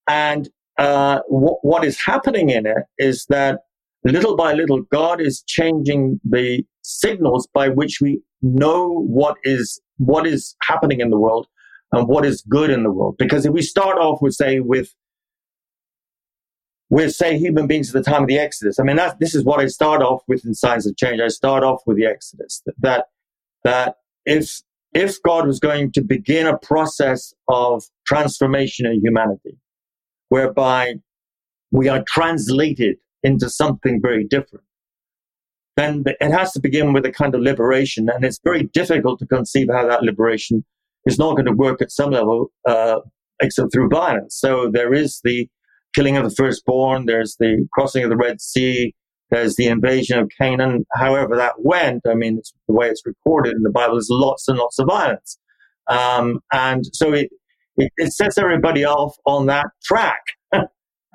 And 0.08 0.50
uh, 0.78 1.22
what 1.28 1.84
is 1.84 2.00
happening 2.00 2.50
in 2.50 2.66
it 2.66 2.84
is 2.98 3.26
that 3.30 3.62
little 4.12 4.36
by 4.36 4.54
little, 4.54 4.82
God 4.84 5.20
is 5.20 5.44
changing 5.48 6.20
the 6.24 6.64
signals 6.84 7.48
by 7.54 7.70
which 7.70 8.00
we 8.02 8.22
know 8.42 9.02
what 9.02 9.38
is 9.44 9.82
what 9.98 10.28
is 10.28 10.56
happening 10.64 11.00
in 11.00 11.10
the 11.10 11.18
world 11.18 11.48
and 11.92 12.08
what 12.08 12.26
is 12.26 12.44
good 12.48 12.70
in 12.70 12.84
the 12.84 12.92
world. 12.92 13.16
Because 13.18 13.46
if 13.46 13.54
we 13.54 13.62
start 13.62 13.98
off 13.98 14.22
with, 14.22 14.34
say, 14.34 14.60
with 14.60 14.94
with, 16.90 17.16
say, 17.16 17.38
human 17.38 17.66
beings 17.68 17.94
at 17.94 18.04
the 18.04 18.10
time 18.10 18.24
of 18.24 18.28
the 18.28 18.38
Exodus. 18.38 18.80
I 18.80 18.84
mean, 18.84 18.96
that, 18.98 19.20
this 19.20 19.34
is 19.34 19.44
what 19.44 19.60
I 19.60 19.68
start 19.68 20.04
off 20.04 20.22
with 20.28 20.46
in 20.46 20.54
Signs 20.54 20.86
of 20.86 20.96
Change. 20.98 21.20
I 21.20 21.30
start 21.30 21.64
off 21.64 21.82
with 21.88 21.98
the 21.98 22.06
Exodus. 22.06 22.62
That, 22.80 23.08
that 23.64 23.96
if, 24.26 24.62
if 24.94 25.22
God 25.24 25.48
was 25.48 25.60
going 25.60 25.92
to 25.94 26.02
begin 26.02 26.46
a 26.46 26.58
process 26.60 27.34
of 27.48 27.84
transformation 28.06 28.86
in 28.86 29.02
humanity, 29.02 29.58
whereby 30.30 30.96
we 31.72 31.90
are 31.90 32.04
translated 32.08 32.98
into 33.26 33.50
something 33.50 34.00
very 34.02 34.24
different, 34.24 34.66
then 35.76 36.04
it 36.08 36.32
has 36.32 36.54
to 36.54 36.62
begin 36.62 36.94
with 36.94 37.06
a 37.06 37.12
kind 37.12 37.36
of 37.36 37.42
liberation. 37.42 38.10
And 38.10 38.24
it's 38.24 38.40
very 38.44 38.64
difficult 38.64 39.20
to 39.20 39.26
conceive 39.26 39.68
how 39.72 39.88
that 39.88 40.04
liberation 40.04 40.64
is 41.06 41.20
not 41.20 41.36
going 41.36 41.46
to 41.46 41.52
work 41.52 41.82
at 41.82 41.92
some 41.92 42.12
level, 42.12 42.52
uh, 42.66 43.00
except 43.42 43.74
through 43.74 43.90
violence. 43.90 44.38
So 44.40 44.70
there 44.72 44.94
is 44.94 45.20
the 45.24 45.50
killing 45.94 46.18
of 46.18 46.24
the 46.24 46.36
firstborn, 46.36 47.06
there's 47.06 47.36
the 47.40 47.68
crossing 47.74 48.04
of 48.04 48.10
the 48.10 48.18
Red 48.18 48.42
Sea, 48.42 48.94
there's 49.32 49.56
the 49.56 49.68
invasion 49.68 50.20
of 50.20 50.30
Canaan. 50.40 50.86
However 50.94 51.36
that 51.36 51.56
went, 51.60 52.04
I 52.08 52.14
mean, 52.14 52.42
the 52.68 52.74
way 52.74 52.88
it's 52.88 53.06
recorded 53.06 53.54
in 53.56 53.64
the 53.64 53.70
Bible, 53.70 53.96
there's 53.96 54.10
lots 54.10 54.48
and 54.48 54.58
lots 54.58 54.80
of 54.80 54.88
violence. 54.88 55.40
Um, 55.88 56.40
and 56.52 56.86
so 56.94 57.14
it, 57.14 57.30
it, 57.78 57.92
it, 57.98 58.14
sets 58.14 58.38
everybody 58.38 58.86
off 58.86 59.16
on 59.26 59.46
that 59.48 59.68
track. 59.84 60.22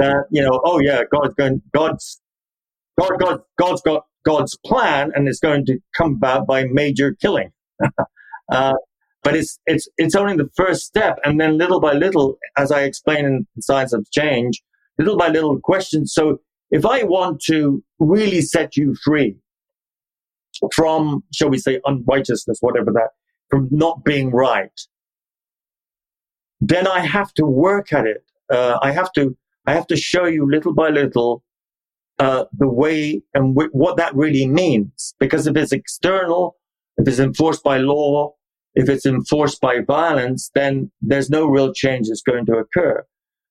That, 0.01 0.25
you 0.31 0.43
know, 0.43 0.61
oh 0.65 0.81
yeah, 0.81 1.03
God's 1.11 1.35
going, 1.35 1.63
God's, 1.73 2.21
God, 2.99 3.13
God, 3.21 3.41
God's 3.59 3.83
got 3.83 4.07
God's 4.25 4.57
plan 4.65 5.13
and 5.15 5.29
it's 5.29 5.41
going 5.41 5.65
to 5.67 5.79
come 5.97 6.15
about 6.15 6.47
by 6.47 6.65
major 6.65 7.15
killing. 7.21 7.53
uh, 8.53 8.75
but 9.23 9.37
it's, 9.37 9.59
it's, 9.67 9.89
it's 9.99 10.15
only 10.15 10.37
the 10.37 10.51
first 10.57 10.85
step. 10.87 11.19
And 11.25 11.41
then 11.41 11.59
little 11.59 11.81
by 11.81 11.93
little, 11.93 12.39
as 12.57 12.73
I 12.73 12.83
explain 12.83 13.25
in 13.27 13.47
Signs 13.61 13.93
of 13.93 14.11
Change, 14.11 14.63
little 14.99 15.19
by 15.19 15.29
little 15.29 15.61
questions. 15.61 16.13
So 16.15 16.41
if 16.71 16.87
I 16.87 17.03
want 17.03 17.43
to 17.43 17.83
really 17.99 18.41
set 18.41 18.77
you 18.77 18.95
free 19.05 19.37
from, 20.75 21.25
shall 21.33 21.51
we 21.51 21.59
say, 21.59 21.81
unrighteousness, 21.85 22.59
whatever 22.61 22.91
that, 22.93 23.11
from 23.51 23.69
not 23.71 24.05
being 24.05 24.31
right, 24.31 24.81
then 26.61 26.87
I 26.87 27.01
have 27.01 27.33
to 27.35 27.45
work 27.45 27.93
at 27.93 28.07
it. 28.07 28.25
Uh, 28.51 28.79
I 28.83 28.93
have 28.93 29.13
to, 29.13 29.37
I 29.67 29.73
have 29.73 29.87
to 29.89 29.97
show 29.97 30.25
you 30.25 30.51
little 30.51 30.75
by 30.75 30.89
little 30.89 31.43
uh, 32.19 32.45
the 32.53 32.69
way 32.69 33.23
and 33.35 33.55
w- 33.55 33.71
what 33.73 33.97
that 33.97 34.15
really 34.15 34.47
means. 34.47 35.15
Because 35.19 35.47
if 35.47 35.57
it's 35.57 35.73
external, 35.73 36.57
if 36.97 37.09
it's 37.09 37.19
enforced 37.19 37.63
by 37.63 37.79
law, 37.79 38.35
if 38.75 38.89
it's 38.89 39.07
enforced 39.07 39.61
by 39.61 39.81
violence, 39.81 40.51
then 40.55 40.91
there's 41.01 41.31
no 41.31 41.47
real 41.47 41.73
change 41.73 42.09
that's 42.09 42.23
going 42.23 42.47
to 42.47 42.55
occur. 42.55 43.05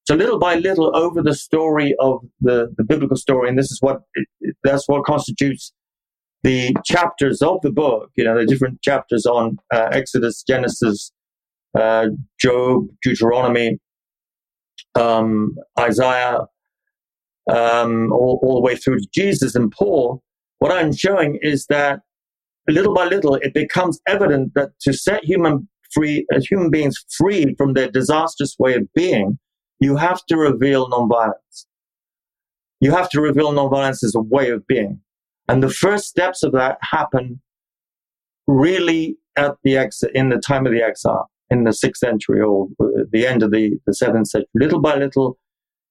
So 0.07 0.15
little 0.15 0.39
by 0.39 0.55
little, 0.55 0.95
over 0.95 1.21
the 1.21 1.35
story 1.35 1.95
of 1.99 2.21
the, 2.41 2.73
the 2.77 2.83
biblical 2.83 3.17
story, 3.17 3.49
and 3.49 3.57
this 3.57 3.69
is 3.71 3.79
what 3.81 4.01
that's 4.63 4.87
what 4.87 5.03
constitutes 5.03 5.71
the 6.41 6.75
chapters 6.83 7.41
of 7.41 7.61
the 7.61 7.71
book. 7.71 8.09
You 8.15 8.23
know, 8.23 8.35
the 8.39 8.45
different 8.45 8.81
chapters 8.81 9.25
on 9.25 9.57
uh, 9.71 9.89
Exodus, 9.91 10.41
Genesis, 10.41 11.11
uh, 11.77 12.07
Job, 12.39 12.87
Deuteronomy, 13.03 13.77
um, 14.95 15.55
Isaiah, 15.79 16.39
um, 17.49 18.11
all, 18.11 18.39
all 18.43 18.55
the 18.55 18.61
way 18.61 18.75
through 18.75 18.99
to 18.99 19.07
Jesus 19.13 19.55
and 19.55 19.71
Paul. 19.71 20.21
What 20.59 20.71
I'm 20.71 20.93
showing 20.93 21.39
is 21.41 21.65
that 21.67 22.01
little 22.67 22.93
by 22.93 23.05
little, 23.05 23.35
it 23.35 23.53
becomes 23.53 23.99
evident 24.07 24.53
that 24.55 24.71
to 24.81 24.93
set 24.93 25.23
human 25.23 25.67
free, 25.91 26.25
uh, 26.33 26.39
human 26.41 26.69
beings 26.69 27.03
free 27.17 27.55
from 27.57 27.73
their 27.73 27.89
disastrous 27.89 28.55
way 28.59 28.75
of 28.75 28.91
being, 28.93 29.39
you 29.79 29.95
have 29.95 30.25
to 30.27 30.37
reveal 30.37 30.89
nonviolence. 30.89 31.65
You 32.81 32.91
have 32.91 33.09
to 33.09 33.21
reveal 33.21 33.51
nonviolence 33.51 34.03
as 34.03 34.13
a 34.15 34.21
way 34.21 34.49
of 34.49 34.65
being. 34.67 35.01
And 35.47 35.63
the 35.63 35.69
first 35.69 36.05
steps 36.05 36.43
of 36.43 36.51
that 36.53 36.77
happen 36.81 37.41
really 38.47 39.17
at 39.35 39.55
the 39.63 39.77
exit, 39.77 40.11
in 40.13 40.29
the 40.29 40.37
time 40.37 40.65
of 40.65 40.73
the 40.73 40.81
exile, 40.81 41.29
in 41.49 41.63
the 41.63 41.73
sixth 41.73 41.99
century 41.99 42.41
or 42.41 42.67
uh, 42.79 43.03
the 43.11 43.25
end 43.25 43.43
of 43.43 43.51
the, 43.51 43.77
the 43.85 43.93
seventh 43.93 44.27
century. 44.27 44.47
Little 44.53 44.81
by 44.81 44.95
little, 44.95 45.37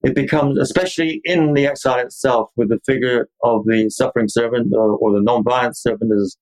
it 0.02 0.14
becomes, 0.14 0.58
especially 0.58 1.20
in 1.24 1.54
the 1.54 1.66
exile 1.66 1.98
itself, 1.98 2.50
with 2.56 2.68
the 2.68 2.80
figure 2.86 3.28
of 3.42 3.64
the 3.66 3.90
suffering 3.90 4.28
servant 4.28 4.72
or, 4.72 4.96
or 4.96 5.12
the 5.12 5.22
non-violent 5.22 5.76
servant, 5.76 6.12
as, 6.12 6.36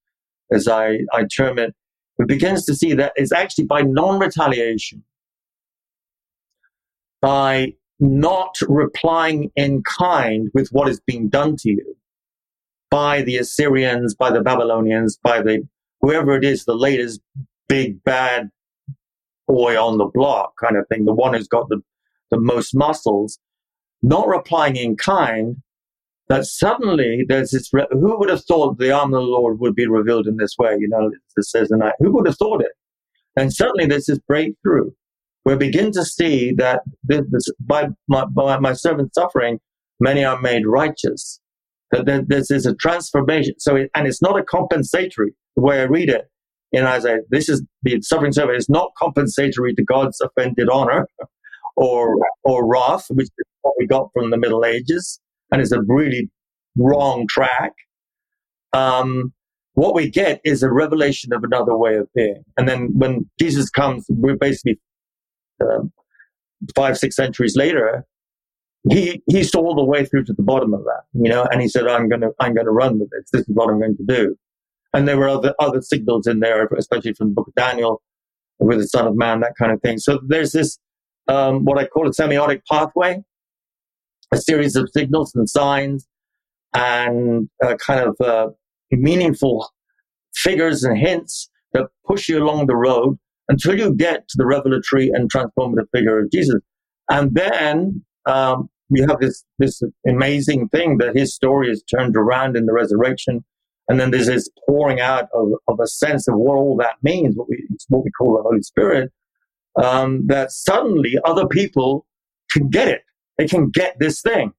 as 0.53 0.69
I, 0.69 0.99
I 1.13 1.25
term 1.25 1.59
it, 1.59 1.75
it 2.19 2.29
begins 2.29 2.65
to 2.67 2.75
see 2.75 2.95
that 2.95 3.13
it's 3.17 3.33
actually 3.33 3.65
by 3.65 3.83
non-retaliation 3.83 5.03
by 7.23 7.73
not 7.99 8.57
replying 8.69 9.51
in 9.57 9.83
kind 9.83 10.51
with 10.55 10.69
what 10.71 10.89
is 10.89 11.01
being 11.01 11.29
done 11.29 11.57
to 11.57 11.71
you 11.71 11.97
by 12.91 13.23
the 13.23 13.37
Assyrians, 13.37 14.15
by 14.15 14.31
the 14.31 14.43
Babylonians, 14.43 15.19
by 15.23 15.43
the 15.43 15.67
whoever 16.01 16.37
it 16.37 16.45
is, 16.45 16.65
the 16.65 16.75
latest 16.75 17.21
big 17.69 18.03
bad 18.05 18.51
boy 19.47 19.81
on 19.81 19.99
the 19.99 20.07
block 20.07 20.55
kind 20.63 20.77
of 20.77 20.87
thing, 20.89 21.05
the 21.05 21.15
one 21.15 21.35
who's 21.35 21.49
got 21.49 21.69
the, 21.69 21.81
the 22.31 22.41
most 22.41 22.75
muscles, 22.75 23.39
not 24.03 24.29
replying 24.29 24.77
in 24.77 24.97
kind, 24.97 25.57
that 26.29 26.45
suddenly 26.45 27.25
there's 27.27 27.53
this, 27.53 27.73
re- 27.73 27.87
who 27.91 28.19
would 28.19 28.29
have 28.29 28.45
thought 28.45 28.79
the 28.79 28.91
arm 28.91 29.15
of 29.15 29.21
the 29.21 29.27
Lord 29.27 29.61
would 29.61 29.75
be 29.75 29.87
revealed 29.87 30.27
in 30.27 30.37
this 30.37 30.57
way? 30.59 30.77
You 30.79 30.89
know, 30.89 31.11
it 31.37 31.45
says 31.45 31.69
the 31.69 31.77
night. 31.77 31.95
Who 32.01 32.13
would 32.13 32.27
have 32.27 32.37
thought 32.37 32.63
it? 32.63 32.73
And 33.37 33.53
suddenly 33.53 33.87
there's 33.87 34.07
this 34.07 34.19
breakthrough 34.19 34.91
we 35.47 35.55
begin 35.55 35.93
to 35.93 36.05
see 36.05 36.53
that 36.55 36.81
this, 37.05 37.23
this, 37.31 37.49
by, 37.61 37.91
my, 38.09 38.25
by 38.25 38.59
my 38.59 38.73
servant 38.73 39.15
suffering, 39.15 39.61
many 40.01 40.25
are 40.25 40.41
made 40.41 40.67
righteous. 40.67 41.41
That 41.93 42.27
this 42.29 42.51
is 42.51 42.67
a 42.67 42.75
transformation. 42.75 43.55
So, 43.59 43.77
it, 43.77 43.91
and 43.95 44.09
it's 44.09 44.21
not 44.21 44.37
a 44.37 44.43
compensatory 44.43 45.35
the 45.55 45.63
way 45.63 45.81
I 45.81 45.85
read 45.85 46.09
it. 46.09 46.29
In 46.73 46.85
Isaiah. 46.85 47.19
This 47.31 47.49
is 47.49 47.63
the 47.83 48.01
suffering 48.03 48.33
servant 48.33 48.59
is 48.59 48.69
not 48.69 48.91
compensatory 48.99 49.75
to 49.75 49.85
God's 49.85 50.21
offended 50.21 50.69
honor 50.69 51.09
or 51.77 52.17
or 52.45 52.67
wrath, 52.67 53.07
which 53.11 53.27
is 53.27 53.47
what 53.63 53.75
we 53.79 53.87
got 53.87 54.11
from 54.13 54.31
the 54.31 54.37
Middle 54.37 54.65
Ages, 54.65 55.21
and 55.51 55.61
is 55.61 55.73
a 55.73 55.83
really 55.87 56.31
wrong 56.77 57.27
track. 57.29 57.73
Um, 58.73 59.33
what 59.75 59.95
we 59.95 60.11
get 60.11 60.41
is 60.45 60.63
a 60.63 60.73
revelation 60.73 61.33
of 61.33 61.45
another 61.45 61.77
way 61.77 61.97
of 61.97 62.09
being. 62.15 62.43
And 62.57 62.69
then 62.69 62.91
when 62.95 63.29
Jesus 63.39 63.69
comes, 63.69 64.07
we're 64.09 64.37
basically 64.37 64.79
uh, 65.61 65.81
five, 66.75 66.97
six 66.97 67.15
centuries 67.15 67.57
later, 67.57 68.07
he 68.89 69.23
he 69.27 69.43
saw 69.43 69.61
all 69.61 69.75
the 69.75 69.85
way 69.85 70.05
through 70.05 70.25
to 70.25 70.33
the 70.33 70.43
bottom 70.43 70.73
of 70.73 70.85
that, 70.85 71.03
you 71.13 71.29
know, 71.29 71.45
and 71.51 71.61
he 71.61 71.69
said, 71.69 71.87
"I'm 71.87 72.09
gonna 72.09 72.29
I'm 72.41 72.55
gonna 72.55 72.71
run 72.71 72.99
with 72.99 73.11
this. 73.11 73.31
This 73.33 73.43
is 73.43 73.55
what 73.55 73.69
I'm 73.69 73.81
going 73.81 73.97
to 73.97 74.05
do." 74.05 74.37
And 74.97 75.07
there 75.07 75.19
were 75.19 75.29
other 75.29 75.55
other 75.59 75.83
signals 75.83 76.27
in 76.27 76.41
there, 76.41 76.67
especially 76.79 77.13
from 77.13 77.29
the 77.29 77.35
Book 77.35 77.49
of 77.49 77.55
Daniel, 77.55 78.01
with 78.59 78.79
the 78.79 78.89
Son 78.89 79.07
of 79.07 79.15
Man, 79.15 79.41
that 79.41 79.53
kind 79.59 79.71
of 79.71 79.83
thing. 79.83 79.99
So 79.99 80.19
there's 80.27 80.53
this 80.53 80.79
um, 81.29 81.67
what 81.67 81.77
I 81.79 81.87
call 81.87 82.07
a 82.07 82.13
semiotic 82.13 82.63
pathway, 82.71 83.23
a 84.33 84.39
series 84.39 84.75
of 84.75 84.89
signals 84.91 85.35
and 85.35 85.51
signs, 85.51 86.09
and 86.73 87.51
uh, 87.63 87.75
kind 87.77 88.09
of 88.09 88.27
uh, 88.27 88.49
meaningful 88.91 89.69
figures 90.35 90.83
and 90.83 90.97
hints 90.97 91.51
that 91.75 91.89
push 92.07 92.31
you 92.31 92.43
along 92.43 92.67
the 92.67 92.77
road 92.77 93.19
until 93.51 93.79
you 93.79 93.95
get 93.95 94.27
to 94.29 94.37
the 94.39 94.47
revelatory 94.47 95.11
and 95.13 95.31
transformative 95.31 95.91
figure 95.93 96.21
of 96.21 96.31
Jesus. 96.31 96.63
And 97.11 97.35
then 97.35 98.03
um, 98.25 98.71
we 98.89 99.03
have 99.03 99.21
this 99.21 99.45
this 99.59 99.83
amazing 100.09 100.71
thing 100.71 100.97
that 100.99 101.15
his 101.15 101.35
story 101.35 101.71
is 101.71 101.83
turned 101.83 102.17
around 102.17 102.57
in 102.57 102.65
the 102.65 102.73
resurrection, 102.73 103.45
and 103.89 104.01
then 104.01 104.11
there's 104.11 104.27
this 104.27 104.49
pouring 104.69 105.01
out 105.01 105.29
of, 105.35 105.53
of 105.69 105.79
a 105.81 105.87
sense 105.87 106.27
of 106.29 106.35
what 106.37 106.57
all 106.57 106.77
that 106.77 106.97
means, 107.03 107.37
what 107.37 107.49
we 107.49 107.67
what 107.89 108.05
we 108.05 108.11
call 108.11 108.37
the 108.37 108.43
Holy 108.43 108.63
Spirit. 108.63 109.13
Um, 109.83 110.27
that 110.27 110.53
suddenly 110.53 111.19
other 111.25 111.47
people 111.47 112.07
can 112.51 112.69
get 112.69 112.89
it. 112.89 113.03
They 113.37 113.47
can 113.47 113.69
get 113.71 113.99
this 113.99 114.23
thing, 114.23 114.53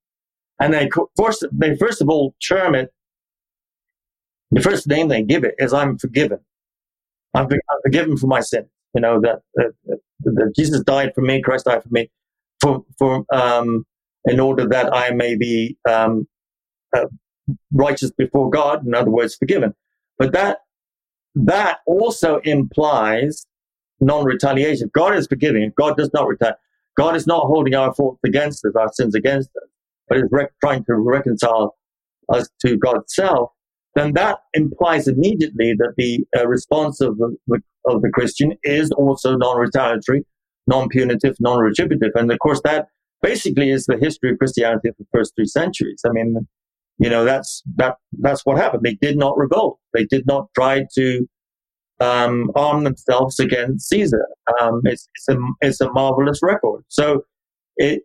and 0.60 0.74
they 0.74 0.90
first 1.18 1.46
they 1.52 1.76
first 1.76 2.02
of 2.02 2.10
all 2.10 2.36
term 2.48 2.76
it. 2.76 2.94
The 4.52 4.62
first 4.62 4.88
name 4.88 5.08
they 5.08 5.24
give 5.24 5.44
it 5.44 5.56
is 5.58 5.74
"I'm 5.74 5.98
forgiven." 5.98 6.40
I'm, 7.34 7.48
forgiven 7.84 8.18
for 8.18 8.28
my 8.28 8.40
sin. 8.40 8.66
You 8.94 9.02
know 9.02 9.22
that, 9.22 9.40
that, 9.56 10.00
that 10.24 10.54
Jesus 10.56 10.82
died 10.82 11.12
for 11.14 11.22
me. 11.22 11.42
Christ 11.42 11.66
died 11.66 11.84
for 11.84 11.90
me 11.92 12.10
for 12.62 12.84
for 12.98 13.26
um, 13.32 13.86
in 14.26 14.40
order 14.40 14.68
that 14.68 14.94
I 14.94 15.12
may 15.12 15.36
be 15.36 15.78
um, 15.90 16.28
uh, 16.96 17.06
righteous 17.72 18.12
before 18.12 18.50
God. 18.50 18.86
In 18.86 18.94
other 18.94 19.12
words, 19.12 19.36
forgiven. 19.36 19.74
But 20.18 20.34
that 20.34 20.60
that 21.36 21.80
also 21.86 22.40
implies 22.40 23.46
non-retaliation. 24.00 24.90
God 24.94 25.16
is 25.16 25.28
forgiving. 25.28 25.72
God 25.78 25.98
does 25.98 26.12
not 26.14 26.28
retaliate. 26.28 26.58
God 26.98 27.16
is 27.16 27.28
not 27.28 27.46
holding 27.46 27.76
our 27.76 27.94
faults 27.94 28.20
against 28.26 28.66
us, 28.66 28.74
our 28.76 28.92
sins 28.92 29.14
against 29.14 29.50
us, 29.50 29.70
but 30.08 30.18
is 30.18 30.24
rec- 30.32 30.54
trying 30.62 30.84
to 30.86 30.96
reconcile 30.96 31.76
us 32.34 32.50
to 32.62 32.78
God's 32.78 33.14
self. 33.14 33.52
Then 33.94 34.14
that 34.14 34.40
implies 34.54 35.08
immediately 35.08 35.74
that 35.78 35.94
the 35.98 36.26
uh, 36.36 36.48
response 36.48 37.02
of 37.02 37.18
the, 37.18 37.62
of 37.86 38.02
the 38.02 38.10
Christian 38.10 38.54
is 38.64 38.92
also 38.92 39.36
non-retaliatory, 39.36 40.26
non-punitive, 40.66 41.36
non-retributive. 41.40 42.12
And 42.16 42.32
of 42.32 42.40
course, 42.40 42.62
that 42.64 42.88
basically 43.22 43.72
is 43.72 43.86
the 43.86 43.98
history 43.98 44.32
of 44.32 44.40
Christianity 44.40 44.90
of 44.90 44.96
the 44.98 45.06
first 45.12 45.34
three 45.36 45.46
centuries. 45.46 46.02
I 46.06 46.12
mean, 46.12 46.48
you 47.00 47.10
know, 47.10 47.24
that's 47.24 47.62
that 47.76 47.98
that's 48.20 48.46
what 48.46 48.58
happened. 48.58 48.84
They 48.84 48.96
did 48.96 49.18
not 49.18 49.38
revolt. 49.38 49.80
They 49.94 50.06
did 50.06 50.26
not 50.26 50.48
try 50.56 50.86
to 50.96 51.28
um, 52.00 52.52
arm 52.56 52.84
themselves 52.84 53.40
against 53.40 53.90
Caesar. 53.90 54.26
Um, 54.60 54.82
it's, 54.84 55.08
it's 55.16 55.30
a 55.30 55.38
it's 55.62 55.82
a 55.82 55.92
marvelous 55.92 56.40
record. 56.42 56.84
So 56.88 57.24
it 57.78 58.04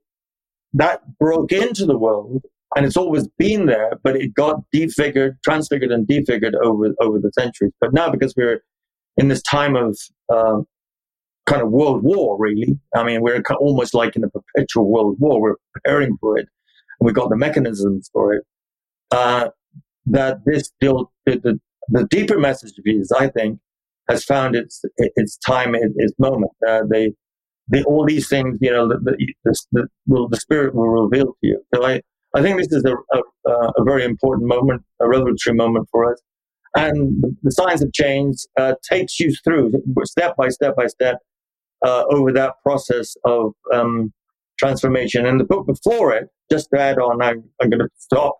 that 0.74 1.00
broke 1.18 1.52
into 1.52 1.86
the 1.86 1.98
world, 1.98 2.42
and 2.76 2.84
it's 2.84 2.96
always 2.96 3.28
been 3.38 3.66
there, 3.66 3.98
but 4.02 4.16
it 4.16 4.34
got 4.34 4.62
defigured, 4.74 5.36
transfigured, 5.44 5.90
and 5.90 6.06
defigured 6.06 6.54
over 6.62 6.90
over 7.00 7.18
the 7.18 7.30
centuries. 7.38 7.72
But 7.80 7.94
now, 7.94 8.10
because 8.10 8.34
we're 8.36 8.62
in 9.16 9.28
this 9.28 9.42
time 9.42 9.76
of 9.76 9.98
uh, 10.30 10.60
kind 11.46 11.62
of 11.62 11.70
world 11.70 12.02
war, 12.02 12.36
really. 12.38 12.78
I 12.94 13.04
mean, 13.04 13.22
we're 13.22 13.42
almost 13.58 13.94
like 13.94 14.16
in 14.16 14.24
a 14.24 14.28
perpetual 14.28 14.90
world 14.90 15.16
war. 15.18 15.40
We're 15.40 15.56
preparing 15.72 16.16
for 16.20 16.38
it, 16.38 16.46
and 17.00 17.06
we've 17.06 17.14
got 17.14 17.30
the 17.30 17.36
mechanisms 17.36 18.10
for 18.12 18.34
it. 18.34 18.44
Uh, 19.12 19.48
that 20.06 20.38
this 20.44 20.64
still 20.64 21.12
the, 21.26 21.38
the, 21.38 21.60
the, 21.88 22.06
deeper 22.08 22.38
message 22.38 22.72
of 22.76 22.84
Jesus, 22.84 23.12
I 23.12 23.28
think, 23.28 23.60
has 24.08 24.24
found 24.24 24.56
its 24.56 24.82
its 24.96 25.36
time, 25.36 25.74
its 25.74 26.14
moment. 26.18 26.50
Uh, 26.66 26.82
they, 26.90 27.12
all 27.84 28.04
these 28.04 28.28
things, 28.28 28.58
you 28.60 28.70
know, 28.70 28.88
the, 28.88 28.98
the, 29.72 29.88
will, 30.06 30.28
the 30.28 30.36
Spirit 30.36 30.74
will 30.74 30.88
reveal 30.88 31.26
to 31.26 31.38
you. 31.42 31.62
So 31.74 31.84
I, 31.84 32.00
I 32.34 32.42
think 32.42 32.58
this 32.58 32.72
is 32.72 32.84
a, 32.84 32.94
a, 33.16 33.52
a 33.78 33.84
very 33.84 34.04
important 34.04 34.48
moment, 34.48 34.82
a 35.00 35.08
revelatory 35.08 35.54
moment 35.54 35.88
for 35.90 36.12
us. 36.12 36.20
And 36.74 37.22
the 37.42 37.50
signs 37.50 37.82
of 37.82 37.92
change 37.92 38.36
uh, 38.58 38.74
takes 38.82 39.20
you 39.20 39.34
through 39.44 39.72
step 40.04 40.36
by 40.36 40.48
step 40.48 40.74
by 40.74 40.86
step 40.86 41.18
uh, 41.84 42.04
over 42.10 42.32
that 42.32 42.54
process 42.62 43.14
of 43.24 43.52
um, 43.72 44.12
transformation. 44.58 45.26
And 45.26 45.38
the 45.38 45.44
book 45.44 45.66
before 45.66 46.14
it, 46.14 46.28
just 46.50 46.70
to 46.72 46.80
add 46.80 46.98
on, 46.98 47.20
I'm, 47.20 47.44
I'm 47.60 47.68
going 47.68 47.80
to 47.80 47.88
stop. 47.98 48.36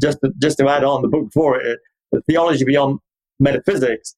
Just 0.00 0.18
to, 0.22 0.32
just 0.40 0.58
to 0.58 0.68
add 0.68 0.84
on, 0.84 1.02
the 1.02 1.08
book 1.08 1.26
before 1.26 1.60
it, 1.60 1.78
the 2.12 2.20
theology 2.22 2.64
beyond 2.64 2.98
metaphysics, 3.40 4.14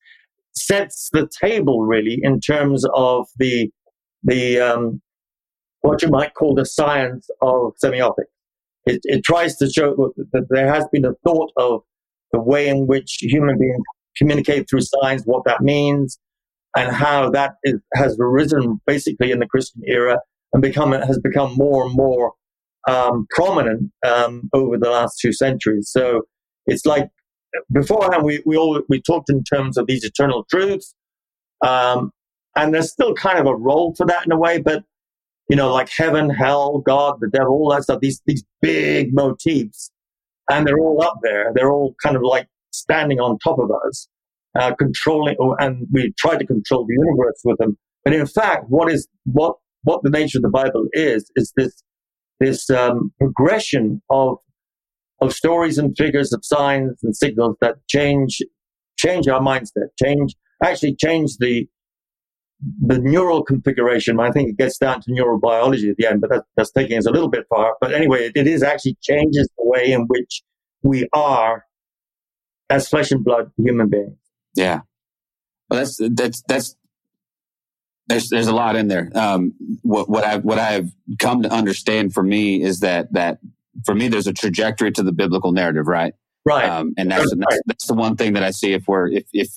sets 0.55 1.09
the 1.13 1.29
table 1.41 1.83
really 1.83 2.19
in 2.23 2.41
terms 2.41 2.85
of 2.95 3.29
the 3.39 3.71
the 4.25 4.61
um, 4.61 5.01
what 5.83 6.03
you 6.03 6.09
might 6.09 6.35
call 6.35 6.55
the 6.55 6.67
science 6.67 7.29
of 7.41 7.73
semiotics. 7.83 8.25
It, 8.87 9.01
it 9.05 9.23
tries 9.25 9.57
to 9.57 9.71
show 9.71 10.13
that 10.33 10.47
there 10.51 10.73
has 10.73 10.87
been 10.91 11.05
a 11.05 11.15
thought 11.25 11.53
of 11.57 11.83
the 12.33 12.41
way 12.41 12.69
in 12.69 12.87
which 12.87 13.19
human 13.21 13.59
beings 13.59 13.83
communicate 14.17 14.69
through 14.69 14.81
signs, 14.81 15.23
what 15.25 15.45
that 15.45 15.63
means, 15.63 16.19
and 16.77 16.95
how 16.95 17.31
that 17.31 17.53
is, 17.65 17.81
has 17.95 18.17
arisen 18.21 18.81
basically 18.87 19.31
in 19.31 19.39
the 19.39 19.47
Christian 19.47 19.83
era 19.87 20.19
and 20.53 20.63
become 20.63 20.93
has 20.93 21.19
become 21.19 21.55
more 21.55 21.85
and 21.87 21.95
more 21.95 22.33
um, 22.89 23.27
prominent 23.31 23.93
um, 24.07 24.49
over 24.53 24.79
the 24.79 24.91
last 24.91 25.19
two 25.21 25.33
centuries. 25.33 25.91
So 25.91 26.23
it's 26.67 26.87
like 26.87 27.09
beforehand 27.73 28.25
we 28.25 28.43
we 28.47 28.57
all 28.57 28.83
we 28.89 29.01
talked 29.03 29.31
in 29.31 29.45
terms 29.45 29.77
of 29.77 29.87
these 29.87 30.05
eternal 30.05 30.45
truths, 30.51 30.95
um, 31.65 32.11
and 32.57 32.75
there's 32.75 32.91
still 32.91 33.15
kind 33.15 33.39
of 33.39 33.47
a 33.47 33.55
role 33.55 33.95
for 33.97 34.07
that 34.07 34.25
in 34.25 34.33
a 34.33 34.39
way, 34.39 34.59
but 34.59 34.85
you 35.49 35.57
know, 35.57 35.73
like 35.73 35.89
heaven, 35.91 36.29
hell, 36.29 36.79
God, 36.79 37.19
the 37.21 37.29
devil, 37.29 37.53
all 37.53 37.71
that 37.71 37.85
stuff. 37.85 38.01
These 38.01 38.23
these 38.27 38.45
big 38.61 39.15
motifs, 39.15 39.91
and 40.51 40.67
they're 40.67 40.79
all 40.79 41.03
up 41.03 41.19
there. 41.23 41.53
They're 41.55 41.73
all 41.73 41.95
kind 42.03 42.17
of 42.17 42.23
like 42.23 42.49
standing 42.71 43.19
on 43.19 43.39
top 43.39 43.59
of 43.59 43.71
us 43.87 44.09
uh, 44.59 44.75
controlling, 44.75 45.37
and 45.59 45.87
we 45.93 46.13
try 46.19 46.37
to 46.37 46.47
control 46.47 46.87
the 46.87 46.95
universe 46.95 47.41
with 47.45 47.59
them. 47.59 47.79
But 48.05 48.15
in 48.15 48.27
fact, 48.27 48.65
what 48.69 48.91
is 48.91 49.09
what 49.25 49.57
what 49.85 50.03
the 50.03 50.11
nature 50.11 50.39
of 50.39 50.43
the 50.43 50.51
Bible 50.51 50.87
is 50.93 51.31
is 51.37 51.53
this 51.57 51.83
this 52.41 52.71
um, 52.71 53.13
progression 53.19 54.03
of 54.11 54.39
of 55.21 55.33
stories 55.33 55.79
and 55.79 55.97
figures 55.97 56.33
of 56.33 56.45
signs 56.45 57.03
and 57.03 57.17
signals 57.17 57.57
that 57.61 57.77
change 57.89 58.41
change 58.97 59.29
our 59.29 59.41
mindset, 59.41 59.89
change 60.03 60.35
actually 60.63 60.95
change 60.95 61.37
the 61.39 61.67
the 62.81 62.99
neural 62.99 63.43
configuration. 63.43 64.19
I 64.19 64.33
think 64.33 64.51
it 64.51 64.57
gets 64.59 64.79
down 64.79 65.01
to 65.03 65.11
neurobiology 65.11 65.91
at 65.91 65.97
the 65.97 66.07
end, 66.07 66.21
but 66.21 66.31
that, 66.31 66.45
that's 66.57 66.73
taking 66.73 66.99
us 66.99 67.07
a 67.07 67.11
little 67.11 67.29
bit 67.29 67.45
far. 67.49 67.77
But 67.81 67.95
anyway, 67.95 68.27
it, 68.27 68.33
it 68.35 68.47
is 68.49 68.63
actually 68.63 68.97
changes 69.01 69.49
the 69.57 69.65
way 69.65 69.93
in 69.93 70.07
which 70.09 70.43
we 70.83 71.09
are 71.13 71.65
as 72.69 72.89
flesh 72.89 73.13
and 73.13 73.25
blood 73.25 73.51
human 73.57 73.89
beings. 73.89 74.17
Yeah. 74.57 74.81
Well, 75.71 75.81
that's, 75.81 76.01
that's, 76.11 76.43
that's, 76.49 76.77
there's, 78.09 78.29
there's 78.31 78.47
a 78.47 78.55
lot 78.55 78.77
in 78.77 78.89
there. 78.89 79.11
Um, 79.15 79.53
what, 79.83 80.09
what 80.09 80.25
I, 80.25 80.37
what 80.39 80.59
I've 80.59 80.91
come 81.19 81.43
to 81.43 81.53
understand 81.53 82.15
for 82.15 82.23
me 82.23 82.63
is 82.63 82.81
that, 82.81 83.13
that 83.13 83.39
for 83.85 83.95
me, 83.95 84.09
there's 84.09 84.27
a 84.27 84.33
trajectory 84.33 84.91
to 84.93 85.03
the 85.03 85.13
biblical 85.13 85.53
narrative, 85.53 85.87
right? 85.87 86.15
Right. 86.45 86.69
Um, 86.69 86.95
and 86.97 87.11
that's, 87.11 87.35
right. 87.35 87.45
that's, 87.49 87.63
that's 87.67 87.87
the 87.87 87.95
one 87.95 88.17
thing 88.17 88.33
that 88.33 88.43
I 88.43 88.51
see 88.51 88.73
if 88.73 88.89
we're, 88.89 89.09
if, 89.09 89.25
if, 89.33 89.49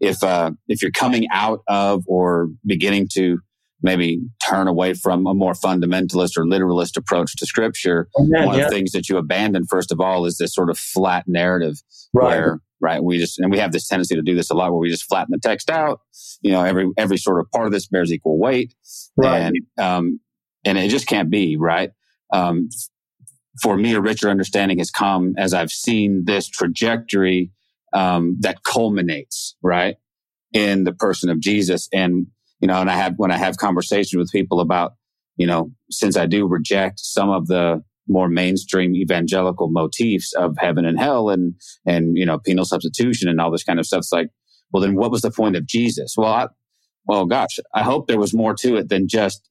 if, 0.00 0.22
uh, 0.22 0.50
if 0.68 0.82
you're 0.82 0.90
coming 0.90 1.26
out 1.32 1.60
of 1.68 2.04
or 2.08 2.48
beginning 2.66 3.08
to 3.14 3.38
maybe 3.84 4.20
turn 4.44 4.68
away 4.68 4.94
from 4.94 5.26
a 5.26 5.34
more 5.34 5.52
fundamentalist 5.52 6.36
or 6.36 6.46
literalist 6.46 6.96
approach 6.96 7.36
to 7.36 7.46
scripture, 7.46 8.08
one 8.14 8.30
yeah. 8.30 8.44
of 8.44 8.56
the 8.56 8.68
things 8.68 8.92
that 8.92 9.08
you 9.08 9.16
abandon, 9.16 9.64
first 9.66 9.92
of 9.92 10.00
all, 10.00 10.24
is 10.24 10.38
this 10.38 10.54
sort 10.54 10.70
of 10.70 10.78
flat 10.78 11.26
narrative 11.26 11.82
right. 12.12 12.26
where 12.26 12.60
right? 12.82 13.02
We 13.02 13.18
just, 13.18 13.38
and 13.38 13.50
we 13.50 13.58
have 13.58 13.72
this 13.72 13.86
tendency 13.86 14.14
to 14.16 14.22
do 14.22 14.34
this 14.34 14.50
a 14.50 14.54
lot 14.54 14.72
where 14.72 14.80
we 14.80 14.90
just 14.90 15.04
flatten 15.04 15.30
the 15.30 15.38
text 15.38 15.70
out. 15.70 16.00
You 16.42 16.50
know, 16.50 16.62
every, 16.62 16.88
every 16.96 17.16
sort 17.16 17.40
of 17.40 17.50
part 17.52 17.66
of 17.66 17.72
this 17.72 17.86
bears 17.86 18.12
equal 18.12 18.38
weight. 18.38 18.74
Right. 19.16 19.38
And, 19.38 19.56
um, 19.78 20.20
and 20.64 20.76
it 20.76 20.88
just 20.88 21.06
can't 21.06 21.30
be, 21.30 21.56
right? 21.56 21.90
Um, 22.32 22.68
for 23.62 23.76
me, 23.76 23.94
a 23.94 24.00
richer 24.00 24.28
understanding 24.28 24.78
has 24.78 24.90
come 24.90 25.34
as 25.38 25.54
I've 25.54 25.70
seen 25.70 26.24
this 26.26 26.48
trajectory, 26.48 27.52
um, 27.92 28.36
that 28.40 28.64
culminates, 28.64 29.56
right? 29.62 29.96
in 30.52 30.84
the 30.84 30.92
person 30.92 31.30
of 31.30 31.40
Jesus. 31.40 31.88
And, 31.92 32.26
you 32.60 32.68
know, 32.68 32.80
and 32.80 32.90
I 32.90 32.94
have, 32.94 33.14
when 33.16 33.30
I 33.30 33.36
have 33.36 33.56
conversations 33.56 34.18
with 34.18 34.30
people 34.30 34.60
about, 34.60 34.94
you 35.36 35.46
know, 35.46 35.72
since 35.90 36.16
I 36.16 36.26
do 36.26 36.46
reject 36.46 37.00
some 37.00 37.30
of 37.30 37.46
the 37.46 37.82
more 38.12 38.28
mainstream 38.28 38.94
evangelical 38.94 39.70
motifs 39.70 40.32
of 40.34 40.56
heaven 40.58 40.84
and 40.84 40.98
hell 40.98 41.30
and, 41.30 41.54
and, 41.86 42.16
you 42.16 42.26
know, 42.26 42.38
penal 42.38 42.64
substitution 42.64 43.28
and 43.28 43.40
all 43.40 43.50
this 43.50 43.64
kind 43.64 43.78
of 43.78 43.86
stuff, 43.86 44.00
it's 44.00 44.12
like, 44.12 44.28
well, 44.72 44.82
then 44.82 44.94
what 44.94 45.10
was 45.10 45.22
the 45.22 45.30
point 45.30 45.56
of 45.56 45.66
Jesus? 45.66 46.14
Well, 46.16 46.32
I, 46.32 46.48
well, 47.06 47.26
gosh, 47.26 47.58
I 47.74 47.82
hope 47.82 48.06
there 48.06 48.18
was 48.18 48.34
more 48.34 48.54
to 48.54 48.76
it 48.76 48.88
than 48.88 49.08
just, 49.08 49.48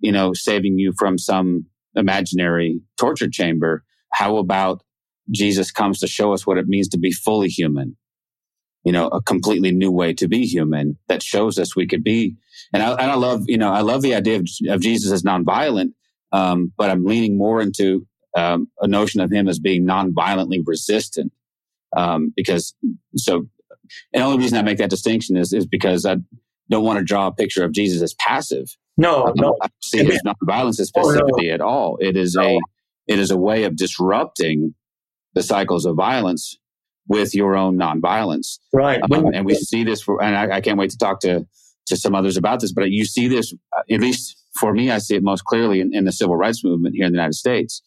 you 0.00 0.12
know, 0.12 0.32
saving 0.34 0.78
you 0.78 0.92
from 0.98 1.18
some 1.18 1.66
imaginary 1.94 2.80
torture 2.98 3.28
chamber. 3.30 3.84
How 4.12 4.36
about 4.36 4.82
Jesus 5.32 5.70
comes 5.70 6.00
to 6.00 6.06
show 6.06 6.32
us 6.32 6.46
what 6.46 6.58
it 6.58 6.66
means 6.66 6.88
to 6.88 6.98
be 6.98 7.12
fully 7.12 7.48
human? 7.48 7.96
You 8.84 8.92
know, 8.92 9.08
a 9.08 9.20
completely 9.20 9.72
new 9.72 9.90
way 9.90 10.14
to 10.14 10.26
be 10.26 10.46
human 10.46 10.96
that 11.08 11.22
shows 11.22 11.58
us 11.58 11.76
we 11.76 11.86
could 11.86 12.02
be. 12.02 12.36
And 12.72 12.82
I, 12.82 12.92
and 12.92 13.10
I 13.10 13.14
love, 13.14 13.44
you 13.46 13.58
know, 13.58 13.70
I 13.70 13.80
love 13.80 14.02
the 14.02 14.14
idea 14.14 14.36
of, 14.36 14.48
of 14.68 14.80
Jesus 14.80 15.12
as 15.12 15.22
nonviolent, 15.22 15.92
um, 16.32 16.72
but 16.76 16.90
I'm 16.90 17.04
leaning 17.04 17.36
more 17.36 17.60
into 17.60 18.06
um, 18.36 18.68
a 18.80 18.86
notion 18.86 19.20
of 19.20 19.30
him 19.30 19.48
as 19.48 19.58
being 19.58 19.84
nonviolently 19.86 20.60
resistant. 20.64 21.32
Um, 21.96 22.32
because 22.36 22.74
so, 23.16 23.46
and 24.12 24.22
the 24.22 24.26
only 24.26 24.38
reason 24.38 24.58
I 24.58 24.62
make 24.62 24.78
that 24.78 24.90
distinction 24.90 25.36
is, 25.36 25.52
is 25.52 25.66
because 25.66 26.06
I 26.06 26.16
don't 26.70 26.84
want 26.84 26.98
to 26.98 27.04
draw 27.04 27.26
a 27.26 27.32
picture 27.32 27.64
of 27.64 27.72
Jesus 27.72 28.00
as 28.00 28.14
passive. 28.14 28.76
No, 28.96 29.26
um, 29.26 29.32
no. 29.36 29.56
I 29.60 29.68
see 29.80 30.04
his 30.04 30.22
nonviolence 30.22 30.78
as 30.78 30.90
passivity 30.90 31.46
oh, 31.46 31.48
no. 31.48 31.54
at 31.54 31.60
all. 31.60 31.96
It 32.00 32.16
is 32.16 32.34
no. 32.34 32.42
a, 32.42 32.58
it 33.08 33.18
is 33.18 33.30
a 33.30 33.36
way 33.36 33.64
of 33.64 33.76
disrupting 33.76 34.74
the 35.34 35.42
cycles 35.42 35.84
of 35.84 35.96
violence 35.96 36.58
with 37.08 37.34
your 37.34 37.56
own 37.56 37.76
nonviolence. 37.76 38.58
Right. 38.72 39.00
Um, 39.10 39.26
and 39.34 39.44
we 39.44 39.54
see 39.54 39.84
this 39.84 40.00
for, 40.00 40.22
and 40.22 40.36
I, 40.36 40.56
I, 40.56 40.60
can't 40.60 40.78
wait 40.78 40.90
to 40.90 40.98
talk 40.98 41.20
to, 41.20 41.46
to 41.90 41.96
some 41.96 42.14
others 42.14 42.36
about 42.36 42.60
this, 42.60 42.72
but 42.72 42.90
you 42.90 43.04
see 43.04 43.28
this, 43.28 43.54
uh, 43.76 43.82
at 43.90 44.00
least 44.00 44.42
for 44.58 44.72
me, 44.72 44.90
I 44.90 44.98
see 44.98 45.14
it 45.16 45.22
most 45.22 45.44
clearly 45.44 45.80
in, 45.80 45.94
in 45.94 46.04
the 46.04 46.12
civil 46.12 46.36
rights 46.36 46.64
movement 46.64 46.94
here 46.96 47.06
in 47.06 47.12
the 47.12 47.16
United 47.16 47.34
States, 47.34 47.82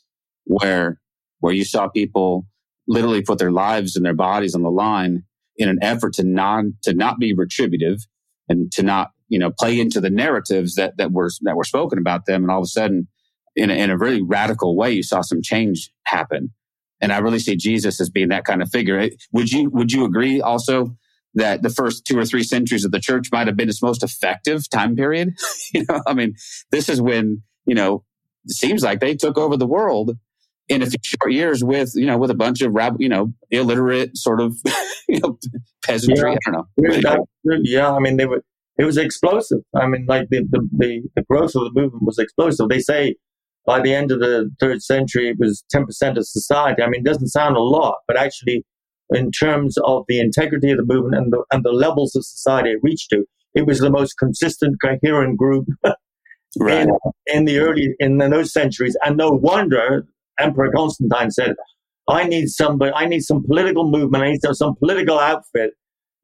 where, 0.45 0.99
where 1.39 1.53
you 1.53 1.65
saw 1.65 1.87
people 1.89 2.45
literally 2.87 3.21
put 3.21 3.39
their 3.39 3.51
lives 3.51 3.95
and 3.95 4.05
their 4.05 4.13
bodies 4.13 4.55
on 4.55 4.61
the 4.61 4.71
line 4.71 5.23
in 5.57 5.69
an 5.69 5.79
effort 5.81 6.13
to 6.13 6.23
non, 6.23 6.75
to 6.83 6.93
not 6.93 7.19
be 7.19 7.33
retributive 7.33 7.99
and 8.49 8.71
to 8.71 8.83
not, 8.83 9.11
you 9.27 9.39
know, 9.39 9.51
play 9.51 9.79
into 9.79 9.99
the 9.99 10.09
narratives 10.09 10.75
that, 10.75 10.97
that 10.97 11.11
were, 11.11 11.29
that 11.41 11.55
were 11.55 11.63
spoken 11.63 11.99
about 11.99 12.25
them. 12.25 12.43
And 12.43 12.51
all 12.51 12.59
of 12.59 12.65
a 12.65 12.67
sudden, 12.67 13.07
in 13.55 13.69
a, 13.69 13.73
in 13.73 13.89
a 13.89 13.97
really 13.97 14.21
radical 14.21 14.75
way, 14.75 14.91
you 14.91 15.03
saw 15.03 15.21
some 15.21 15.41
change 15.41 15.91
happen. 16.05 16.51
And 17.01 17.11
I 17.11 17.17
really 17.17 17.39
see 17.39 17.55
Jesus 17.55 17.99
as 17.99 18.09
being 18.09 18.29
that 18.29 18.45
kind 18.45 18.61
of 18.61 18.69
figure. 18.69 19.09
Would 19.33 19.51
you 19.51 19.69
would 19.71 19.91
you 19.91 20.05
agree 20.05 20.41
also 20.41 20.95
that 21.35 21.63
the 21.63 21.69
first 21.69 22.05
two 22.05 22.17
or 22.17 22.25
three 22.25 22.43
centuries 22.43 22.85
of 22.85 22.91
the 22.91 22.99
church 22.99 23.29
might 23.31 23.47
have 23.47 23.57
been 23.57 23.69
its 23.69 23.81
most 23.81 24.03
effective 24.03 24.69
time 24.69 24.95
period? 24.95 25.33
you 25.73 25.85
know, 25.89 26.01
I 26.07 26.13
mean, 26.13 26.35
this 26.71 26.89
is 26.89 27.01
when 27.01 27.41
you 27.65 27.75
know 27.75 28.03
it 28.45 28.55
seems 28.55 28.83
like 28.83 28.99
they 28.99 29.15
took 29.15 29.37
over 29.37 29.57
the 29.57 29.67
world 29.67 30.17
in 30.69 30.81
a 30.81 30.85
few 30.85 30.99
short 31.03 31.33
years 31.33 31.63
with 31.63 31.91
you 31.95 32.05
know 32.05 32.17
with 32.17 32.31
a 32.31 32.35
bunch 32.35 32.61
of 32.61 32.73
rab- 32.73 32.99
you 32.99 33.09
know 33.09 33.33
illiterate 33.51 34.17
sort 34.17 34.41
of 34.41 34.55
you 35.07 35.19
know 35.19 35.37
peasantry. 35.83 36.31
Yeah. 36.31 36.37
I 36.47 36.51
don't 36.51 37.03
know. 37.43 37.57
yeah, 37.63 37.91
I 37.91 37.99
mean 37.99 38.17
they 38.17 38.25
were. 38.25 38.43
It 38.75 38.85
was 38.85 38.97
explosive. 38.97 39.59
I 39.75 39.85
mean, 39.85 40.07
like 40.07 40.29
the, 40.29 40.47
the, 40.49 40.67
the, 40.75 41.03
the 41.15 41.21
growth 41.29 41.53
of 41.53 41.63
the 41.63 41.71
movement 41.79 42.05
was 42.05 42.17
explosive. 42.17 42.69
They 42.69 42.79
say 42.79 43.13
by 43.65 43.79
the 43.81 43.93
end 43.93 44.11
of 44.11 44.19
the 44.19 44.49
third 44.59 44.81
century, 44.81 45.29
it 45.29 45.37
was 45.39 45.63
10% 45.73 46.17
of 46.17 46.27
society. 46.27 46.81
I 46.81 46.89
mean, 46.89 47.01
it 47.01 47.05
doesn't 47.05 47.27
sound 47.29 47.55
a 47.55 47.61
lot, 47.61 47.97
but 48.07 48.17
actually, 48.17 48.65
in 49.09 49.31
terms 49.31 49.77
of 49.85 50.05
the 50.07 50.19
integrity 50.19 50.71
of 50.71 50.77
the 50.77 50.85
movement 50.85 51.15
and 51.15 51.33
the, 51.33 51.43
and 51.51 51.63
the 51.63 51.71
levels 51.71 52.15
of 52.15 52.25
society 52.25 52.71
it 52.71 52.79
reached 52.81 53.09
to, 53.09 53.25
it 53.53 53.65
was 53.65 53.79
the 53.79 53.89
most 53.89 54.17
consistent, 54.17 54.77
coherent 54.81 55.37
group 55.37 55.67
right. 56.59 56.87
in, 56.87 56.89
in 57.27 57.45
the 57.45 57.59
early, 57.59 57.95
in 57.99 58.17
those 58.17 58.51
centuries. 58.51 58.97
And 59.03 59.17
no 59.17 59.31
wonder 59.31 60.05
Emperor 60.39 60.71
Constantine 60.71 61.31
said, 61.31 61.55
I 62.07 62.25
need 62.25 62.47
somebody, 62.49 62.91
I 62.93 63.05
need 63.05 63.21
some 63.21 63.43
political 63.45 63.89
movement, 63.89 64.23
I 64.23 64.31
need 64.31 64.41
some 64.51 64.75
political 64.75 65.19
outfit 65.19 65.71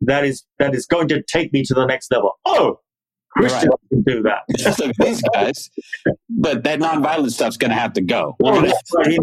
that 0.01 0.25
is, 0.25 0.43
that 0.57 0.73
is 0.73 0.85
going 0.85 1.07
to 1.09 1.21
take 1.21 1.53
me 1.53 1.63
to 1.63 1.73
the 1.73 1.85
next 1.85 2.11
level. 2.11 2.33
Oh, 2.45 2.79
Christians 3.39 3.69
right. 3.69 3.89
can 3.89 4.01
do 4.03 4.23
that. 4.23 4.93
these 4.99 5.21
guys, 5.33 5.69
but 6.29 6.63
that 6.63 6.79
nonviolent 6.79 7.31
stuff's 7.31 7.57
going 7.57 7.71
to 7.71 7.77
have 7.77 7.93
to 7.93 8.01
go. 8.01 8.35
Oh, 8.43 8.61
he, 8.61 9.19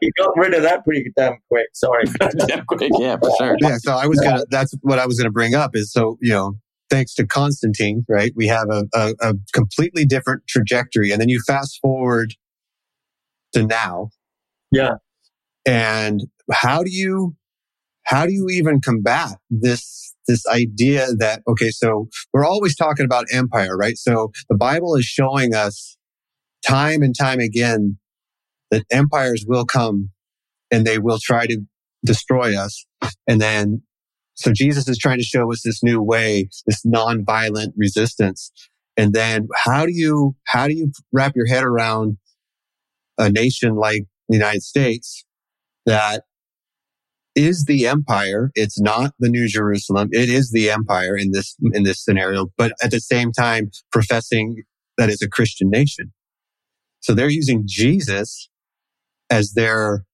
he, 0.00 0.12
got 0.18 0.36
rid 0.36 0.54
of 0.54 0.62
that 0.62 0.84
pretty 0.84 1.10
damn 1.16 1.36
quick. 1.50 1.66
Sorry, 1.74 2.04
damn 2.46 2.64
quick. 2.66 2.90
Yeah, 2.98 3.16
for 3.16 3.30
sure. 3.38 3.56
Yeah. 3.60 3.76
So 3.78 3.92
I 3.92 4.06
was 4.06 4.20
gonna. 4.20 4.44
That's 4.50 4.74
what 4.82 4.98
I 4.98 5.06
was 5.06 5.18
gonna 5.18 5.30
bring 5.30 5.54
up. 5.54 5.70
Is 5.74 5.92
so 5.92 6.18
you 6.20 6.32
know, 6.32 6.54
thanks 6.90 7.14
to 7.14 7.26
Constantine, 7.26 8.04
right? 8.08 8.32
We 8.34 8.46
have 8.48 8.68
a, 8.70 8.84
a, 8.94 9.14
a 9.20 9.34
completely 9.52 10.04
different 10.04 10.42
trajectory, 10.48 11.10
and 11.10 11.20
then 11.20 11.28
you 11.28 11.40
fast 11.46 11.78
forward 11.80 12.34
to 13.52 13.64
now. 13.66 14.08
Yeah. 14.70 14.94
And 15.64 16.22
how 16.50 16.82
do 16.82 16.90
you 16.90 17.36
how 18.04 18.26
do 18.26 18.32
you 18.32 18.48
even 18.48 18.80
combat 18.80 19.36
this 19.48 20.11
this 20.26 20.46
idea 20.46 21.08
that, 21.18 21.42
okay, 21.48 21.70
so 21.70 22.08
we're 22.32 22.44
always 22.44 22.76
talking 22.76 23.04
about 23.04 23.26
empire, 23.32 23.76
right? 23.76 23.96
So 23.96 24.30
the 24.48 24.56
Bible 24.56 24.94
is 24.94 25.04
showing 25.04 25.54
us 25.54 25.96
time 26.66 27.02
and 27.02 27.14
time 27.18 27.40
again 27.40 27.98
that 28.70 28.84
empires 28.90 29.44
will 29.46 29.64
come 29.64 30.10
and 30.70 30.86
they 30.86 30.98
will 30.98 31.18
try 31.20 31.46
to 31.46 31.58
destroy 32.04 32.56
us. 32.56 32.86
And 33.26 33.40
then, 33.40 33.82
so 34.34 34.52
Jesus 34.52 34.88
is 34.88 34.96
trying 34.96 35.18
to 35.18 35.24
show 35.24 35.50
us 35.52 35.62
this 35.64 35.82
new 35.82 36.00
way, 36.00 36.48
this 36.66 36.84
non-violent 36.84 37.74
resistance. 37.76 38.50
And 38.96 39.12
then 39.12 39.48
how 39.64 39.84
do 39.86 39.92
you, 39.92 40.36
how 40.46 40.68
do 40.68 40.74
you 40.74 40.92
wrap 41.12 41.32
your 41.34 41.46
head 41.46 41.64
around 41.64 42.16
a 43.18 43.30
nation 43.30 43.74
like 43.74 44.04
the 44.28 44.36
United 44.36 44.62
States 44.62 45.24
that 45.84 46.22
is 47.34 47.64
the 47.64 47.86
empire. 47.86 48.50
It's 48.54 48.80
not 48.80 49.12
the 49.18 49.28
New 49.28 49.48
Jerusalem. 49.48 50.08
It 50.12 50.28
is 50.28 50.50
the 50.52 50.70
empire 50.70 51.16
in 51.16 51.32
this, 51.32 51.56
in 51.72 51.84
this 51.84 52.04
scenario, 52.04 52.48
but 52.56 52.72
at 52.82 52.90
the 52.90 53.00
same 53.00 53.32
time 53.32 53.70
professing 53.90 54.62
that 54.98 55.08
it's 55.08 55.22
a 55.22 55.28
Christian 55.28 55.70
nation. 55.70 56.12
So 57.00 57.14
they're 57.14 57.30
using 57.30 57.64
Jesus 57.66 58.48
as 59.30 59.54
their, 59.54 60.04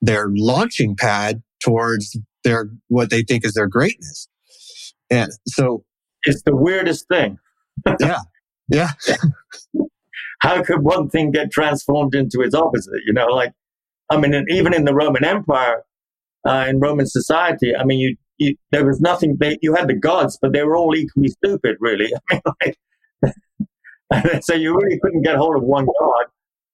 their 0.00 0.28
launching 0.30 0.96
pad 0.96 1.42
towards 1.62 2.16
their, 2.44 2.70
what 2.86 3.10
they 3.10 3.22
think 3.22 3.44
is 3.44 3.54
their 3.54 3.66
greatness. 3.66 4.28
And 5.10 5.32
so 5.46 5.84
it's 6.22 6.42
the 6.42 6.54
weirdest 6.54 7.06
thing. 7.08 7.38
yeah. 8.00 8.20
Yeah. 8.68 8.90
How 10.40 10.62
could 10.62 10.82
one 10.82 11.08
thing 11.08 11.32
get 11.32 11.50
transformed 11.50 12.14
into 12.14 12.40
its 12.42 12.54
opposite? 12.54 13.00
You 13.04 13.12
know, 13.12 13.26
like, 13.26 13.52
I 14.10 14.18
mean, 14.18 14.44
even 14.48 14.72
in 14.72 14.84
the 14.84 14.94
Roman 14.94 15.24
Empire, 15.24 15.82
uh, 16.46 16.66
in 16.68 16.80
Roman 16.80 17.06
society. 17.06 17.74
I 17.74 17.84
mean, 17.84 17.98
you, 17.98 18.16
you 18.38 18.56
there 18.70 18.86
was 18.86 19.00
nothing. 19.00 19.36
They, 19.38 19.58
you 19.62 19.74
had 19.74 19.88
the 19.88 19.94
gods, 19.94 20.38
but 20.40 20.52
they 20.52 20.62
were 20.62 20.76
all 20.76 20.94
equally 20.94 21.28
stupid, 21.28 21.76
really. 21.80 22.12
I 22.30 22.40
mean, 22.62 22.74
like, 23.22 24.42
so 24.44 24.54
you 24.54 24.76
really 24.76 24.98
couldn't 25.00 25.22
get 25.22 25.36
hold 25.36 25.56
of 25.56 25.62
one 25.62 25.86
god, 25.86 26.24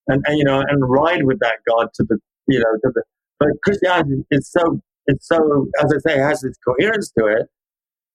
and, 0.09 0.23
and 0.27 0.39
you 0.39 0.45
know, 0.45 0.61
and 0.61 0.89
ride 0.89 1.25
with 1.25 1.41
that 1.41 1.57
god 1.69 1.89
to 1.95 2.05
the, 2.05 2.19
you 2.47 2.59
know, 2.59 2.73
to 2.85 2.93
the. 2.95 3.03
But 3.41 3.49
Christianity 3.65 4.25
is 4.31 4.51
so 4.51 4.81
it's 5.07 5.29
so 5.29 5.67
as 5.83 5.93
I 5.93 5.99
say 6.09 6.19
has 6.19 6.45
its 6.45 6.59
coherence 6.67 7.13
to 7.19 7.27
it. 7.27 7.49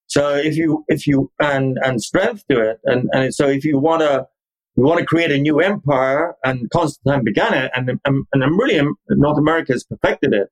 So 0.08 0.36
if 0.36 0.56
you 0.56 0.86
if 0.88 1.06
you 1.06 1.32
and 1.39 1.78
and 1.84 2.02
strength 2.02 2.43
to 2.50 2.60
it, 2.62 2.80
and 2.86 3.10
and 3.14 3.34
so 3.34 3.47
if 3.47 3.64
you 3.64 3.78
want 3.78 4.02
to 4.02 4.28
you 4.76 4.84
want 4.84 5.00
to 5.00 5.06
create 5.06 5.32
a 5.32 5.38
new 5.38 5.60
empire, 5.60 6.36
and 6.43 6.70
Constantine 6.72 7.24
began 7.24 7.54
it, 7.54 7.72
and 7.76 7.89
and, 8.06 8.26
and 8.34 8.60
really 8.60 8.82
North 9.10 9.38
America 9.38 9.74
has 9.74 9.84
perfected 9.84 10.34
it. 10.34 10.47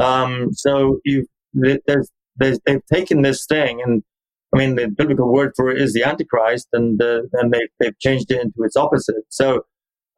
Um, 0.00 0.52
so 0.52 1.00
you 1.04 1.26
there's, 1.54 2.10
there's, 2.36 2.60
they've 2.64 2.86
taken 2.92 3.22
this 3.22 3.46
thing, 3.46 3.82
and 3.84 4.02
I 4.54 4.58
mean 4.58 4.76
the 4.76 4.88
biblical 4.88 5.32
word 5.32 5.52
for 5.56 5.70
it 5.70 5.80
is 5.80 5.92
the 5.92 6.04
Antichrist, 6.04 6.68
and 6.72 7.00
uh, 7.02 7.22
and 7.34 7.52
they 7.52 7.68
they've 7.80 7.98
changed 7.98 8.30
it 8.30 8.40
into 8.40 8.62
its 8.62 8.76
opposite. 8.76 9.24
So, 9.28 9.64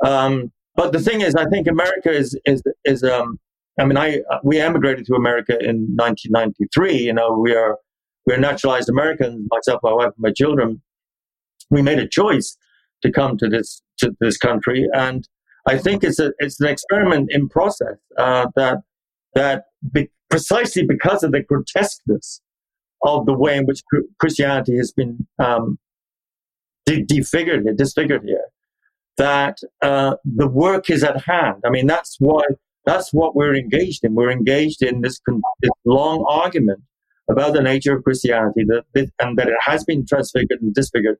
um, 0.05 0.53
but 0.75 0.93
the 0.93 1.01
thing 1.01 1.21
is, 1.23 1.35
I 1.35 1.47
think 1.47 1.67
America 1.67 2.11
is 2.11 2.39
is 2.45 2.63
is 2.85 3.03
um, 3.03 3.39
I 3.79 3.85
mean, 3.85 3.97
I 3.97 4.21
we 4.43 4.61
emigrated 4.61 5.07
to 5.07 5.15
America 5.15 5.53
in 5.53 5.97
1993. 5.97 6.99
You 6.99 7.13
know, 7.15 7.33
we 7.33 7.55
are 7.55 7.79
we're 8.27 8.39
naturalized 8.39 8.89
Americans. 8.89 9.47
Myself, 9.51 9.81
my 9.83 9.93
wife, 9.93 10.07
and 10.07 10.19
my 10.19 10.33
children. 10.33 10.83
We 11.71 11.83
made 11.83 11.99
a 11.99 12.09
choice 12.09 12.57
to 13.03 13.11
come 13.11 13.39
to 13.39 13.49
this 13.49 13.83
to 13.99 14.15
this 14.21 14.37
country, 14.37 14.87
and 14.93 15.27
I 15.67 15.79
think 15.79 16.05
it's 16.05 16.19
a 16.19 16.33
it's 16.39 16.61
an 16.61 16.69
experiment 16.69 17.31
in 17.33 17.49
process 17.49 17.97
uh, 18.19 18.47
that 18.57 18.79
that 19.35 19.65
be, 19.93 20.11
precisely 20.29 20.85
because 20.85 21.23
of 21.23 21.33
the 21.33 21.43
grotesqueness 21.43 22.41
of 23.03 23.27
the 23.27 23.33
way 23.33 23.57
in 23.57 23.67
which 23.67 23.83
Christianity 24.19 24.77
has 24.77 24.93
been 24.93 25.27
um, 25.39 25.79
de- 26.87 27.05
defigured 27.05 27.63
here, 27.63 27.75
disfigured 27.75 28.23
here, 28.25 28.45
that 29.17 29.59
uh, 29.83 30.17
the 30.25 30.49
work 30.49 30.91
is 30.91 31.03
at 31.03 31.23
hand. 31.25 31.63
I 31.65 31.71
mean, 31.71 31.87
that's 31.87 32.17
why 32.19 32.43
that's 32.87 33.13
what 33.13 33.35
we're 33.35 33.55
engaged 33.55 34.05
in. 34.05 34.15
We're 34.15 34.31
engaged 34.31 34.83
in 34.83 35.03
this, 35.03 35.21
con- 35.21 35.43
this 35.61 35.71
long 35.85 36.25
argument 36.29 36.81
about 37.31 37.53
the 37.53 37.63
nature 37.63 37.97
of 37.97 38.05
Christianity 38.05 38.65
that, 38.67 39.11
and 39.19 39.39
that 39.39 39.49
it 39.49 39.55
has 39.63 39.85
been 39.85 40.07
transfigured 40.07 40.61
and 40.61 40.75
disfigured 40.75 41.19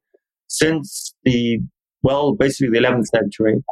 since 0.49 1.15
the 1.25 1.61
well, 2.03 2.33
basically 2.33 2.79
the 2.79 2.87
11th 2.87 3.07
century, 3.07 3.63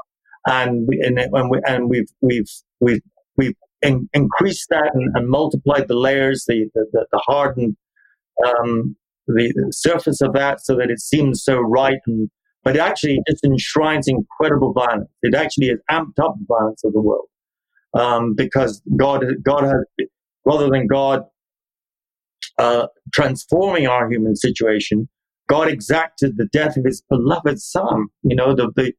and 0.46 0.86
we, 0.86 1.00
and, 1.00 1.18
and, 1.18 1.50
we, 1.50 1.60
and 1.66 1.88
we've 1.88 2.08
we've 2.20 2.50
we've 2.80 3.02
we've 3.36 3.54
in, 3.82 4.08
increased 4.12 4.68
that 4.70 4.90
and, 4.94 5.10
and, 5.14 5.28
multiplied 5.28 5.88
the 5.88 5.96
layers, 5.96 6.44
the 6.46 6.68
the, 6.74 7.06
the 7.12 7.18
hardened 7.18 7.76
um, 8.44 8.96
the 9.26 9.52
surface 9.70 10.20
of 10.20 10.32
that, 10.32 10.64
so 10.64 10.76
that 10.76 10.90
it 10.90 11.00
seems 11.00 11.42
so 11.42 11.58
right 11.58 11.98
and 12.06 12.30
but 12.64 12.76
it 12.76 12.80
actually 12.80 13.20
just 13.28 13.44
enshrines 13.44 14.08
incredible 14.08 14.72
violence. 14.72 15.08
It 15.22 15.34
actually 15.34 15.68
has 15.68 15.78
amped 15.90 16.22
up 16.22 16.34
the 16.38 16.44
violence 16.46 16.82
of 16.84 16.92
the 16.92 17.00
world 17.00 17.28
um, 17.94 18.34
because 18.34 18.82
God, 18.96 19.24
God 19.42 19.64
has, 19.64 20.08
rather 20.44 20.68
than 20.68 20.86
God 20.86 21.22
uh, 22.58 22.88
transforming 23.12 23.86
our 23.86 24.10
human 24.10 24.36
situation, 24.36 25.08
God 25.48 25.68
exacted 25.68 26.36
the 26.36 26.46
death 26.52 26.76
of 26.76 26.84
His 26.84 27.02
beloved 27.08 27.60
Son. 27.60 28.08
You 28.22 28.36
know, 28.36 28.54
the 28.54 28.70
the 28.76 28.92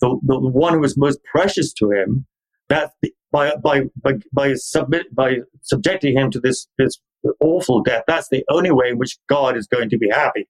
the, 0.00 0.20
the 0.22 0.38
one 0.38 0.74
who 0.74 0.80
was 0.80 0.96
most 0.96 1.18
precious 1.24 1.72
to 1.74 1.90
Him. 1.90 2.26
That 2.68 2.92
by 3.32 3.54
by 3.56 3.82
by 4.02 4.14
by 4.32 4.54
submit 4.54 5.14
by 5.14 5.38
subjecting 5.62 6.16
Him 6.16 6.30
to 6.30 6.40
this 6.40 6.66
this 6.78 6.98
awful 7.40 7.82
death, 7.82 8.04
that's 8.06 8.28
the 8.28 8.44
only 8.50 8.70
way 8.70 8.90
in 8.90 8.98
which 8.98 9.18
God 9.28 9.56
is 9.56 9.66
going 9.66 9.90
to 9.90 9.98
be 9.98 10.08
happy. 10.08 10.48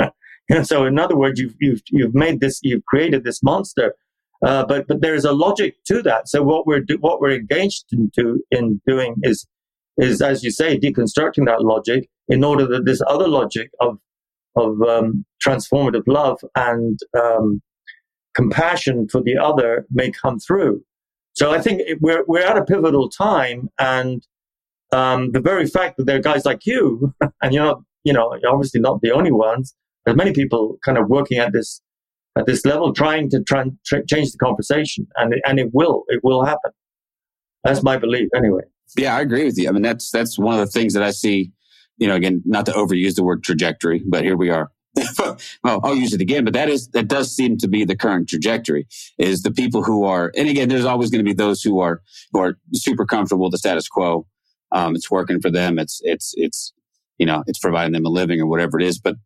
And 0.50 0.66
so, 0.66 0.86
in 0.86 0.98
other 0.98 1.14
words, 1.14 1.38
you've 1.38 1.54
you've 1.60 1.82
you've 1.90 2.14
made 2.14 2.40
this, 2.40 2.58
you've 2.62 2.84
created 2.86 3.22
this 3.22 3.42
monster. 3.42 3.94
Uh, 4.42 4.64
but 4.64 4.86
but 4.88 5.02
there 5.02 5.14
is 5.14 5.26
a 5.26 5.32
logic 5.32 5.76
to 5.84 6.00
that. 6.02 6.28
So 6.28 6.42
what 6.42 6.66
we're 6.66 6.80
do, 6.80 6.96
what 7.00 7.20
we're 7.20 7.32
engaged 7.32 7.86
into 7.92 8.42
in 8.50 8.80
doing 8.86 9.16
is 9.22 9.46
is 9.98 10.22
as 10.22 10.42
you 10.42 10.50
say, 10.50 10.78
deconstructing 10.78 11.44
that 11.46 11.62
logic 11.62 12.08
in 12.28 12.44
order 12.44 12.66
that 12.66 12.86
this 12.86 13.02
other 13.06 13.28
logic 13.28 13.70
of 13.80 13.98
of 14.56 14.80
um, 14.82 15.24
transformative 15.44 16.04
love 16.06 16.40
and 16.54 16.98
um, 17.20 17.60
compassion 18.34 19.08
for 19.08 19.20
the 19.20 19.36
other 19.36 19.86
may 19.90 20.10
come 20.10 20.38
through. 20.38 20.82
So 21.38 21.52
I 21.52 21.60
think 21.60 21.82
we're 22.00 22.24
we're 22.26 22.44
at 22.44 22.58
a 22.58 22.64
pivotal 22.64 23.08
time, 23.08 23.68
and 23.78 24.26
um, 24.90 25.30
the 25.30 25.40
very 25.40 25.66
fact 25.68 25.96
that 25.96 26.06
there 26.06 26.16
are 26.16 26.20
guys 26.20 26.44
like 26.44 26.66
you, 26.66 27.14
and 27.42 27.54
you're 27.54 27.64
not, 27.64 27.80
you 28.02 28.12
know, 28.12 28.36
you're 28.42 28.50
obviously 28.50 28.80
not 28.80 29.00
the 29.02 29.12
only 29.12 29.30
ones, 29.30 29.72
there's 30.04 30.16
many 30.16 30.32
people 30.32 30.78
kind 30.84 30.98
of 30.98 31.08
working 31.08 31.38
at 31.38 31.52
this 31.52 31.80
at 32.36 32.46
this 32.46 32.64
level, 32.64 32.92
trying 32.92 33.30
to 33.30 33.40
try 33.44 33.62
change 34.08 34.32
the 34.32 34.38
conversation, 34.42 35.06
and 35.14 35.32
it, 35.32 35.40
and 35.46 35.60
it 35.60 35.70
will 35.72 36.02
it 36.08 36.18
will 36.24 36.44
happen. 36.44 36.72
That's 37.62 37.84
my 37.84 37.98
belief, 37.98 38.28
anyway. 38.34 38.62
Yeah, 38.96 39.16
I 39.16 39.20
agree 39.20 39.44
with 39.44 39.58
you. 39.58 39.68
I 39.68 39.72
mean, 39.72 39.82
that's 39.82 40.10
that's 40.10 40.40
one 40.40 40.54
of 40.54 40.60
the 40.60 40.72
things 40.72 40.92
that 40.94 41.04
I 41.04 41.12
see. 41.12 41.52
You 41.98 42.08
know, 42.08 42.16
again, 42.16 42.42
not 42.44 42.66
to 42.66 42.72
overuse 42.72 43.14
the 43.14 43.22
word 43.22 43.44
trajectory, 43.44 44.02
but 44.04 44.24
here 44.24 44.36
we 44.36 44.50
are. 44.50 44.72
well, 45.18 45.80
I'll 45.84 45.94
use 45.94 46.12
it 46.12 46.20
again, 46.20 46.44
but 46.44 46.54
that 46.54 46.68
is 46.68 46.88
that 46.88 47.08
does 47.08 47.34
seem 47.34 47.58
to 47.58 47.68
be 47.68 47.84
the 47.84 47.96
current 47.96 48.28
trajectory. 48.28 48.86
Is 49.18 49.42
the 49.42 49.50
people 49.50 49.82
who 49.82 50.04
are, 50.04 50.32
and 50.36 50.48
again, 50.48 50.68
there's 50.68 50.84
always 50.84 51.10
going 51.10 51.24
to 51.24 51.28
be 51.28 51.34
those 51.34 51.62
who 51.62 51.80
are 51.80 52.02
who 52.32 52.40
are 52.40 52.58
super 52.74 53.06
comfortable 53.06 53.44
with 53.44 53.52
the 53.52 53.58
status 53.58 53.88
quo. 53.88 54.26
Um, 54.72 54.94
it's 54.94 55.10
working 55.10 55.40
for 55.40 55.50
them. 55.50 55.78
It's 55.78 56.00
it's 56.02 56.32
it's 56.36 56.72
you 57.18 57.26
know 57.26 57.44
it's 57.46 57.58
providing 57.58 57.92
them 57.92 58.06
a 58.06 58.10
living 58.10 58.40
or 58.40 58.46
whatever 58.46 58.78
it 58.80 58.86
is. 58.86 58.98
But 58.98 59.16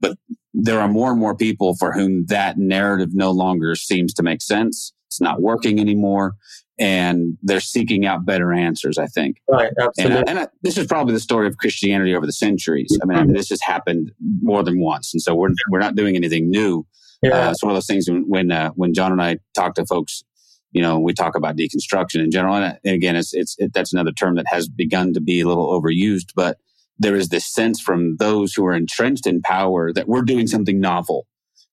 but 0.00 0.18
there 0.52 0.80
are 0.80 0.88
more 0.88 1.10
and 1.10 1.20
more 1.20 1.36
people 1.36 1.76
for 1.76 1.92
whom 1.92 2.26
that 2.26 2.58
narrative 2.58 3.10
no 3.12 3.30
longer 3.30 3.74
seems 3.74 4.12
to 4.14 4.22
make 4.22 4.42
sense. 4.42 4.92
It's 5.08 5.20
not 5.20 5.40
working 5.40 5.78
anymore. 5.78 6.34
And 6.78 7.36
they're 7.42 7.60
seeking 7.60 8.06
out 8.06 8.24
better 8.24 8.52
answers, 8.52 8.96
I 8.96 9.06
think. 9.06 9.36
Right, 9.48 9.70
absolutely. 9.78 10.16
And, 10.20 10.28
and 10.28 10.38
I, 10.40 10.48
this 10.62 10.78
is 10.78 10.86
probably 10.86 11.12
the 11.12 11.20
story 11.20 11.46
of 11.46 11.58
Christianity 11.58 12.14
over 12.14 12.24
the 12.24 12.32
centuries. 12.32 12.98
I 13.02 13.06
mean, 13.06 13.18
mm-hmm. 13.18 13.32
this 13.34 13.50
has 13.50 13.60
happened 13.60 14.10
more 14.40 14.64
than 14.64 14.80
once. 14.80 15.12
And 15.12 15.20
so 15.20 15.34
we're, 15.34 15.50
we're 15.70 15.80
not 15.80 15.96
doing 15.96 16.16
anything 16.16 16.48
new. 16.48 16.86
Yeah. 17.22 17.48
Uh, 17.48 17.50
it's 17.50 17.62
one 17.62 17.70
of 17.70 17.76
those 17.76 17.86
things 17.86 18.08
when, 18.08 18.24
when, 18.26 18.50
uh, 18.50 18.70
when 18.70 18.94
John 18.94 19.12
and 19.12 19.20
I 19.22 19.36
talk 19.54 19.74
to 19.74 19.84
folks, 19.84 20.24
you 20.72 20.80
know, 20.80 20.98
we 20.98 21.12
talk 21.12 21.36
about 21.36 21.56
deconstruction 21.56 22.24
in 22.24 22.30
general. 22.30 22.54
And 22.56 22.78
again, 22.84 23.16
it's, 23.16 23.34
it's, 23.34 23.54
it, 23.58 23.74
that's 23.74 23.92
another 23.92 24.10
term 24.10 24.36
that 24.36 24.46
has 24.48 24.66
begun 24.66 25.12
to 25.12 25.20
be 25.20 25.42
a 25.42 25.46
little 25.46 25.78
overused, 25.78 26.32
but 26.34 26.56
there 26.98 27.14
is 27.14 27.28
this 27.28 27.44
sense 27.44 27.80
from 27.80 28.16
those 28.16 28.54
who 28.54 28.64
are 28.64 28.74
entrenched 28.74 29.26
in 29.26 29.42
power 29.42 29.92
that 29.92 30.08
we're 30.08 30.22
doing 30.22 30.46
something 30.46 30.80
novel. 30.80 31.26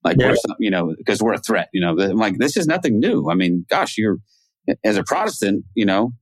Like 0.04 0.18
yeah. 0.20 0.32
we're, 0.32 0.36
some, 0.36 0.58
you 0.60 0.70
know, 0.70 0.93
because 0.97 1.22
we're 1.22 1.34
a 1.34 1.39
threat, 1.39 1.70
you 1.74 1.80
know, 1.80 1.97
I'm 1.97 2.18
like, 2.18 2.38
this 2.38 2.58
is 2.58 2.68
nothing 2.68 3.00
new. 3.00 3.30
I 3.30 3.36
mean, 3.36 3.66
gosh, 3.70 3.97
you're, 3.97 4.18
as 4.84 4.97
a 4.97 5.03
Protestant, 5.03 5.66
you 5.76 5.86
know, 5.86 6.14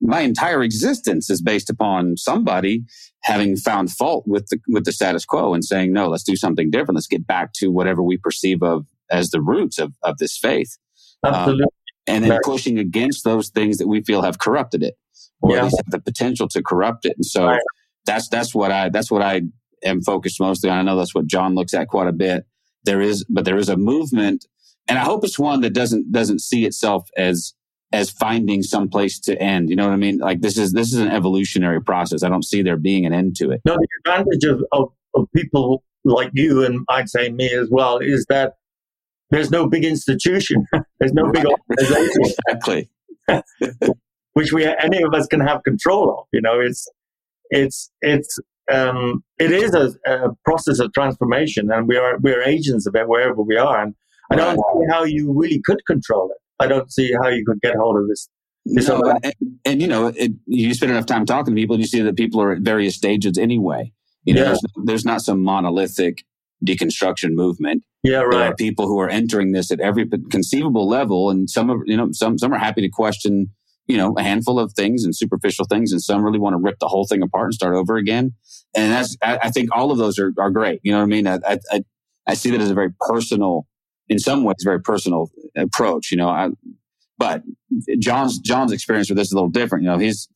my 0.00 0.20
entire 0.20 0.62
existence 0.62 1.28
is 1.28 1.42
based 1.42 1.68
upon 1.68 2.16
somebody 2.16 2.84
having 3.22 3.56
found 3.56 3.92
fault 3.92 4.24
with 4.26 4.46
the, 4.48 4.58
with 4.68 4.84
the 4.84 4.92
status 4.92 5.24
quo 5.24 5.52
and 5.52 5.64
saying, 5.64 5.92
no, 5.92 6.08
let's 6.08 6.22
do 6.22 6.36
something 6.36 6.70
different. 6.70 6.94
Let's 6.94 7.06
get 7.06 7.26
back 7.26 7.52
to 7.54 7.68
whatever 7.68 8.02
we 8.02 8.16
perceive 8.16 8.62
of 8.62 8.86
as 9.10 9.30
the 9.30 9.42
roots 9.42 9.78
of, 9.78 9.94
of 10.02 10.16
this 10.18 10.38
faith. 10.38 10.78
Um, 11.22 11.34
Absolutely. 11.34 11.64
Um, 11.64 11.68
and 12.06 12.24
then 12.24 12.30
right. 12.30 12.40
pushing 12.42 12.78
against 12.78 13.24
those 13.24 13.50
things 13.50 13.76
that 13.76 13.88
we 13.88 14.02
feel 14.02 14.22
have 14.22 14.38
corrupted 14.38 14.82
it 14.82 14.94
or 15.42 15.52
yeah. 15.52 15.58
at 15.58 15.64
least 15.64 15.76
have 15.76 15.90
the 15.90 16.00
potential 16.00 16.48
to 16.48 16.62
corrupt 16.62 17.04
it. 17.04 17.12
And 17.16 17.26
so, 17.26 17.46
right 17.46 17.60
that's 18.06 18.28
that's 18.28 18.54
what 18.54 18.70
I 18.70 18.88
that's 18.88 19.10
what 19.10 19.22
I 19.22 19.42
am 19.84 20.02
focused 20.02 20.40
mostly 20.40 20.70
on. 20.70 20.78
I 20.78 20.82
know 20.82 20.96
that's 20.96 21.14
what 21.14 21.26
John 21.26 21.54
looks 21.54 21.74
at 21.74 21.88
quite 21.88 22.08
a 22.08 22.12
bit. 22.12 22.46
There 22.84 23.00
is, 23.00 23.24
but 23.28 23.44
there 23.44 23.58
is 23.58 23.68
a 23.68 23.76
movement, 23.76 24.46
and 24.88 24.98
I 24.98 25.02
hope 25.02 25.24
it's 25.24 25.38
one 25.38 25.60
that 25.60 25.74
doesn't 25.74 26.10
doesn't 26.10 26.40
see 26.40 26.64
itself 26.64 27.08
as 27.16 27.54
as 27.92 28.10
finding 28.10 28.62
some 28.62 28.88
place 28.88 29.18
to 29.20 29.40
end. 29.40 29.68
You 29.68 29.76
know 29.76 29.86
what 29.86 29.92
I 29.92 29.96
mean? 29.96 30.18
Like 30.18 30.40
this 30.40 30.56
is 30.56 30.72
this 30.72 30.92
is 30.92 31.00
an 31.00 31.08
evolutionary 31.08 31.82
process. 31.82 32.22
I 32.22 32.28
don't 32.28 32.44
see 32.44 32.62
there 32.62 32.76
being 32.76 33.06
an 33.06 33.12
end 33.12 33.36
to 33.36 33.50
it. 33.50 33.60
No, 33.64 33.76
the 33.76 33.88
advantage 34.04 34.44
of, 34.44 34.62
of, 34.72 34.92
of 35.14 35.26
people 35.34 35.82
like 36.04 36.30
you 36.32 36.64
and 36.64 36.84
I'd 36.88 37.08
say 37.08 37.30
me 37.30 37.52
as 37.52 37.68
well 37.70 37.98
is 37.98 38.26
that 38.28 38.54
there's 39.30 39.50
no 39.50 39.68
big 39.68 39.84
institution. 39.84 40.66
there's 40.98 41.12
no 41.12 41.30
big 41.30 41.44
organization. 41.46 42.34
exactly. 42.48 42.90
which 44.34 44.52
we 44.52 44.64
any 44.64 45.02
of 45.02 45.12
us 45.14 45.26
can 45.26 45.40
have 45.40 45.62
control 45.64 46.10
of. 46.10 46.26
You 46.32 46.40
know, 46.40 46.60
it's 46.60 46.88
it's 47.50 47.90
it's 48.00 48.38
um, 48.70 49.24
it 49.38 49.50
is 49.50 49.74
a, 49.74 49.92
a, 50.06 50.30
process 50.44 50.78
of 50.78 50.92
transformation, 50.92 51.70
and 51.72 51.88
we 51.88 51.96
are 51.96 52.18
we 52.18 52.32
are 52.32 52.42
agents 52.42 52.86
of 52.86 52.94
it 52.94 53.08
wherever 53.08 53.42
we 53.42 53.56
are. 53.56 53.82
And 53.82 53.94
I 54.30 54.36
don't 54.36 54.56
see 54.56 54.86
how 54.90 55.02
you 55.02 55.32
really 55.32 55.60
could 55.64 55.84
control 55.86 56.30
it. 56.30 56.36
I 56.60 56.66
don't 56.66 56.92
see 56.92 57.12
how 57.12 57.28
you 57.28 57.44
could 57.44 57.60
get 57.60 57.76
hold 57.76 57.96
of 57.96 58.08
this. 58.08 58.28
this 58.64 58.88
no, 58.88 59.18
and, 59.22 59.34
and, 59.64 59.82
you 59.82 59.88
know, 59.88 60.08
it, 60.08 60.32
you 60.46 60.72
spend 60.74 60.92
enough 60.92 61.06
time 61.06 61.26
talking 61.26 61.54
to 61.54 61.60
people, 61.60 61.74
and 61.74 61.82
you 61.82 61.88
see 61.88 62.00
that 62.00 62.16
people 62.16 62.40
are 62.40 62.52
at 62.52 62.60
various 62.60 62.94
stages 62.94 63.38
anyway. 63.38 63.92
You 64.24 64.34
know, 64.34 64.42
yeah. 64.42 64.46
there's, 64.48 64.62
there's 64.84 65.04
not 65.04 65.22
some 65.22 65.42
monolithic 65.42 66.24
deconstruction 66.64 67.32
movement. 67.32 67.82
Yeah, 68.02 68.18
right. 68.18 68.30
There 68.30 68.42
are 68.48 68.54
people 68.54 68.86
who 68.86 69.00
are 69.00 69.08
entering 69.08 69.52
this 69.52 69.70
at 69.70 69.80
every 69.80 70.06
conceivable 70.30 70.88
level, 70.88 71.30
and 71.30 71.48
some 71.48 71.70
of 71.70 71.80
you 71.86 71.96
know 71.96 72.08
some 72.12 72.38
some 72.38 72.52
are 72.52 72.58
happy 72.58 72.82
to 72.82 72.88
question 72.88 73.50
you 73.90 73.96
know, 73.96 74.14
a 74.16 74.22
handful 74.22 74.60
of 74.60 74.72
things 74.72 75.02
and 75.02 75.16
superficial 75.16 75.64
things, 75.64 75.90
and 75.90 76.00
some 76.00 76.22
really 76.22 76.38
want 76.38 76.54
to 76.54 76.58
rip 76.58 76.78
the 76.78 76.86
whole 76.86 77.06
thing 77.08 77.22
apart 77.22 77.46
and 77.46 77.54
start 77.54 77.74
over 77.74 77.96
again. 77.96 78.32
And 78.72 78.92
that's, 78.92 79.16
I, 79.20 79.38
I 79.42 79.50
think 79.50 79.70
all 79.72 79.90
of 79.90 79.98
those 79.98 80.16
are, 80.16 80.32
are 80.38 80.50
great. 80.50 80.78
You 80.84 80.92
know 80.92 80.98
what 80.98 81.04
I 81.04 81.06
mean? 81.06 81.26
I, 81.26 81.40
I, 81.44 81.82
I 82.24 82.34
see 82.34 82.50
that 82.52 82.60
as 82.60 82.70
a 82.70 82.74
very 82.74 82.90
personal, 83.00 83.66
in 84.10 84.18
some 84.18 84.44
ways, 84.44 84.56
very 84.62 84.82
personal 84.82 85.30
approach. 85.56 86.10
You 86.10 86.18
know, 86.18 86.28
I, 86.28 86.50
but 87.16 87.42
John's 87.98 88.38
John's 88.38 88.72
experience 88.72 89.08
with 89.08 89.16
this 89.16 89.28
is 89.28 89.32
a 89.32 89.36
little 89.36 89.48
different. 89.48 89.84
You 89.84 89.90
know, 89.90 89.98
he's 89.98 90.28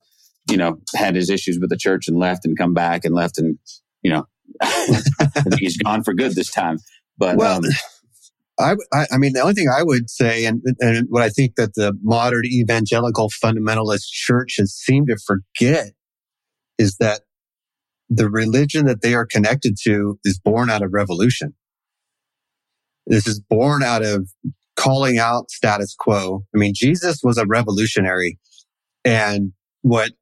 you 0.51 0.57
know 0.57 0.79
had 0.95 1.15
his 1.15 1.29
issues 1.29 1.59
with 1.61 1.69
the 1.69 1.77
church 1.77 2.09
and 2.09 2.19
left 2.19 2.47
and 2.47 2.57
come 2.57 2.73
back 2.73 3.05
and 3.05 3.15
left 3.15 3.37
and 3.37 3.59
you 4.03 4.11
know 4.11 4.27
I 4.63 4.97
think 5.27 5.59
he's 5.59 5.77
gone 5.77 6.03
for 6.03 6.15
good 6.15 6.35
this 6.35 6.51
time. 6.51 6.79
But 7.19 7.37
well, 7.37 7.59
um, 7.59 8.77
I, 8.93 9.07
I, 9.11 9.19
mean, 9.19 9.33
the 9.33 9.41
only 9.41 9.55
thing 9.55 9.69
I 9.69 9.83
would 9.83 10.11
say, 10.11 10.45
and, 10.45 10.63
and 10.81 11.07
what 11.09 11.23
I 11.23 11.29
think 11.29 11.57
that 11.57 11.75
the 11.75 11.93
modern 12.03 12.45
evangelical 12.45 13.31
fundamentalist 13.31 14.07
church 14.11 14.57
has 14.59 14.73
seemed 14.73 15.09
to 15.09 15.17
forget 15.17 15.93
is 16.79 16.97
that 16.97 17.23
the 18.09 18.29
religion 18.29 18.87
that 18.87 19.03
they 19.03 19.15
are 19.15 19.27
connected 19.27 19.77
to 19.85 20.19
is 20.25 20.39
born 20.39 20.71
out 20.71 20.83
of 20.83 20.93
revolution. 20.93 21.55
This 23.07 23.27
is 23.27 23.41
born 23.41 23.83
out 23.83 24.05
of 24.05 24.29
calling 24.77 25.19
out 25.19 25.51
status 25.51 25.95
quo. 25.99 26.45
I 26.55 26.59
mean, 26.59 26.73
Jesus 26.75 27.21
was 27.23 27.39
a 27.39 27.47
revolutionary. 27.47 28.39
And 29.05 29.53
what 29.83 30.13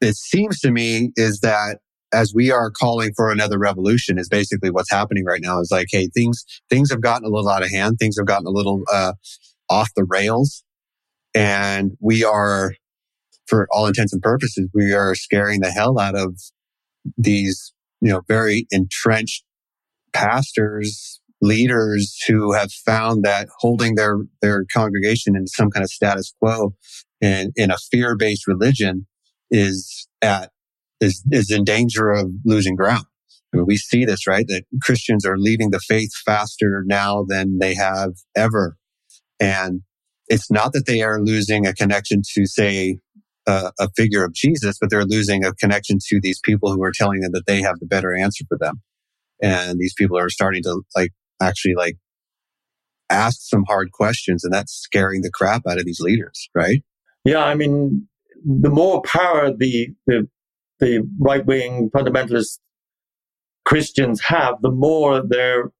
it 0.00 0.16
seems 0.16 0.60
to 0.60 0.70
me 0.70 1.12
is 1.16 1.40
that 1.40 1.78
as 2.12 2.32
we 2.34 2.50
are 2.50 2.70
calling 2.70 3.12
for 3.14 3.30
another 3.30 3.58
revolution 3.58 4.18
is 4.18 4.28
basically 4.28 4.70
what's 4.70 4.90
happening 4.90 5.24
right 5.24 5.40
now 5.42 5.60
is 5.60 5.70
like, 5.70 5.86
hey, 5.90 6.08
things, 6.12 6.44
things 6.68 6.90
have 6.90 7.00
gotten 7.00 7.24
a 7.24 7.30
little 7.30 7.48
out 7.48 7.62
of 7.62 7.70
hand. 7.70 7.98
Things 7.98 8.16
have 8.18 8.26
gotten 8.26 8.46
a 8.46 8.50
little, 8.50 8.82
uh, 8.92 9.12
off 9.68 9.90
the 9.94 10.04
rails. 10.04 10.64
And 11.34 11.92
we 12.00 12.24
are, 12.24 12.74
for 13.46 13.68
all 13.70 13.86
intents 13.86 14.12
and 14.12 14.22
purposes, 14.22 14.68
we 14.74 14.92
are 14.92 15.14
scaring 15.14 15.60
the 15.60 15.70
hell 15.70 15.98
out 15.98 16.16
of 16.16 16.36
these, 17.16 17.72
you 18.00 18.10
know, 18.10 18.22
very 18.26 18.66
entrenched 18.70 19.44
pastors, 20.12 21.19
leaders 21.40 22.18
who 22.26 22.52
have 22.52 22.70
found 22.70 23.24
that 23.24 23.48
holding 23.58 23.94
their, 23.94 24.18
their 24.42 24.64
congregation 24.72 25.36
in 25.36 25.46
some 25.46 25.70
kind 25.70 25.82
of 25.82 25.90
status 25.90 26.34
quo 26.38 26.74
and 27.20 27.52
in 27.56 27.70
a 27.70 27.76
fear 27.90 28.16
based 28.16 28.46
religion 28.46 29.06
is 29.50 30.08
at 30.22 30.50
is, 31.00 31.22
is 31.30 31.50
in 31.50 31.64
danger 31.64 32.10
of 32.10 32.30
losing 32.44 32.76
ground. 32.76 33.04
I 33.52 33.56
mean, 33.56 33.66
we 33.66 33.76
see 33.76 34.04
this, 34.04 34.26
right? 34.26 34.46
That 34.46 34.64
Christians 34.82 35.24
are 35.26 35.38
leaving 35.38 35.70
the 35.70 35.80
faith 35.80 36.10
faster 36.24 36.84
now 36.86 37.24
than 37.26 37.58
they 37.58 37.74
have 37.74 38.12
ever. 38.36 38.76
And 39.40 39.80
it's 40.28 40.50
not 40.50 40.72
that 40.74 40.86
they 40.86 41.02
are 41.02 41.20
losing 41.20 41.66
a 41.66 41.74
connection 41.74 42.22
to, 42.34 42.46
say, 42.46 42.98
a, 43.46 43.72
a 43.80 43.88
figure 43.96 44.24
of 44.24 44.34
Jesus, 44.34 44.76
but 44.80 44.90
they're 44.90 45.04
losing 45.04 45.44
a 45.44 45.54
connection 45.54 45.98
to 46.08 46.20
these 46.20 46.38
people 46.44 46.72
who 46.72 46.82
are 46.84 46.92
telling 46.94 47.20
them 47.20 47.32
that 47.32 47.46
they 47.46 47.62
have 47.62 47.80
the 47.80 47.86
better 47.86 48.14
answer 48.14 48.44
for 48.48 48.58
them. 48.58 48.82
And 49.42 49.78
these 49.78 49.94
people 49.94 50.18
are 50.18 50.28
starting 50.28 50.62
to 50.64 50.82
like 50.94 51.12
actually 51.40 51.74
like 51.74 51.96
ask 53.10 53.38
some 53.42 53.64
hard 53.66 53.92
questions 53.92 54.44
and 54.44 54.52
that's 54.52 54.72
scaring 54.72 55.22
the 55.22 55.30
crap 55.30 55.62
out 55.68 55.78
of 55.78 55.84
these 55.84 56.00
leaders, 56.00 56.48
right? 56.54 56.82
Yeah. 57.24 57.44
I 57.44 57.54
mean, 57.54 58.06
the 58.44 58.70
more 58.70 59.02
power 59.02 59.52
the, 59.54 59.88
the, 60.06 60.28
the 60.78 61.06
right 61.18 61.44
wing 61.44 61.90
fundamentalist 61.94 62.58
Christians 63.64 64.20
have, 64.22 64.60
the 64.62 64.70
more 64.70 65.22
they're 65.26 65.70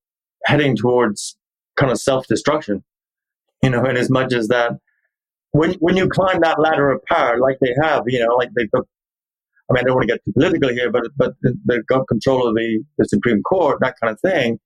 heading 0.45 0.77
towards 0.77 1.37
kind 1.77 1.91
of 1.91 1.99
self 1.99 2.27
destruction. 2.27 2.85
You 3.63 3.71
know, 3.71 3.85
in 3.85 3.97
as 3.97 4.09
much 4.09 4.33
as 4.33 4.49
that, 4.49 4.73
when 5.53 5.73
when 5.75 5.97
you 5.97 6.09
climb 6.09 6.41
that 6.41 6.61
ladder 6.61 6.91
of 6.91 7.05
power, 7.05 7.39
like 7.39 7.59
they 7.61 7.75
have, 7.83 8.05
you 8.07 8.25
know, 8.25 8.35
like 8.37 8.51
they've. 8.57 8.69
I 8.73 9.73
mean, 9.75 9.85
I 9.85 9.87
don't 9.87 9.97
want 9.97 10.09
to 10.09 10.15
get 10.15 10.35
political 10.35 10.71
here, 10.71 10.91
but 10.91 11.03
but 11.17 11.35
they've 11.67 11.87
got 11.87 12.09
control 12.09 12.49
of 12.49 12.55
the, 12.55 12.83
the 12.99 13.05
Supreme 13.05 13.43
Court, 13.43 13.79
that 13.81 13.97
kind 14.01 14.13
of 14.13 14.21
thing. 14.21 14.59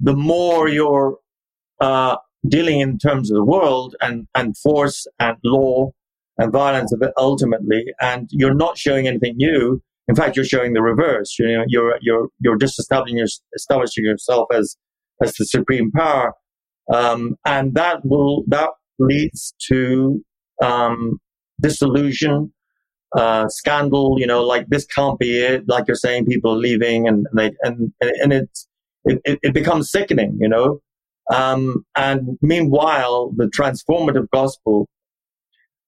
The 0.00 0.14
more 0.14 0.68
you're 0.68 1.18
uh, 1.80 2.16
dealing 2.48 2.80
in 2.80 2.98
terms 2.98 3.30
of 3.30 3.36
the 3.36 3.44
world 3.44 3.96
and 4.00 4.26
and 4.34 4.56
force 4.56 5.06
and 5.18 5.36
law 5.44 5.92
and 6.38 6.52
violence 6.52 6.92
of 6.92 7.02
it 7.02 7.12
ultimately, 7.18 7.84
and 8.00 8.28
you're 8.32 8.54
not 8.54 8.78
showing 8.78 9.06
anything 9.06 9.36
new. 9.36 9.82
In 10.08 10.14
fact, 10.14 10.36
you're 10.36 10.44
showing 10.44 10.72
the 10.72 10.82
reverse. 10.82 11.38
You 11.38 11.58
know, 11.58 11.64
you're 11.68 11.98
you're 12.00 12.28
you're 12.40 12.56
just 12.56 12.78
establishing, 12.78 13.18
your, 13.18 13.28
establishing 13.54 14.04
yourself 14.04 14.48
as 14.52 14.76
as 15.22 15.34
the 15.34 15.44
supreme 15.44 15.90
power, 15.92 16.32
um, 16.92 17.36
and 17.44 17.74
that 17.74 18.04
will 18.04 18.44
that 18.48 18.70
leads 18.98 19.54
to 19.68 20.24
um, 20.62 21.20
disillusion, 21.60 22.52
uh, 23.16 23.48
scandal. 23.48 24.16
You 24.18 24.26
know, 24.26 24.42
like 24.42 24.68
this 24.68 24.86
can't 24.86 25.18
be 25.18 25.38
it. 25.38 25.68
Like 25.68 25.84
you're 25.86 25.94
saying, 25.94 26.26
people 26.26 26.52
are 26.52 26.56
leaving, 26.56 27.06
and 27.06 27.26
and 27.30 27.38
they, 27.38 27.52
and, 27.62 27.92
and 28.00 28.32
it's 28.32 28.66
it, 29.04 29.38
it 29.42 29.54
becomes 29.54 29.90
sickening. 29.90 30.36
You 30.40 30.48
know, 30.48 30.80
um, 31.32 31.84
and 31.96 32.38
meanwhile, 32.42 33.32
the 33.36 33.46
transformative 33.46 34.28
gospel 34.32 34.88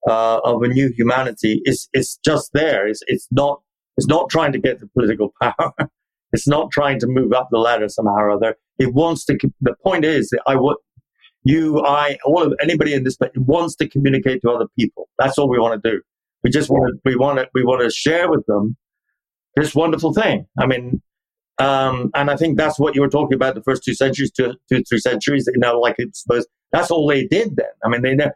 uh, 0.07 0.39
of 0.43 0.61
a 0.63 0.67
new 0.67 0.91
humanity 0.95 1.61
is 1.65 1.89
is 1.93 2.19
just 2.23 2.51
there. 2.53 2.87
It's 2.87 3.01
it's 3.07 3.27
not 3.31 3.61
it's 3.97 4.07
not 4.07 4.29
trying 4.29 4.51
to 4.53 4.59
get 4.59 4.79
the 4.79 4.87
political 4.87 5.33
power. 5.41 5.73
it's 6.31 6.47
not 6.47 6.71
trying 6.71 6.99
to 6.99 7.07
move 7.07 7.33
up 7.33 7.49
the 7.51 7.59
ladder 7.59 7.89
somehow 7.89 8.15
or 8.15 8.31
other. 8.31 8.55
It 8.79 8.93
wants 8.93 9.25
to. 9.25 9.37
The 9.61 9.75
point 9.83 10.05
is 10.05 10.29
that 10.29 10.41
I 10.47 10.55
would 10.55 10.77
you, 11.43 11.83
I, 11.83 12.17
all 12.25 12.41
of 12.41 12.53
anybody 12.61 12.93
in 12.93 13.03
this 13.03 13.17
place 13.17 13.31
wants 13.35 13.75
to 13.75 13.87
communicate 13.87 14.41
to 14.41 14.49
other 14.49 14.67
people. 14.77 15.09
That's 15.19 15.37
all 15.37 15.49
we 15.49 15.59
want 15.59 15.81
to 15.81 15.91
do. 15.91 16.01
We 16.43 16.49
just 16.49 16.69
want 16.69 16.93
to, 16.93 16.99
we 17.05 17.15
want 17.15 17.39
to, 17.39 17.49
we 17.53 17.63
want 17.63 17.81
to 17.81 17.89
share 17.89 18.29
with 18.29 18.45
them 18.45 18.75
this 19.55 19.75
wonderful 19.75 20.13
thing. 20.13 20.45
I 20.57 20.65
mean, 20.65 21.01
um, 21.59 22.09
and 22.15 22.29
I 22.29 22.35
think 22.35 22.57
that's 22.57 22.79
what 22.79 22.95
you 22.95 23.01
were 23.01 23.09
talking 23.09 23.35
about 23.35 23.55
the 23.55 23.63
first 23.63 23.83
two 23.83 23.93
centuries, 23.93 24.31
two, 24.31 24.53
two 24.69 24.83
three 24.83 24.99
centuries. 24.99 25.49
You 25.51 25.59
know, 25.59 25.79
like 25.79 25.95
it's 25.97 26.23
supposed. 26.23 26.47
That's 26.71 26.91
all 26.91 27.07
they 27.07 27.27
did 27.27 27.55
then. 27.55 27.67
I 27.83 27.89
mean, 27.89 28.01
they. 28.01 28.29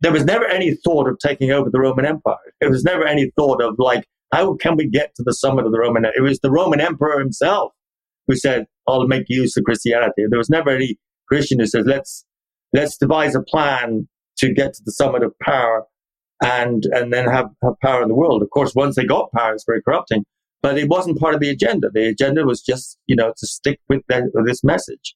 There 0.00 0.12
was 0.12 0.24
never 0.24 0.46
any 0.46 0.74
thought 0.74 1.08
of 1.08 1.18
taking 1.18 1.50
over 1.50 1.70
the 1.70 1.80
Roman 1.80 2.04
Empire. 2.04 2.36
There 2.60 2.70
was 2.70 2.84
never 2.84 3.06
any 3.06 3.32
thought 3.36 3.62
of 3.62 3.76
like, 3.78 4.06
how 4.32 4.54
can 4.54 4.76
we 4.76 4.86
get 4.86 5.14
to 5.16 5.22
the 5.24 5.32
summit 5.32 5.64
of 5.64 5.72
the 5.72 5.78
Roman? 5.78 6.04
It 6.04 6.20
was 6.20 6.38
the 6.40 6.50
Roman 6.50 6.80
Emperor 6.80 7.18
himself 7.18 7.72
who 8.28 8.36
said, 8.36 8.66
"I'll 8.86 9.06
make 9.06 9.24
use 9.28 9.56
of 9.56 9.64
Christianity." 9.64 10.24
There 10.28 10.38
was 10.38 10.50
never 10.50 10.70
any 10.70 10.98
Christian 11.26 11.58
who 11.58 11.66
says, 11.66 11.86
let's, 11.86 12.24
let's 12.72 12.96
devise 12.96 13.34
a 13.34 13.42
plan 13.42 14.08
to 14.38 14.52
get 14.52 14.74
to 14.74 14.82
the 14.84 14.92
summit 14.92 15.22
of 15.22 15.34
power 15.40 15.84
and, 16.42 16.84
and 16.92 17.12
then 17.12 17.28
have, 17.28 17.50
have 17.62 17.74
power 17.82 18.02
in 18.02 18.08
the 18.08 18.14
world. 18.14 18.42
Of 18.42 18.50
course, 18.50 18.74
once 18.74 18.96
they 18.96 19.04
got 19.04 19.32
power, 19.32 19.54
it's 19.54 19.64
very 19.64 19.82
corrupting, 19.82 20.24
but 20.66 20.78
it 20.78 20.88
wasn't 20.88 21.16
part 21.20 21.32
of 21.32 21.40
the 21.40 21.48
agenda. 21.48 21.90
The 21.94 22.08
agenda 22.08 22.44
was 22.44 22.60
just, 22.60 22.98
you 23.06 23.14
know, 23.14 23.32
to 23.36 23.46
stick 23.46 23.78
with, 23.88 24.02
with 24.08 24.46
this 24.46 24.64
message. 24.64 25.14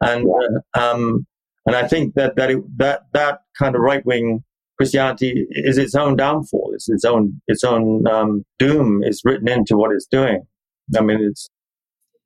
And, 0.00 0.28
uh, 0.28 0.80
um, 0.80 1.26
and 1.66 1.74
I 1.74 1.88
think 1.88 2.14
that, 2.14 2.36
that, 2.36 2.52
it, 2.52 2.58
that, 2.78 3.06
that 3.12 3.40
kind 3.58 3.74
of 3.74 3.80
right 3.80 4.06
wing 4.06 4.44
Christianity 4.78 5.44
is 5.50 5.76
its 5.76 5.96
own 5.96 6.14
downfall. 6.14 6.70
It's 6.72 6.88
its 6.88 7.04
own, 7.04 7.40
its 7.48 7.64
own, 7.64 8.06
um, 8.06 8.44
doom 8.60 9.02
is 9.02 9.22
written 9.24 9.48
into 9.48 9.76
what 9.76 9.90
it's 9.90 10.06
doing. 10.06 10.46
I 10.96 11.00
mean, 11.00 11.20
it's, 11.20 11.48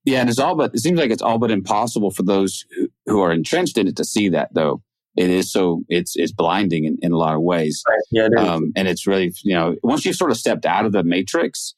yeah, 0.04 0.20
and 0.20 0.28
it's 0.28 0.38
all 0.38 0.54
but 0.54 0.74
it 0.74 0.80
seems 0.80 0.98
like 0.98 1.10
it's 1.10 1.22
all 1.22 1.38
but 1.38 1.50
impossible 1.50 2.10
for 2.10 2.24
those 2.24 2.62
who, 2.76 2.88
who 3.06 3.22
are 3.22 3.32
entrenched 3.32 3.78
in 3.78 3.88
it 3.88 3.96
to 3.96 4.04
see 4.04 4.28
that 4.28 4.52
though. 4.52 4.82
It 5.16 5.30
is 5.30 5.50
so 5.50 5.82
it's 5.88 6.14
it's 6.14 6.30
blinding 6.30 6.84
in, 6.84 6.98
in 7.00 7.10
a 7.10 7.16
lot 7.16 7.34
of 7.34 7.40
ways. 7.40 7.82
Right. 7.88 7.98
Yeah, 8.10 8.26
it 8.26 8.38
um, 8.38 8.72
and 8.76 8.86
it's 8.86 9.06
really 9.06 9.32
you 9.42 9.54
know 9.54 9.74
once 9.82 10.04
you've 10.04 10.14
sort 10.14 10.30
of 10.30 10.36
stepped 10.36 10.66
out 10.66 10.84
of 10.84 10.92
the 10.92 11.02
matrix, 11.02 11.74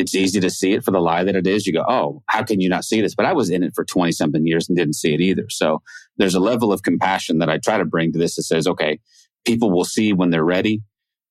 it's 0.00 0.14
easy 0.14 0.40
to 0.40 0.50
see 0.50 0.72
it 0.72 0.84
for 0.84 0.90
the 0.90 1.00
lie 1.00 1.24
that 1.24 1.36
it 1.36 1.46
is. 1.46 1.66
You 1.66 1.72
go, 1.72 1.84
oh, 1.88 2.22
how 2.26 2.42
can 2.42 2.60
you 2.60 2.68
not 2.68 2.84
see 2.84 3.00
this? 3.00 3.14
But 3.14 3.26
I 3.26 3.32
was 3.32 3.50
in 3.50 3.62
it 3.62 3.72
for 3.74 3.84
twenty 3.84 4.12
something 4.12 4.46
years 4.46 4.68
and 4.68 4.76
didn't 4.76 4.94
see 4.94 5.14
it 5.14 5.20
either. 5.20 5.46
So 5.48 5.82
there's 6.16 6.34
a 6.34 6.40
level 6.40 6.72
of 6.72 6.82
compassion 6.82 7.38
that 7.38 7.50
I 7.50 7.58
try 7.58 7.78
to 7.78 7.84
bring 7.84 8.12
to 8.12 8.18
this 8.18 8.36
that 8.36 8.44
says, 8.44 8.66
okay, 8.66 8.98
people 9.44 9.70
will 9.70 9.84
see 9.84 10.12
when 10.12 10.30
they're 10.30 10.44
ready. 10.44 10.82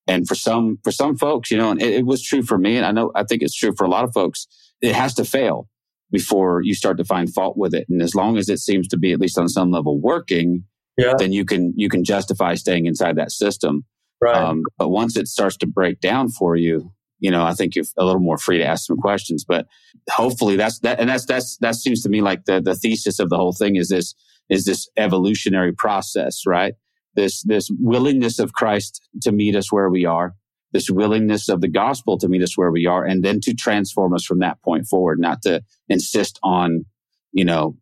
And 0.08 0.28
for 0.28 0.36
some 0.36 0.80
for 0.84 0.92
some 0.92 1.16
folks, 1.16 1.52
you 1.52 1.58
know, 1.58 1.72
and 1.72 1.82
it, 1.82 1.94
it 1.94 2.06
was 2.06 2.24
true 2.24 2.44
for 2.44 2.58
me, 2.58 2.78
and 2.78 2.86
I 2.86 2.92
know 2.92 3.12
I 3.16 3.24
think 3.24 3.42
it's 3.42 3.56
true 3.56 3.74
for 3.78 3.84
a 3.84 3.90
lot 3.90 4.04
of 4.04 4.14
folks. 4.14 4.48
It 4.82 4.96
has 4.96 5.14
to 5.16 5.26
fail 5.26 5.68
before 6.12 6.62
you 6.64 6.74
start 6.74 6.98
to 6.98 7.06
find 7.06 7.32
fault 7.32 7.56
with 7.58 7.76
it. 7.76 7.86
And 7.90 8.02
as 8.02 8.16
long 8.16 8.38
as 8.38 8.50
it 8.50 8.60
seems 8.60 8.88
to 8.88 8.98
be 8.98 9.12
at 9.12 9.20
least 9.20 9.38
on 9.38 9.48
some 9.48 9.70
level 9.70 10.00
working, 10.00 10.64
yeah. 10.98 11.14
then 11.18 11.32
you 11.32 11.46
can 11.46 11.74
you 11.76 11.90
can 11.90 12.04
justify 12.04 12.56
staying 12.56 12.88
inside 12.88 13.18
that 13.18 13.32
system. 13.32 13.86
Right. 14.22 14.36
Um, 14.36 14.64
but 14.78 14.90
once 14.90 15.16
it 15.16 15.28
starts 15.28 15.58
to 15.58 15.68
break 15.68 16.00
down 16.02 16.30
for 16.30 16.56
you, 16.56 16.92
you 17.20 17.32
know, 17.32 17.44
I 17.44 17.54
think 17.54 17.76
you're 17.76 17.86
a 17.98 18.06
little 18.06 18.22
more 18.22 18.38
free 18.38 18.58
to 18.58 18.66
ask 18.66 18.86
some 18.86 18.98
questions. 18.98 19.44
But 19.48 19.68
hopefully 20.10 20.56
that's 20.56 20.80
that, 20.80 21.00
and 21.00 21.10
that's 21.10 21.26
that's 21.26 21.58
that 21.58 21.76
seems 21.76 22.02
to 22.04 22.10
me 22.10 22.22
like 22.22 22.46
the 22.46 22.62
the 22.62 22.76
thesis 22.76 23.20
of 23.20 23.30
the 23.30 23.38
whole 23.38 23.54
thing 23.54 23.76
is 23.76 23.90
this 23.90 24.16
is 24.50 24.66
this 24.66 24.90
evolutionary 24.98 25.74
process, 25.74 26.44
right? 26.46 26.74
This 27.16 27.44
this 27.44 27.70
willingness 27.80 28.40
of 28.40 28.54
Christ 28.54 29.02
to 29.22 29.32
meet 29.32 29.56
us 29.56 29.72
where 29.72 29.90
we 29.90 30.06
are, 30.06 30.36
this 30.72 30.90
willingness 30.90 31.50
of 31.50 31.62
the 31.62 31.68
gospel 31.68 32.18
to 32.18 32.28
meet 32.28 32.42
us 32.42 32.58
where 32.58 32.72
we 32.72 32.86
are 32.86 33.06
and 33.06 33.24
then 33.24 33.40
to 33.42 33.54
transform 33.54 34.14
us 34.14 34.26
from 34.26 34.40
that 34.40 34.62
point 34.62 34.88
forward, 34.88 35.20
not 35.20 35.42
to 35.44 35.62
insist 35.88 36.40
on, 36.44 36.86
you 37.32 37.46
know, 37.46 37.76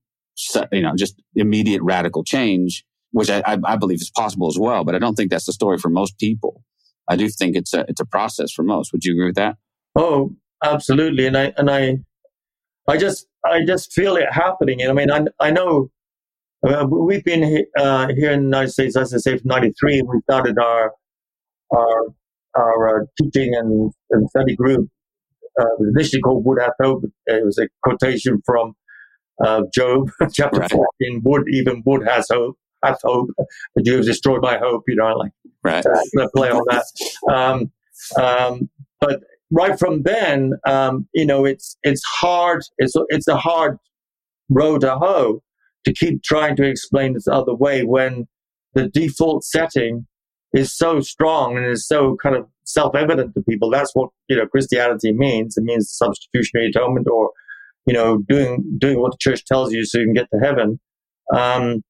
you 0.71 0.81
know, 0.81 0.93
just 0.95 1.21
immediate 1.35 1.81
radical 1.83 2.23
change, 2.23 2.85
which 3.11 3.29
I, 3.29 3.57
I 3.63 3.75
believe 3.75 4.01
is 4.01 4.11
possible 4.11 4.47
as 4.47 4.57
well. 4.59 4.83
But 4.83 4.95
I 4.95 4.99
don't 4.99 5.15
think 5.15 5.29
that's 5.29 5.45
the 5.45 5.53
story 5.53 5.77
for 5.77 5.89
most 5.89 6.17
people. 6.17 6.63
I 7.07 7.15
do 7.15 7.29
think 7.29 7.55
it's 7.55 7.73
a, 7.73 7.85
it's 7.87 8.01
a 8.01 8.05
process 8.05 8.51
for 8.51 8.63
most. 8.63 8.91
Would 8.91 9.05
you 9.05 9.13
agree 9.13 9.27
with 9.27 9.35
that? 9.35 9.55
Oh, 9.95 10.35
absolutely. 10.63 11.25
And 11.25 11.37
I, 11.37 11.53
and 11.57 11.69
I, 11.69 11.97
I 12.87 12.97
just, 12.97 13.27
I 13.45 13.65
just 13.65 13.93
feel 13.93 14.15
it 14.15 14.31
happening. 14.31 14.81
And 14.81 14.91
I 14.91 14.93
mean, 14.93 15.11
I, 15.11 15.25
I 15.39 15.51
know 15.51 15.89
uh, 16.67 16.85
we've 16.89 17.23
been 17.23 17.65
uh, 17.77 18.07
here 18.15 18.31
in 18.31 18.39
the 18.39 18.45
United 18.45 18.71
States, 18.71 18.97
as 18.97 19.13
I 19.13 19.17
say, 19.17 19.37
from 19.37 19.47
93. 19.47 20.01
We 20.01 20.19
started 20.29 20.57
our, 20.57 20.93
our 21.71 22.15
our 22.57 23.01
uh, 23.01 23.05
teaching 23.21 23.53
and, 23.55 23.91
and, 24.09 24.29
study 24.29 24.55
group 24.55 24.89
uh, 25.59 25.65
initially 25.95 26.21
called 26.21 26.43
Wood 26.45 26.59
Hath 26.59 26.71
Hope. 26.81 27.03
It 27.27 27.45
was 27.45 27.57
a 27.57 27.67
quotation 27.83 28.41
from 28.45 28.73
uh, 29.43 29.63
Job 29.73 30.09
chapter 30.33 30.61
right. 30.61 30.71
14. 30.71 31.21
Wood, 31.23 31.43
even 31.51 31.83
wood 31.85 32.07
has 32.07 32.27
hope, 32.31 32.57
hath 32.83 32.99
hope, 33.03 33.29
but 33.37 33.85
you 33.85 33.95
have 33.95 34.05
destroyed 34.05 34.41
my 34.41 34.57
hope. 34.57 34.83
You 34.87 34.95
know, 34.95 35.15
like 35.15 35.31
right. 35.63 35.85
Uh, 35.85 36.27
play 36.35 36.49
on 36.49 36.63
that. 36.69 36.85
Um, 37.33 37.71
um, 38.21 38.69
but 38.99 39.21
right 39.51 39.77
from 39.77 40.03
then, 40.03 40.53
um, 40.65 41.07
you 41.13 41.25
know, 41.25 41.45
it's 41.45 41.77
it's 41.83 42.03
hard. 42.03 42.63
It's 42.77 42.93
it's 43.09 43.27
a 43.27 43.37
hard 43.37 43.77
road 44.49 44.81
to 44.81 44.95
hoe 44.95 45.41
to 45.85 45.93
keep 45.93 46.23
trying 46.23 46.55
to 46.57 46.63
explain 46.63 47.13
this 47.13 47.27
other 47.27 47.53
way 47.53 47.83
when 47.83 48.27
the 48.73 48.87
default 48.89 49.43
setting 49.43 50.05
is 50.53 50.75
so 50.75 50.99
strong 50.99 51.57
and 51.57 51.65
is 51.65 51.87
so 51.87 52.15
kind 52.21 52.35
of 52.35 52.47
self-evident 52.65 53.33
to 53.33 53.41
people. 53.41 53.69
That's 53.69 53.91
what 53.93 54.09
you 54.27 54.37
know 54.37 54.47
Christianity 54.47 55.13
means. 55.13 55.57
It 55.57 55.63
means 55.63 55.91
substitutionary 55.91 56.69
atonement, 56.69 57.07
or 57.07 57.31
you 57.85 57.93
know, 57.93 58.19
doing 58.27 58.63
doing 58.77 58.99
what 58.99 59.11
the 59.11 59.17
church 59.19 59.45
tells 59.45 59.73
you 59.73 59.85
so 59.85 59.99
you 59.99 60.05
can 60.05 60.13
get 60.13 60.29
to 60.31 60.39
heaven. 60.39 60.79
Um, 61.33 61.83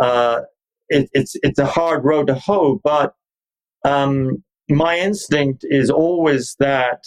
uh, 0.00 0.42
it, 0.88 1.08
it's 1.12 1.36
it's 1.42 1.58
a 1.58 1.66
hard 1.66 2.04
road 2.04 2.26
to 2.28 2.34
hoe, 2.34 2.80
but 2.82 3.14
um, 3.84 4.42
my 4.68 4.98
instinct 4.98 5.64
is 5.68 5.90
always 5.90 6.56
that 6.58 7.04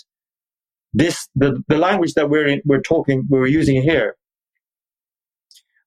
this 0.93 1.27
the, 1.36 1.61
the 1.67 1.77
language 1.77 2.13
that 2.13 2.29
we're 2.29 2.47
in, 2.47 2.61
we're 2.65 2.81
talking 2.81 3.25
we're 3.29 3.47
using 3.47 3.81
here, 3.81 4.15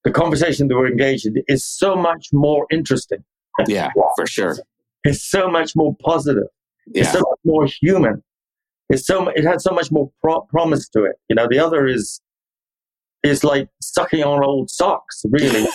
the 0.05 0.11
conversation 0.11 0.68
that 0.68 0.76
we're 0.76 0.88
engaged 0.88 1.26
in 1.26 1.42
is 1.49 1.64
so 1.64 1.96
much 1.96 2.28
more 2.32 2.66
interesting. 2.70 3.24
Yeah, 3.66 3.90
for 4.16 4.26
sure 4.26 4.57
it's 5.05 5.28
so 5.28 5.49
much 5.49 5.74
more 5.76 5.96
positive. 6.05 6.49
Yeah. 6.86 7.03
It's 7.03 7.12
so 7.12 7.20
much 7.20 7.38
more 7.44 7.66
human. 7.66 8.22
it's 8.88 9.07
so 9.07 9.28
it 9.28 9.44
had 9.44 9.61
so 9.61 9.72
much 9.72 9.90
more 9.90 10.11
pro- 10.22 10.42
promise 10.42 10.88
to 10.90 11.05
it. 11.05 11.16
You 11.28 11.36
know, 11.36 11.46
the 11.49 11.59
other 11.59 11.86
is 11.86 12.20
is 13.23 13.43
like 13.43 13.69
sucking 13.81 14.23
on 14.23 14.45
old 14.45 14.71
socks, 14.71 15.23
really. 15.29 15.66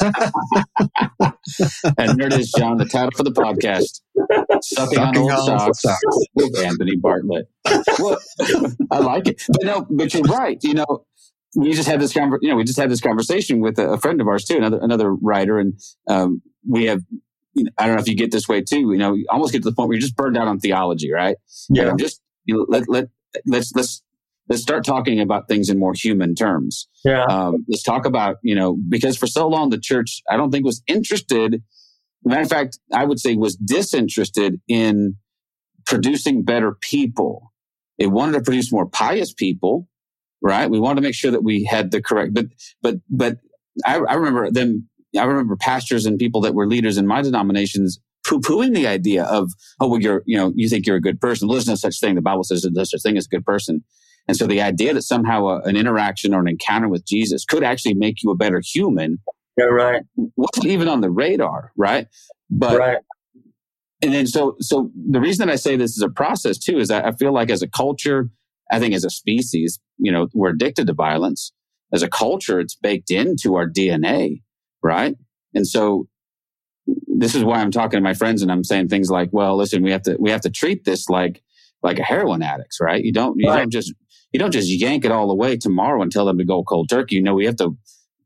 and 1.98 2.18
there 2.18 2.28
it 2.28 2.34
is, 2.34 2.52
John, 2.56 2.76
the 2.78 2.88
title 2.90 3.10
for 3.16 3.24
the 3.24 3.32
podcast. 3.32 4.00
Sucking, 4.62 4.98
sucking 4.98 4.98
on 4.98 5.16
old 5.16 5.32
on 5.32 5.44
socks, 5.44 5.82
socks, 5.82 6.26
with 6.34 6.56
Anthony 6.58 6.96
Bartlett. 6.96 7.48
well, 7.98 8.18
I 8.90 8.98
like 8.98 9.28
it. 9.28 9.42
But 9.48 9.64
no, 9.64 9.86
but 9.90 10.14
you're 10.14 10.22
right. 10.22 10.58
You 10.62 10.74
know, 10.74 11.04
we 11.56 11.72
just 11.72 11.88
had 11.88 12.00
this 12.00 12.12
conver- 12.12 12.38
you 12.40 12.48
know, 12.48 12.56
we 12.56 12.64
just 12.64 12.78
had 12.78 12.90
this 12.90 13.00
conversation 13.00 13.60
with 13.60 13.78
a, 13.78 13.92
a 13.92 13.98
friend 13.98 14.20
of 14.20 14.28
ours 14.28 14.44
too, 14.44 14.56
another 14.56 14.78
another 14.80 15.12
writer, 15.12 15.58
and 15.58 15.80
um, 16.08 16.42
we 16.66 16.84
have 16.84 17.00
you 17.54 17.64
know, 17.64 17.70
I 17.78 17.86
don't 17.86 17.96
know 17.96 18.02
if 18.02 18.08
you 18.08 18.16
get 18.16 18.30
this 18.30 18.48
way 18.48 18.62
too. 18.62 18.92
You 18.92 18.98
know, 18.98 19.14
you 19.14 19.26
almost 19.28 19.52
get 19.52 19.62
to 19.62 19.70
the 19.70 19.74
point 19.74 19.88
where 19.88 19.96
you're 19.96 20.02
just 20.02 20.16
burned 20.16 20.36
out 20.36 20.48
on 20.48 20.60
theology, 20.60 21.12
right? 21.12 21.36
Yeah. 21.68 21.88
And 21.88 21.98
just 21.98 22.20
you 22.44 22.56
know, 22.56 22.66
let 22.68 22.88
let 22.88 23.08
let's 23.46 23.72
let's 23.74 24.02
let's 24.48 24.62
start 24.62 24.84
talking 24.84 25.20
about 25.20 25.48
things 25.48 25.68
in 25.68 25.78
more 25.78 25.94
human 25.94 26.34
terms. 26.34 26.88
Yeah. 27.04 27.24
Um, 27.24 27.64
let's 27.68 27.82
talk 27.82 28.06
about 28.06 28.36
you 28.42 28.54
know 28.54 28.76
because 28.88 29.16
for 29.16 29.26
so 29.26 29.48
long 29.48 29.70
the 29.70 29.78
church 29.78 30.22
I 30.30 30.36
don't 30.36 30.50
think 30.50 30.64
was 30.64 30.82
interested. 30.86 31.62
Matter 32.24 32.42
of 32.42 32.48
fact, 32.48 32.78
I 32.92 33.04
would 33.04 33.18
say 33.18 33.34
was 33.34 33.56
disinterested 33.56 34.60
in 34.68 35.16
producing 35.86 36.44
better 36.44 36.76
people. 36.80 37.52
It 37.98 38.06
wanted 38.08 38.32
to 38.32 38.42
produce 38.42 38.72
more 38.72 38.86
pious 38.86 39.32
people, 39.32 39.88
right? 40.40 40.70
We 40.70 40.78
wanted 40.78 40.96
to 40.96 41.02
make 41.02 41.14
sure 41.14 41.32
that 41.32 41.42
we 41.42 41.64
had 41.64 41.90
the 41.90 42.00
correct, 42.00 42.34
but 42.34 42.46
but 42.80 42.96
but 43.10 43.38
I, 43.84 43.96
I 43.96 44.14
remember 44.14 44.50
them 44.50 44.88
I 45.18 45.24
remember 45.24 45.56
pastors 45.56 46.06
and 46.06 46.18
people 46.18 46.40
that 46.42 46.54
were 46.54 46.66
leaders 46.66 46.96
in 46.96 47.06
my 47.06 47.22
denominations 47.22 48.00
poo-pooing 48.24 48.74
the 48.74 48.86
idea 48.86 49.24
of, 49.24 49.50
oh, 49.80 49.88
well, 49.88 50.00
you're, 50.00 50.22
you 50.26 50.36
know, 50.36 50.52
you 50.54 50.68
think 50.68 50.86
you're 50.86 50.96
a 50.96 51.00
good 51.00 51.20
person. 51.20 51.48
Well, 51.48 51.56
there's 51.56 51.68
no 51.68 51.74
such 51.74 51.98
thing. 51.98 52.14
The 52.14 52.22
Bible 52.22 52.44
says 52.44 52.62
there's 52.62 52.72
no 52.72 52.84
such 52.84 53.02
thing 53.02 53.16
as 53.16 53.26
a 53.26 53.28
good 53.28 53.44
person. 53.44 53.82
And 54.28 54.36
so 54.36 54.46
the 54.46 54.62
idea 54.62 54.94
that 54.94 55.02
somehow 55.02 55.46
a, 55.46 55.60
an 55.62 55.76
interaction 55.76 56.34
or 56.34 56.40
an 56.40 56.48
encounter 56.48 56.88
with 56.88 57.04
Jesus 57.04 57.44
could 57.44 57.64
actually 57.64 57.94
make 57.94 58.22
you 58.22 58.30
a 58.30 58.36
better 58.36 58.62
human. 58.64 59.18
Yeah, 59.56 59.64
right. 59.66 60.02
Wasn't 60.16 60.66
even 60.66 60.88
on 60.88 61.00
the 61.00 61.10
radar, 61.10 61.72
right? 61.76 62.06
But, 62.50 62.78
right. 62.78 62.98
and 64.00 64.12
then 64.12 64.26
so, 64.26 64.56
so 64.60 64.90
the 65.10 65.20
reason 65.20 65.46
that 65.46 65.52
I 65.52 65.56
say 65.56 65.76
this 65.76 65.96
is 65.96 66.02
a 66.02 66.08
process 66.08 66.58
too 66.58 66.78
is 66.78 66.90
I, 66.90 67.08
I 67.08 67.12
feel 67.12 67.32
like 67.32 67.50
as 67.50 67.62
a 67.62 67.68
culture, 67.68 68.30
I 68.70 68.78
think 68.78 68.94
as 68.94 69.04
a 69.04 69.10
species, 69.10 69.80
you 69.98 70.12
know, 70.12 70.28
we're 70.32 70.50
addicted 70.50 70.86
to 70.86 70.94
violence. 70.94 71.52
As 71.92 72.02
a 72.02 72.08
culture, 72.08 72.58
it's 72.60 72.74
baked 72.74 73.10
into 73.10 73.54
our 73.56 73.68
DNA 73.68 74.38
right? 74.82 75.14
And 75.54 75.66
so 75.66 76.08
this 77.06 77.34
is 77.34 77.44
why 77.44 77.60
I'm 77.60 77.70
talking 77.70 77.98
to 77.98 78.02
my 78.02 78.14
friends 78.14 78.42
and 78.42 78.50
I'm 78.50 78.64
saying 78.64 78.88
things 78.88 79.10
like, 79.10 79.30
well, 79.32 79.56
listen, 79.56 79.82
we 79.82 79.92
have 79.92 80.02
to 80.02 80.16
we 80.18 80.30
have 80.30 80.40
to 80.42 80.50
treat 80.50 80.84
this 80.84 81.08
like 81.08 81.42
like 81.82 81.98
a 81.98 82.02
heroin 82.02 82.42
addicts, 82.42 82.78
right? 82.80 83.02
You 83.02 83.12
don't 83.12 83.38
you 83.38 83.48
right. 83.48 83.58
don't 83.58 83.70
just 83.70 83.94
you 84.32 84.38
don't 84.38 84.52
just 84.52 84.68
yank 84.68 85.04
it 85.04 85.12
all 85.12 85.30
away 85.30 85.56
tomorrow 85.56 86.02
and 86.02 86.10
tell 86.10 86.24
them 86.24 86.38
to 86.38 86.44
go 86.44 86.62
cold 86.62 86.88
turkey. 86.88 87.16
You 87.16 87.22
know, 87.22 87.34
we 87.34 87.46
have 87.46 87.56
to, 87.56 87.76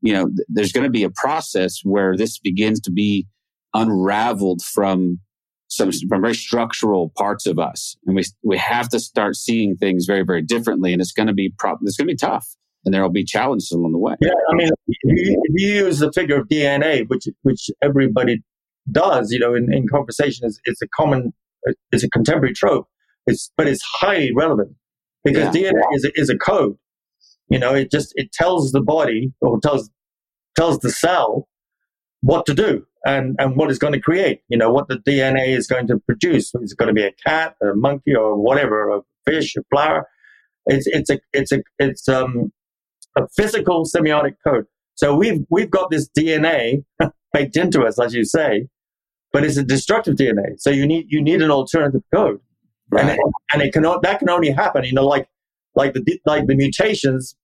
you 0.02 0.12
know, 0.12 0.26
th- 0.26 0.46
there's 0.48 0.72
going 0.72 0.84
to 0.84 0.90
be 0.90 1.02
a 1.02 1.10
process 1.10 1.80
where 1.82 2.16
this 2.16 2.38
begins 2.38 2.80
to 2.80 2.92
be 2.92 3.26
unraveled 3.74 4.62
from 4.62 5.20
some 5.68 5.90
from 6.08 6.22
very 6.22 6.34
structural 6.34 7.12
parts 7.16 7.46
of 7.46 7.58
us, 7.58 7.96
and 8.06 8.14
we 8.14 8.22
we 8.44 8.56
have 8.56 8.88
to 8.90 9.00
start 9.00 9.34
seeing 9.34 9.76
things 9.76 10.06
very 10.06 10.22
very 10.22 10.42
differently, 10.42 10.92
and 10.92 11.02
it's 11.02 11.12
going 11.12 11.26
to 11.26 11.34
be 11.34 11.52
pro- 11.58 11.76
it's 11.82 11.96
going 11.96 12.08
to 12.08 12.12
be 12.12 12.16
tough 12.16 12.56
and 12.86 12.94
there 12.94 13.02
will 13.02 13.10
be 13.10 13.24
challenges 13.24 13.72
along 13.72 13.90
the 13.92 13.98
way. 13.98 14.14
Yeah, 14.20 14.30
I 14.48 14.54
mean, 14.54 14.70
if 14.86 14.98
you, 15.02 15.84
use 15.84 15.98
the 15.98 16.12
figure 16.12 16.40
of 16.40 16.48
DNA, 16.48 17.06
which 17.08 17.26
which 17.42 17.68
everybody 17.82 18.42
does, 18.90 19.32
you 19.32 19.40
know, 19.40 19.54
in, 19.54 19.72
in 19.72 19.88
conversation, 19.88 20.46
is 20.46 20.60
it's 20.64 20.80
a 20.80 20.88
common, 20.88 21.34
uh, 21.68 21.72
it's 21.90 22.04
a 22.04 22.08
contemporary 22.08 22.54
trope. 22.54 22.86
It's 23.26 23.50
but 23.56 23.66
it's 23.66 23.82
highly 23.82 24.32
relevant 24.32 24.76
because 25.26 25.54
yeah. 25.54 25.72
DNA 25.72 25.82
is 25.92 26.04
a, 26.04 26.20
is 26.20 26.30
a 26.30 26.38
code. 26.38 26.78
You 27.48 27.58
know, 27.58 27.74
it 27.74 27.90
just 27.90 28.12
it 28.16 28.32
tells 28.32 28.72
the 28.72 28.80
body 28.80 29.32
or 29.40 29.60
tells 29.60 29.90
tells 30.56 30.78
the 30.78 30.90
cell 30.90 31.48
what 32.20 32.46
to 32.46 32.54
do 32.54 32.86
and 33.04 33.36
and 33.38 33.56
what 33.56 33.68
it's 33.70 33.78
going 33.78 33.92
to 33.92 34.00
create. 34.00 34.40
You 34.48 34.56
know, 34.56 34.70
what 34.70 34.88
the 34.88 34.98
DNA 34.98 35.48
is 35.48 35.66
going 35.66 35.88
to 35.88 35.98
produce. 35.98 36.52
It's 36.54 36.74
going 36.74 36.88
to 36.88 36.94
be 36.94 37.04
a 37.04 37.12
cat, 37.26 37.56
a 37.60 37.74
monkey, 37.74 38.14
or 38.14 38.36
whatever, 38.36 38.90
a 38.90 39.00
fish, 39.26 39.56
a 39.56 39.62
flower. 39.70 40.08
It's 40.66 40.86
it's 40.86 41.10
a 41.10 41.18
it's 41.32 41.52
a 41.52 41.62
it's 41.78 42.08
um 42.08 42.52
a 43.16 43.26
physical 43.36 43.84
semiotic 43.84 44.36
code. 44.46 44.66
So 44.94 45.14
we've 45.14 45.44
we've 45.50 45.70
got 45.70 45.90
this 45.90 46.08
DNA 46.16 46.84
baked 47.32 47.56
into 47.56 47.82
us, 47.82 48.00
as 48.00 48.14
you 48.14 48.24
say, 48.24 48.68
but 49.32 49.44
it's 49.44 49.56
a 49.56 49.64
destructive 49.64 50.14
DNA. 50.14 50.58
So 50.58 50.70
you 50.70 50.86
need 50.86 51.06
you 51.08 51.20
need 51.20 51.42
an 51.42 51.50
alternative 51.50 52.02
code, 52.14 52.40
right. 52.90 53.18
and, 53.18 53.32
and 53.52 53.62
it 53.62 53.72
can 53.72 53.82
that 53.82 54.18
can 54.18 54.30
only 54.30 54.50
happen, 54.50 54.84
you 54.84 54.92
know, 54.92 55.06
like 55.06 55.28
like 55.74 55.94
the 55.94 56.20
like 56.24 56.46
the 56.46 56.54
mutations 56.54 57.36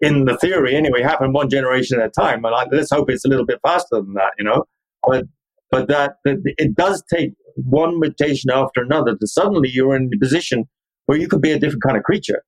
in 0.00 0.24
the 0.24 0.36
theory 0.38 0.74
anyway 0.76 1.02
happen 1.02 1.32
one 1.32 1.48
generation 1.48 2.00
at 2.00 2.06
a 2.06 2.10
time. 2.10 2.44
And 2.44 2.54
I, 2.54 2.66
let's 2.70 2.90
hope 2.90 3.10
it's 3.10 3.24
a 3.24 3.28
little 3.28 3.46
bit 3.46 3.60
faster 3.62 3.96
than 3.96 4.14
that, 4.14 4.32
you 4.38 4.44
know. 4.44 4.64
But 5.06 5.24
but 5.70 5.88
that, 5.88 6.16
that 6.24 6.36
it 6.44 6.74
does 6.76 7.02
take 7.12 7.32
one 7.56 7.98
mutation 7.98 8.50
after 8.50 8.82
another 8.82 9.16
to 9.16 9.26
suddenly 9.26 9.70
you're 9.70 9.96
in 9.96 10.10
a 10.14 10.18
position 10.18 10.68
where 11.06 11.18
you 11.18 11.28
could 11.28 11.42
be 11.42 11.52
a 11.52 11.58
different 11.58 11.82
kind 11.82 11.96
of 11.96 12.02
creature. 12.02 12.42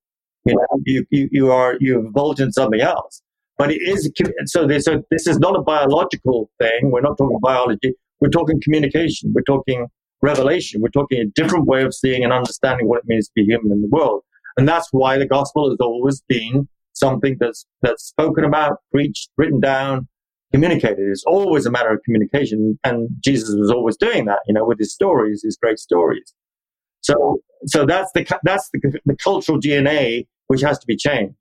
You 0.44 0.54
know, 0.54 0.66
you, 0.84 1.04
you, 1.10 1.28
you 1.32 1.50
are 1.50 1.76
you 1.80 2.06
evolved 2.06 2.40
in 2.40 2.52
something 2.52 2.80
else. 2.80 3.20
But 3.58 3.72
it 3.72 3.80
is 3.82 4.10
so. 4.44 4.66
This, 4.66 4.84
so 4.84 5.02
this 5.10 5.26
is 5.26 5.38
not 5.38 5.56
a 5.56 5.62
biological 5.62 6.50
thing. 6.60 6.90
We're 6.90 7.00
not 7.00 7.16
talking 7.16 7.38
biology. 7.40 7.94
We're 8.20 8.28
talking 8.28 8.60
communication. 8.62 9.32
We're 9.34 9.42
talking 9.42 9.86
revelation. 10.22 10.80
We're 10.80 10.88
talking 10.88 11.20
a 11.20 11.26
different 11.26 11.66
way 11.66 11.82
of 11.82 11.94
seeing 11.94 12.24
and 12.24 12.32
understanding 12.32 12.88
what 12.88 12.98
it 12.98 13.04
means 13.06 13.26
to 13.26 13.32
be 13.34 13.44
human 13.44 13.72
in 13.72 13.82
the 13.82 13.88
world. 13.88 14.22
And 14.56 14.68
that's 14.68 14.88
why 14.90 15.18
the 15.18 15.26
gospel 15.26 15.70
has 15.70 15.78
always 15.80 16.22
been 16.28 16.68
something 16.94 17.36
that's 17.38 17.66
that's 17.82 18.04
spoken 18.04 18.44
about, 18.44 18.78
preached, 18.90 19.30
written 19.36 19.60
down, 19.60 20.08
communicated. 20.52 21.08
It's 21.10 21.24
always 21.24 21.66
a 21.66 21.70
matter 21.70 21.90
of 21.90 22.00
communication, 22.04 22.78
and 22.84 23.08
Jesus 23.22 23.54
was 23.56 23.70
always 23.70 23.96
doing 23.96 24.24
that. 24.26 24.38
You 24.46 24.54
know, 24.54 24.64
with 24.64 24.78
his 24.78 24.92
stories, 24.92 25.42
his 25.44 25.58
great 25.60 25.78
stories. 25.78 26.32
So, 27.02 27.38
so 27.66 27.86
that's 27.86 28.10
the 28.12 28.26
that's 28.42 28.68
the, 28.70 28.98
the 29.04 29.16
cultural 29.16 29.60
DNA 29.60 30.26
which 30.48 30.60
has 30.62 30.78
to 30.78 30.86
be 30.86 30.96
changed. 30.96 31.36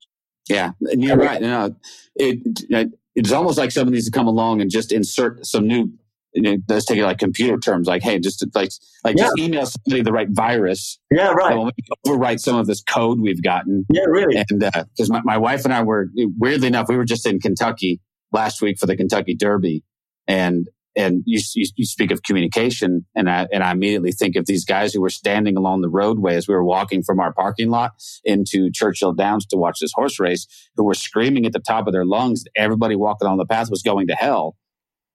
Yeah, 0.50 0.72
and 0.82 1.04
you're 1.04 1.18
right. 1.18 1.42
You 1.42 1.48
know, 1.48 1.76
it, 2.16 2.90
it's 3.16 3.32
almost 3.32 3.58
like 3.58 3.72
someone 3.72 3.94
needs 3.94 4.06
to 4.06 4.12
come 4.12 4.28
along 4.28 4.62
and 4.62 4.70
just 4.70 4.92
insert 4.92 5.46
some 5.46 5.68
new. 5.68 5.92
You 6.36 6.42
know, 6.42 6.58
let's 6.68 6.86
take 6.86 6.98
it 6.98 7.06
like 7.06 7.18
computer 7.18 7.58
terms, 7.58 7.88
like 7.88 8.04
hey, 8.04 8.20
just 8.20 8.46
like 8.54 8.72
like 9.04 9.18
yeah. 9.18 9.26
just 9.26 9.40
email 9.40 9.66
somebody 9.66 10.04
the 10.04 10.12
right 10.12 10.28
virus. 10.30 11.00
Yeah, 11.10 11.30
right. 11.30 11.56
We'll 11.56 11.72
overwrite 12.06 12.42
some 12.42 12.58
of 12.58 12.68
this 12.68 12.84
code 12.84 13.20
we've 13.20 13.42
gotten. 13.42 13.86
Yeah, 13.90 14.04
really. 14.06 14.38
And 14.38 14.60
because 14.60 15.10
uh, 15.10 15.14
my, 15.14 15.22
my 15.24 15.38
wife 15.38 15.64
and 15.64 15.74
I 15.74 15.82
were 15.84 16.10
weirdly 16.38 16.68
enough, 16.68 16.90
we 16.90 16.98
were 16.98 17.06
just 17.06 17.26
in 17.26 17.40
Kentucky 17.40 18.02
last 18.32 18.62
week 18.62 18.78
for 18.78 18.86
the 18.86 18.98
Kentucky 18.98 19.34
Derby, 19.34 19.84
and 20.28 20.68
and 20.96 21.24
you, 21.26 21.42
you, 21.56 21.68
you, 21.76 21.86
speak 21.86 22.12
of 22.12 22.24
communication 22.24 23.06
and 23.16 23.30
I, 23.30 23.48
and 23.52 23.64
I 23.64 23.72
immediately 23.72 24.12
think 24.12 24.36
of 24.36 24.46
these 24.46 24.64
guys 24.64 24.94
who 24.94 25.02
were 25.02 25.10
standing 25.10 25.58
along 25.58 25.82
the 25.82 25.90
roadway 25.90 26.36
as 26.36 26.48
we 26.48 26.54
were 26.54 26.64
walking 26.64 27.04
from 27.04 27.20
our 27.20 27.34
parking 27.34 27.70
lot 27.70 27.92
into 28.24 28.72
Churchill 28.72 29.14
Downs 29.14 29.46
to 29.48 29.58
watch 29.58 29.80
this 29.82 29.92
horse 29.94 30.20
race, 30.20 30.48
who 30.76 30.86
were 30.86 30.94
screaming 30.94 31.46
at 31.46 31.54
the 31.54 31.60
top 31.60 31.88
of 31.88 31.94
their 31.94 32.06
lungs 32.06 32.44
that 32.44 32.52
everybody 32.56 32.96
walking 32.96 33.28
on 33.28 33.38
the 33.38 33.46
path 33.46 33.70
was 33.70 33.82
going 33.82 34.08
to 34.08 34.16
hell. 34.16 34.56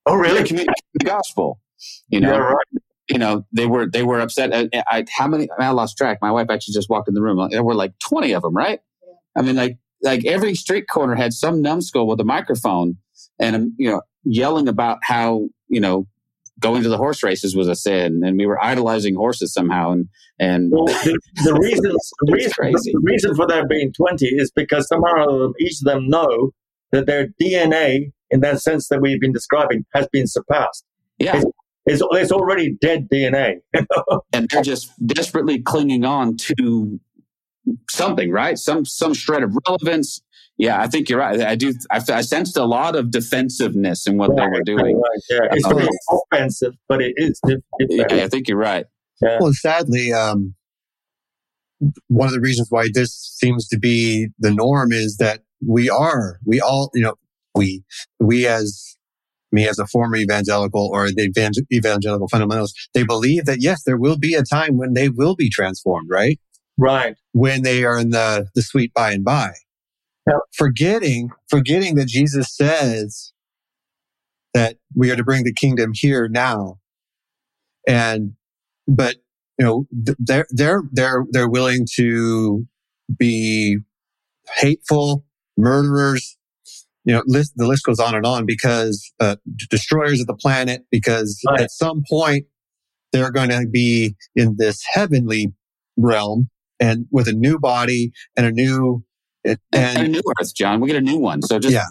Oh, 0.06 0.16
really? 0.16 0.44
Communicating 0.44 0.74
the 0.94 1.04
gospel, 1.04 1.60
you 2.08 2.20
know. 2.20 2.32
Yeah, 2.32 2.38
right. 2.38 2.66
You 3.08 3.18
know, 3.18 3.44
they 3.52 3.66
were 3.66 3.86
they 3.86 4.04
were 4.04 4.20
upset. 4.20 4.54
I, 4.54 4.68
I, 4.88 5.04
how 5.10 5.26
many? 5.26 5.48
I 5.58 5.70
lost 5.70 5.96
track. 5.96 6.18
My 6.22 6.30
wife 6.30 6.46
actually 6.48 6.74
just 6.74 6.88
walked 6.88 7.08
in 7.08 7.14
the 7.14 7.22
room. 7.22 7.44
There 7.50 7.64
were 7.64 7.74
like 7.74 7.92
twenty 7.98 8.32
of 8.32 8.42
them, 8.42 8.54
right? 8.54 8.80
I 9.36 9.42
mean, 9.42 9.56
like 9.56 9.78
like 10.02 10.24
every 10.24 10.54
street 10.54 10.86
corner 10.88 11.14
had 11.14 11.32
some 11.32 11.60
numbskull 11.60 12.06
with 12.06 12.20
a 12.20 12.24
microphone 12.24 12.96
and 13.38 13.56
um, 13.56 13.74
you 13.78 13.90
know 13.90 14.02
yelling 14.24 14.68
about 14.68 14.98
how 15.02 15.48
you 15.68 15.80
know 15.80 16.06
going 16.58 16.82
to 16.82 16.88
the 16.88 16.98
horse 16.98 17.22
races 17.22 17.56
was 17.56 17.68
a 17.68 17.74
sin 17.74 18.20
and 18.24 18.36
we 18.36 18.46
were 18.46 18.62
idolizing 18.62 19.14
horses 19.14 19.52
somehow 19.52 19.90
and 19.92 20.08
and 20.38 20.70
well, 20.72 20.84
the, 20.86 21.18
the 21.44 21.54
reason 21.60 21.92
the 22.20 22.32
reason, 22.32 22.52
the 22.72 23.00
reason 23.02 23.34
for 23.34 23.46
there 23.46 23.66
being 23.66 23.92
20 23.92 24.26
is 24.26 24.50
because 24.54 24.86
somehow 24.88 25.52
each 25.58 25.80
of 25.80 25.84
them 25.84 26.08
know 26.08 26.50
that 26.92 27.06
their 27.06 27.28
dna 27.40 28.12
in 28.30 28.40
that 28.40 28.60
sense 28.60 28.88
that 28.88 29.00
we've 29.00 29.20
been 29.20 29.32
describing 29.32 29.84
has 29.94 30.06
been 30.12 30.26
surpassed 30.26 30.84
yeah 31.18 31.36
it's, 31.36 31.44
it's, 31.86 32.02
it's 32.12 32.32
already 32.32 32.76
dead 32.80 33.08
dna 33.12 33.54
and 34.32 34.48
they're 34.50 34.62
just 34.62 34.92
desperately 35.06 35.60
clinging 35.60 36.04
on 36.04 36.36
to 36.36 36.98
something 37.90 38.30
right 38.30 38.58
some 38.58 38.84
some 38.84 39.14
shred 39.14 39.42
of 39.42 39.56
relevance 39.66 40.20
yeah, 40.60 40.78
I 40.78 40.88
think 40.88 41.08
you're 41.08 41.18
right. 41.18 41.40
I 41.40 41.54
do. 41.54 41.72
I, 41.90 42.02
I 42.10 42.20
sensed 42.20 42.58
a 42.58 42.66
lot 42.66 42.94
of 42.94 43.10
defensiveness 43.10 44.06
in 44.06 44.18
what 44.18 44.28
right, 44.28 44.36
they 44.36 44.46
were 44.46 44.62
doing. 44.62 44.94
Right, 44.94 45.20
yeah, 45.30 45.48
it's 45.52 45.64
um, 45.64 45.88
offensive, 46.30 46.74
but 46.86 47.00
it 47.00 47.14
is. 47.16 47.40
Yeah, 47.88 48.24
I 48.24 48.28
think 48.28 48.46
you're 48.46 48.58
right. 48.58 48.84
Yeah. 49.22 49.38
Well, 49.40 49.54
sadly, 49.54 50.12
um, 50.12 50.54
one 52.08 52.28
of 52.28 52.34
the 52.34 52.40
reasons 52.40 52.68
why 52.70 52.88
this 52.92 53.14
seems 53.14 53.68
to 53.68 53.78
be 53.78 54.28
the 54.38 54.50
norm 54.50 54.92
is 54.92 55.16
that 55.16 55.40
we 55.66 55.88
are, 55.88 56.38
we 56.44 56.60
all, 56.60 56.90
you 56.92 57.04
know, 57.04 57.14
we, 57.54 57.82
we 58.18 58.46
as 58.46 58.96
me 59.52 59.68
as 59.68 59.78
a 59.78 59.86
former 59.86 60.16
evangelical 60.16 60.88
or 60.92 61.08
the 61.08 61.64
evangelical 61.72 62.28
fundamentalists, 62.28 62.74
they 62.94 63.02
believe 63.02 63.46
that 63.46 63.60
yes, 63.60 63.82
there 63.84 63.96
will 63.96 64.16
be 64.16 64.34
a 64.34 64.42
time 64.42 64.76
when 64.76 64.94
they 64.94 65.08
will 65.08 65.34
be 65.34 65.50
transformed, 65.50 66.08
right? 66.10 66.38
Right. 66.78 67.16
when 67.32 67.62
they 67.62 67.84
are 67.84 67.98
in 67.98 68.10
the, 68.10 68.46
the 68.54 68.62
sweet 68.62 68.94
by 68.94 69.12
and 69.12 69.24
by. 69.24 69.52
Yep. 70.26 70.36
Forgetting, 70.54 71.30
forgetting 71.48 71.96
that 71.96 72.08
Jesus 72.08 72.56
says 72.56 73.32
that 74.54 74.76
we 74.94 75.10
are 75.10 75.16
to 75.16 75.24
bring 75.24 75.44
the 75.44 75.52
kingdom 75.52 75.92
here 75.94 76.26
now. 76.28 76.78
And, 77.86 78.34
but, 78.88 79.16
you 79.58 79.66
know, 79.66 79.86
they're, 79.90 80.46
they're, 80.50 80.82
they're, 80.90 81.24
they're 81.30 81.48
willing 81.48 81.86
to 81.96 82.66
be 83.18 83.78
hateful, 84.56 85.26
murderers, 85.56 86.38
you 87.04 87.14
know, 87.14 87.22
list, 87.26 87.52
the 87.56 87.66
list 87.66 87.84
goes 87.84 87.98
on 87.98 88.14
and 88.14 88.26
on 88.26 88.44
because, 88.46 89.12
uh, 89.20 89.36
destroyers 89.70 90.20
of 90.20 90.26
the 90.26 90.34
planet, 90.34 90.82
because 90.90 91.40
Right. 91.48 91.60
at 91.62 91.70
some 91.70 92.02
point 92.08 92.44
they're 93.12 93.30
going 93.32 93.50
to 93.50 93.66
be 93.66 94.14
in 94.36 94.56
this 94.58 94.82
heavenly 94.92 95.52
realm 95.96 96.48
and 96.78 97.06
with 97.10 97.26
a 97.28 97.32
new 97.32 97.58
body 97.58 98.12
and 98.36 98.46
a 98.46 98.50
new, 98.52 99.02
and, 99.44 99.58
And, 99.72 99.98
a 99.98 100.08
new 100.08 100.22
Earth, 100.40 100.54
John. 100.54 100.80
We 100.80 100.86
get 100.88 100.96
a 100.96 101.00
new 101.00 101.18
one. 101.18 101.42
So 101.42 101.58
just 101.58 101.72
Yeah. 101.74 101.86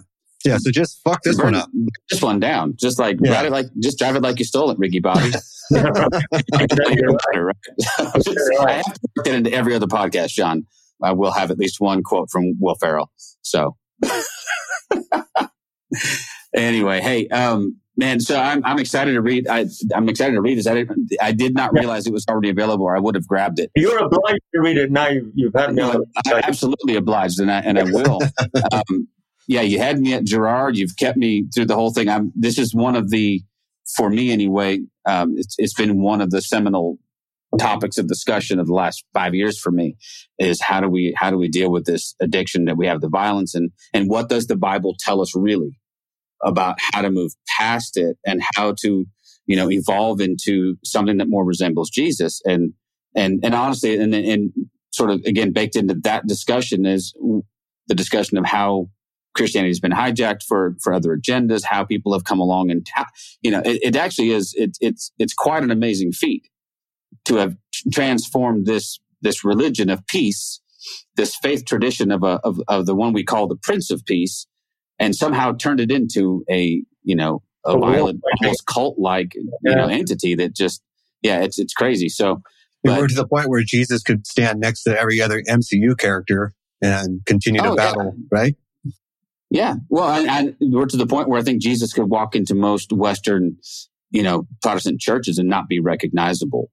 yeah, 0.46 0.58
so 0.60 0.72
just 0.72 1.02
fuck 1.04 1.22
this 1.24 1.38
one 1.38 1.56
up. 1.56 1.70
this 2.10 2.22
one 2.22 2.40
down. 2.40 2.76
Just 2.80 3.00
like 3.00 3.18
Yeah. 3.22 3.34
ride 3.34 3.46
it 3.48 3.52
like 3.52 3.66
just 3.82 3.98
drive 4.00 4.16
it 4.16 4.22
like 4.22 4.40
you 4.40 4.46
stole 4.46 4.70
it, 4.72 4.78
Ricky 4.80 5.00
Bobby. 5.00 5.32
Exactly 5.72 7.02
right. 7.04 7.38
Right? 7.38 7.56
I 8.00 8.04
have 8.04 8.84
to 8.86 9.00
work 9.18 9.26
that 9.26 9.36
into 9.36 9.52
every 9.54 9.76
other 9.76 9.88
podcast, 9.88 10.30
John. 10.30 10.66
I 11.04 11.12
will 11.14 11.32
have 11.32 11.52
at 11.52 11.58
least 11.58 11.80
one 11.80 12.04
quote 12.04 12.30
from 12.32 12.54
Will 12.60 12.76
Ferrell. 12.76 13.12
So 13.42 13.76
anyway, 16.54 17.02
hey, 17.02 17.28
um, 17.30 17.78
man, 17.98 18.20
so 18.20 18.40
I'm 18.40 18.64
I'm 18.66 18.80
excited 18.80 19.14
to 19.14 19.22
read. 19.22 19.48
I 19.48 19.66
I'm 19.94 20.10
excited 20.10 20.34
to 20.34 20.42
read 20.42 20.58
this. 20.58 20.68
I 20.68 20.76
didn't, 20.76 21.12
I 21.22 21.32
did 21.32 21.54
not 21.54 21.74
realize 21.74 22.08
it 22.08 22.14
was 22.14 22.26
already 22.30 22.50
available. 22.50 22.86
Or 22.86 22.96
I 22.96 23.00
would 23.00 23.16
have 23.16 23.28
grabbed 23.28 23.60
it. 23.60 23.72
You're 23.76 24.00
obliged 24.00 24.42
to 24.56 24.62
read 24.62 24.78
it 24.78 24.92
now. 24.92 25.08
You've, 25.10 25.32
you've 25.36 25.54
had 25.54 25.74
me 25.74 25.82
No, 25.82 26.06
I'm 26.28 26.44
absolutely 26.44 26.96
obliged, 26.96 27.40
and 27.40 27.52
I 27.52 27.60
and 27.60 27.78
I 27.78 27.84
will. 27.84 28.20
um, 28.72 29.08
yeah, 29.48 29.62
you 29.62 29.80
had 29.80 30.00
me 30.00 30.14
at 30.14 30.26
Girard. 30.26 30.78
You've 30.78 30.96
kept 30.98 31.18
me 31.18 31.46
through 31.54 31.66
the 31.66 31.76
whole 31.76 31.92
thing. 31.92 32.10
I'm. 32.10 32.32
This 32.36 32.58
is 32.58 32.74
one 32.74 32.96
of 32.96 33.10
the, 33.10 33.42
for 33.98 34.10
me 34.10 34.32
anyway. 34.32 34.82
Um, 35.06 35.36
it's 35.38 35.56
it's 35.58 35.74
been 35.74 36.02
one 36.02 36.22
of 36.22 36.32
the 36.32 36.42
seminal 36.42 37.00
topics 37.58 37.98
of 37.98 38.08
discussion 38.08 38.60
of 38.60 38.68
the 38.68 38.74
last 38.74 39.04
five 39.14 39.34
years 39.34 39.60
for 39.60 39.72
me 39.72 39.96
is 40.38 40.62
how 40.62 40.80
do 40.80 40.88
we 40.88 41.14
how 41.18 41.32
do 41.32 41.38
we 41.38 41.48
deal 41.48 41.72
with 41.72 41.86
this 41.86 42.16
addiction 42.22 42.66
that 42.66 42.78
we 42.78 42.86
have 42.86 43.02
the 43.02 43.10
violence 43.10 43.56
and 43.56 43.72
and 43.94 44.08
what 44.08 44.30
does 44.30 44.46
the 44.46 44.56
bible 44.56 44.96
tell 45.00 45.20
us 45.20 45.36
really 45.36 45.80
about 46.44 46.76
how 46.94 47.02
to 47.02 47.10
move 47.10 47.32
past 47.58 47.98
it 47.98 48.18
and 48.26 48.42
how 48.56 48.74
to 48.80 49.06
you 49.46 49.56
know 49.56 49.70
evolve 49.72 50.22
into 50.22 50.76
something 50.84 51.18
that 51.18 51.28
more 51.28 51.44
resembles 51.44 51.90
jesus? 51.90 52.42
And 52.46 52.74
and 53.16 53.40
and 53.44 53.56
honestly 53.56 53.98
and 53.98 54.14
and 54.14 54.52
sort 54.92 55.10
of 55.10 55.22
again 55.26 55.52
baked 55.52 55.76
into 55.76 55.96
that 56.04 56.28
discussion 56.28 56.86
is 56.86 57.14
the 57.88 57.96
discussion 57.96 58.38
of 58.38 58.46
how 58.46 58.90
Christianity 59.36 59.70
has 59.70 59.80
been 59.80 59.92
hijacked 59.92 60.44
for 60.48 60.76
for 60.82 60.94
other 60.94 61.16
agendas, 61.16 61.64
how 61.64 61.84
people 61.84 62.14
have 62.14 62.24
come 62.24 62.40
along 62.40 62.72
and 62.72 62.88
you 63.42 63.52
know 63.52 63.62
it, 63.66 63.80
it 63.84 63.96
actually 63.96 64.32
is 64.32 64.54
it, 64.58 64.78
it's 64.82 65.12
it's 65.20 65.34
quite 65.34 65.64
an 65.64 65.72
amazing 65.72 66.12
feat 66.12 66.48
to 67.30 67.36
have 67.38 67.56
transformed 67.94 68.66
this 68.66 69.00
this 69.22 69.44
religion 69.44 69.90
of 69.90 70.06
peace, 70.08 70.62
this 71.16 71.36
faith 71.36 71.66
tradition 71.66 72.12
of 72.12 72.24
a 72.24 72.40
of, 72.44 72.62
of 72.68 72.86
the 72.86 72.96
one 72.96 73.14
we 73.14 73.24
call 73.24 73.48
the 73.48 73.56
Prince 73.56 73.90
of 73.92 74.04
Peace, 74.06 74.46
and 75.00 75.16
somehow 75.16 75.54
turned 75.54 75.80
it 75.80 75.92
into 75.92 76.44
a 76.50 76.84
you 77.04 77.16
know 77.16 77.42
a 77.66 77.72
A 77.72 77.78
war. 77.78 77.92
violent, 77.92 78.22
almost 78.42 78.66
cult 78.66 79.00
like 79.00 79.34
you 79.36 79.76
know 79.76 79.88
entity 79.88 80.36
that 80.36 80.56
just 80.56 80.82
yeah 81.22 81.40
it's 81.42 81.58
it's 81.60 81.74
crazy. 81.74 82.10
So 82.10 82.42
We 82.84 82.92
But- 82.92 83.00
were 83.02 83.08
to 83.08 83.16
the 83.16 83.28
point 83.28 83.50
where 83.50 83.64
Jesus 83.64 84.04
could 84.04 84.26
stand 84.28 84.60
next 84.60 84.84
to 84.84 84.98
every 85.00 85.22
other 85.22 85.42
MCU 85.48 85.98
character 85.98 86.54
and 86.82 87.20
continue 87.26 87.62
to 87.62 87.68
Oh, 87.68 87.72
yeah. 87.72 87.76
battle, 87.76 88.14
right? 88.32 88.56
Yeah. 89.52 89.76
Well, 89.90 90.08
and, 90.08 90.56
and 90.62 90.74
we're 90.74 90.86
to 90.86 90.96
the 90.96 91.08
point 91.08 91.28
where 91.28 91.40
I 91.40 91.44
think 91.44 91.62
Jesus 91.62 91.92
could 91.92 92.06
walk 92.10 92.36
into 92.36 92.54
most 92.56 92.94
Western, 92.94 93.58
you 94.12 94.24
know, 94.24 94.48
Protestant 94.62 95.02
churches 95.02 95.38
and 95.40 95.50
not 95.50 95.68
be 95.68 95.80
recognizable 95.80 96.70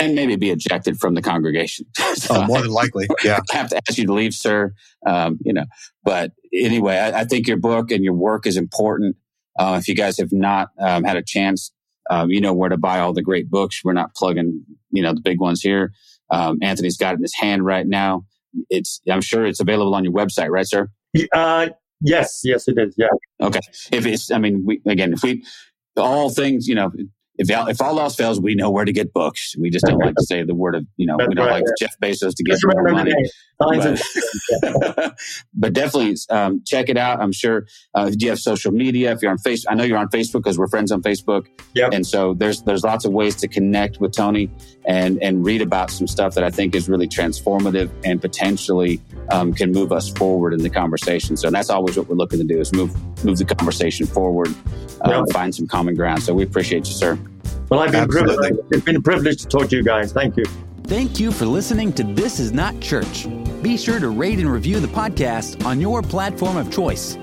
and 0.00 0.14
maybe 0.14 0.36
be 0.36 0.50
ejected 0.50 0.98
from 0.98 1.14
the 1.14 1.22
congregation. 1.22 1.86
So 2.14 2.34
Oh, 2.36 2.46
more 2.46 2.60
than 2.60 2.70
likely. 2.70 3.06
Yeah. 3.24 3.40
I 3.52 3.56
have 3.56 3.70
to 3.70 3.76
ask 3.88 3.98
you 3.98 4.06
to 4.06 4.12
leave, 4.12 4.34
sir. 4.34 4.74
Um, 5.06 5.38
you 5.42 5.52
know, 5.52 5.64
but 6.04 6.32
anyway, 6.54 6.96
I, 6.96 7.20
I 7.20 7.24
think 7.24 7.48
your 7.48 7.56
book 7.56 7.90
and 7.90 8.04
your 8.04 8.14
work 8.14 8.46
is 8.46 8.56
important. 8.56 9.16
Uh, 9.58 9.76
if 9.80 9.88
you 9.88 9.94
guys 9.94 10.18
have 10.18 10.32
not 10.32 10.68
um, 10.78 11.02
had 11.04 11.16
a 11.16 11.22
chance, 11.22 11.72
um, 12.10 12.30
you 12.30 12.40
know 12.40 12.54
where 12.54 12.68
to 12.68 12.76
buy 12.76 13.00
all 13.00 13.12
the 13.12 13.22
great 13.22 13.50
books. 13.50 13.80
We're 13.84 13.92
not 13.92 14.14
plugging, 14.14 14.64
you 14.90 15.02
know, 15.02 15.12
the 15.12 15.20
big 15.20 15.40
ones 15.40 15.60
here. 15.60 15.92
Um, 16.30 16.58
Anthony's 16.62 16.96
got 16.96 17.14
it 17.14 17.16
in 17.16 17.22
his 17.22 17.34
hand 17.34 17.64
right 17.64 17.86
now. 17.86 18.24
It's, 18.70 19.00
I'm 19.10 19.20
sure 19.20 19.44
it's 19.46 19.60
available 19.60 19.94
on 19.94 20.04
your 20.04 20.12
website, 20.12 20.50
right, 20.50 20.66
sir? 20.66 20.88
Uh, 21.32 21.68
yes, 22.00 22.40
yes, 22.44 22.68
it 22.68 22.78
is. 22.78 22.94
Yeah. 22.96 23.08
Okay. 23.42 23.60
If 23.92 24.06
it's, 24.06 24.30
I 24.30 24.38
mean, 24.38 24.62
we, 24.64 24.80
again, 24.86 25.12
if 25.12 25.22
we, 25.22 25.44
all 25.96 26.30
things, 26.30 26.68
you 26.68 26.74
know, 26.74 26.92
if, 27.38 27.48
if 27.50 27.80
all 27.80 27.98
else 28.00 28.16
fails, 28.16 28.40
we 28.40 28.54
know 28.54 28.70
where 28.70 28.84
to 28.84 28.92
get 28.92 29.12
books. 29.12 29.54
We 29.58 29.70
just 29.70 29.84
don't 29.86 29.98
like 29.98 30.16
to 30.16 30.24
say 30.24 30.42
the 30.42 30.54
word 30.54 30.74
of, 30.74 30.86
you 30.96 31.06
know, 31.06 31.16
we 31.16 31.34
don't 31.34 31.46
right, 31.46 31.62
like 31.62 31.64
Jeff 31.78 31.94
Bezos 32.02 32.34
to 32.34 32.44
get 32.44 32.58
more 32.64 32.88
money. 32.90 33.14
But, 33.58 34.00
but 35.54 35.72
definitely 35.72 36.16
um, 36.30 36.62
check 36.64 36.88
it 36.88 36.96
out. 36.96 37.20
I'm 37.20 37.32
sure 37.32 37.66
uh, 37.96 38.08
if 38.12 38.20
you 38.20 38.28
have 38.30 38.38
social 38.38 38.72
media, 38.72 39.12
if 39.12 39.22
you're 39.22 39.30
on 39.30 39.38
Facebook, 39.38 39.64
I 39.68 39.74
know 39.74 39.84
you're 39.84 39.98
on 39.98 40.08
Facebook 40.08 40.44
because 40.44 40.58
we're 40.58 40.68
friends 40.68 40.92
on 40.92 41.02
Facebook. 41.02 41.46
Yep. 41.74 41.92
And 41.92 42.06
so 42.06 42.34
there's 42.34 42.62
there's 42.62 42.84
lots 42.84 43.04
of 43.04 43.12
ways 43.12 43.34
to 43.36 43.48
connect 43.48 44.00
with 44.00 44.12
Tony 44.12 44.50
and 44.86 45.22
and 45.22 45.44
read 45.44 45.62
about 45.62 45.90
some 45.90 46.06
stuff 46.06 46.34
that 46.34 46.44
I 46.44 46.50
think 46.50 46.74
is 46.74 46.88
really 46.88 47.08
transformative 47.08 47.90
and 48.04 48.20
potentially 48.20 49.00
um, 49.30 49.52
can 49.52 49.72
move 49.72 49.92
us 49.92 50.08
forward 50.10 50.54
in 50.54 50.62
the 50.62 50.70
conversation. 50.70 51.36
So 51.36 51.50
that's 51.50 51.70
always 51.70 51.96
what 51.96 52.08
we're 52.08 52.16
looking 52.16 52.38
to 52.38 52.44
do 52.44 52.60
is 52.60 52.72
move 52.72 52.94
move 53.24 53.38
the 53.38 53.44
conversation 53.44 54.06
forward, 54.06 54.54
uh, 55.04 55.10
Yeah. 55.10 55.24
find 55.32 55.54
some 55.54 55.66
common 55.66 55.94
ground. 55.94 56.22
So 56.22 56.32
we 56.34 56.44
appreciate 56.44 56.86
you, 56.86 56.92
sir. 56.92 57.18
Well, 57.70 57.80
I've 57.80 57.92
been 57.92 58.02
Absolutely. 58.02 58.36
privileged. 58.36 58.72
It's 58.72 58.84
been 58.84 58.96
a 58.96 59.00
privilege 59.00 59.42
to 59.42 59.46
talk 59.48 59.68
to 59.68 59.76
you 59.76 59.82
guys. 59.82 60.12
Thank 60.12 60.36
you. 60.36 60.44
Thank 60.84 61.20
you 61.20 61.30
for 61.30 61.44
listening 61.44 61.92
to 61.94 62.02
This 62.02 62.40
Is 62.40 62.50
Not 62.52 62.80
Church. 62.80 63.26
Be 63.62 63.76
sure 63.76 64.00
to 64.00 64.08
rate 64.08 64.38
and 64.38 64.50
review 64.50 64.80
the 64.80 64.86
podcast 64.88 65.64
on 65.66 65.80
your 65.80 66.00
platform 66.00 66.56
of 66.56 66.72
choice. 66.72 67.18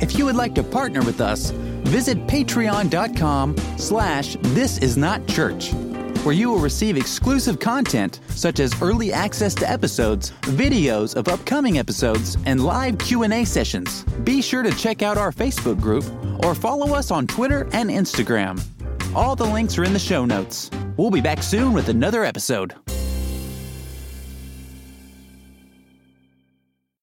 If 0.00 0.16
you 0.16 0.24
would 0.26 0.36
like 0.36 0.54
to 0.54 0.62
partner 0.62 1.02
with 1.02 1.20
us, 1.20 1.50
visit 1.50 2.26
patreon.com 2.28 3.56
slash 3.76 4.36
this 4.40 4.78
is 4.78 4.96
not 4.96 5.26
church, 5.26 5.72
where 6.22 6.34
you 6.34 6.50
will 6.50 6.60
receive 6.60 6.96
exclusive 6.96 7.58
content 7.58 8.20
such 8.28 8.60
as 8.60 8.80
early 8.80 9.12
access 9.12 9.54
to 9.56 9.68
episodes, 9.68 10.30
videos 10.42 11.16
of 11.16 11.26
upcoming 11.26 11.78
episodes, 11.78 12.36
and 12.44 12.62
live 12.64 12.98
Q&A 12.98 13.44
sessions. 13.44 14.04
Be 14.22 14.40
sure 14.42 14.62
to 14.62 14.70
check 14.72 15.02
out 15.02 15.16
our 15.18 15.32
Facebook 15.32 15.80
group 15.80 16.04
or 16.44 16.54
follow 16.54 16.94
us 16.94 17.10
on 17.10 17.26
Twitter 17.26 17.68
and 17.72 17.90
Instagram. 17.90 18.62
All 19.16 19.34
the 19.34 19.46
links 19.46 19.78
are 19.78 19.84
in 19.84 19.94
the 19.94 19.98
show 19.98 20.26
notes. 20.26 20.70
We'll 20.98 21.10
be 21.10 21.22
back 21.22 21.42
soon 21.42 21.72
with 21.72 21.88
another 21.88 22.22
episode. 22.22 22.74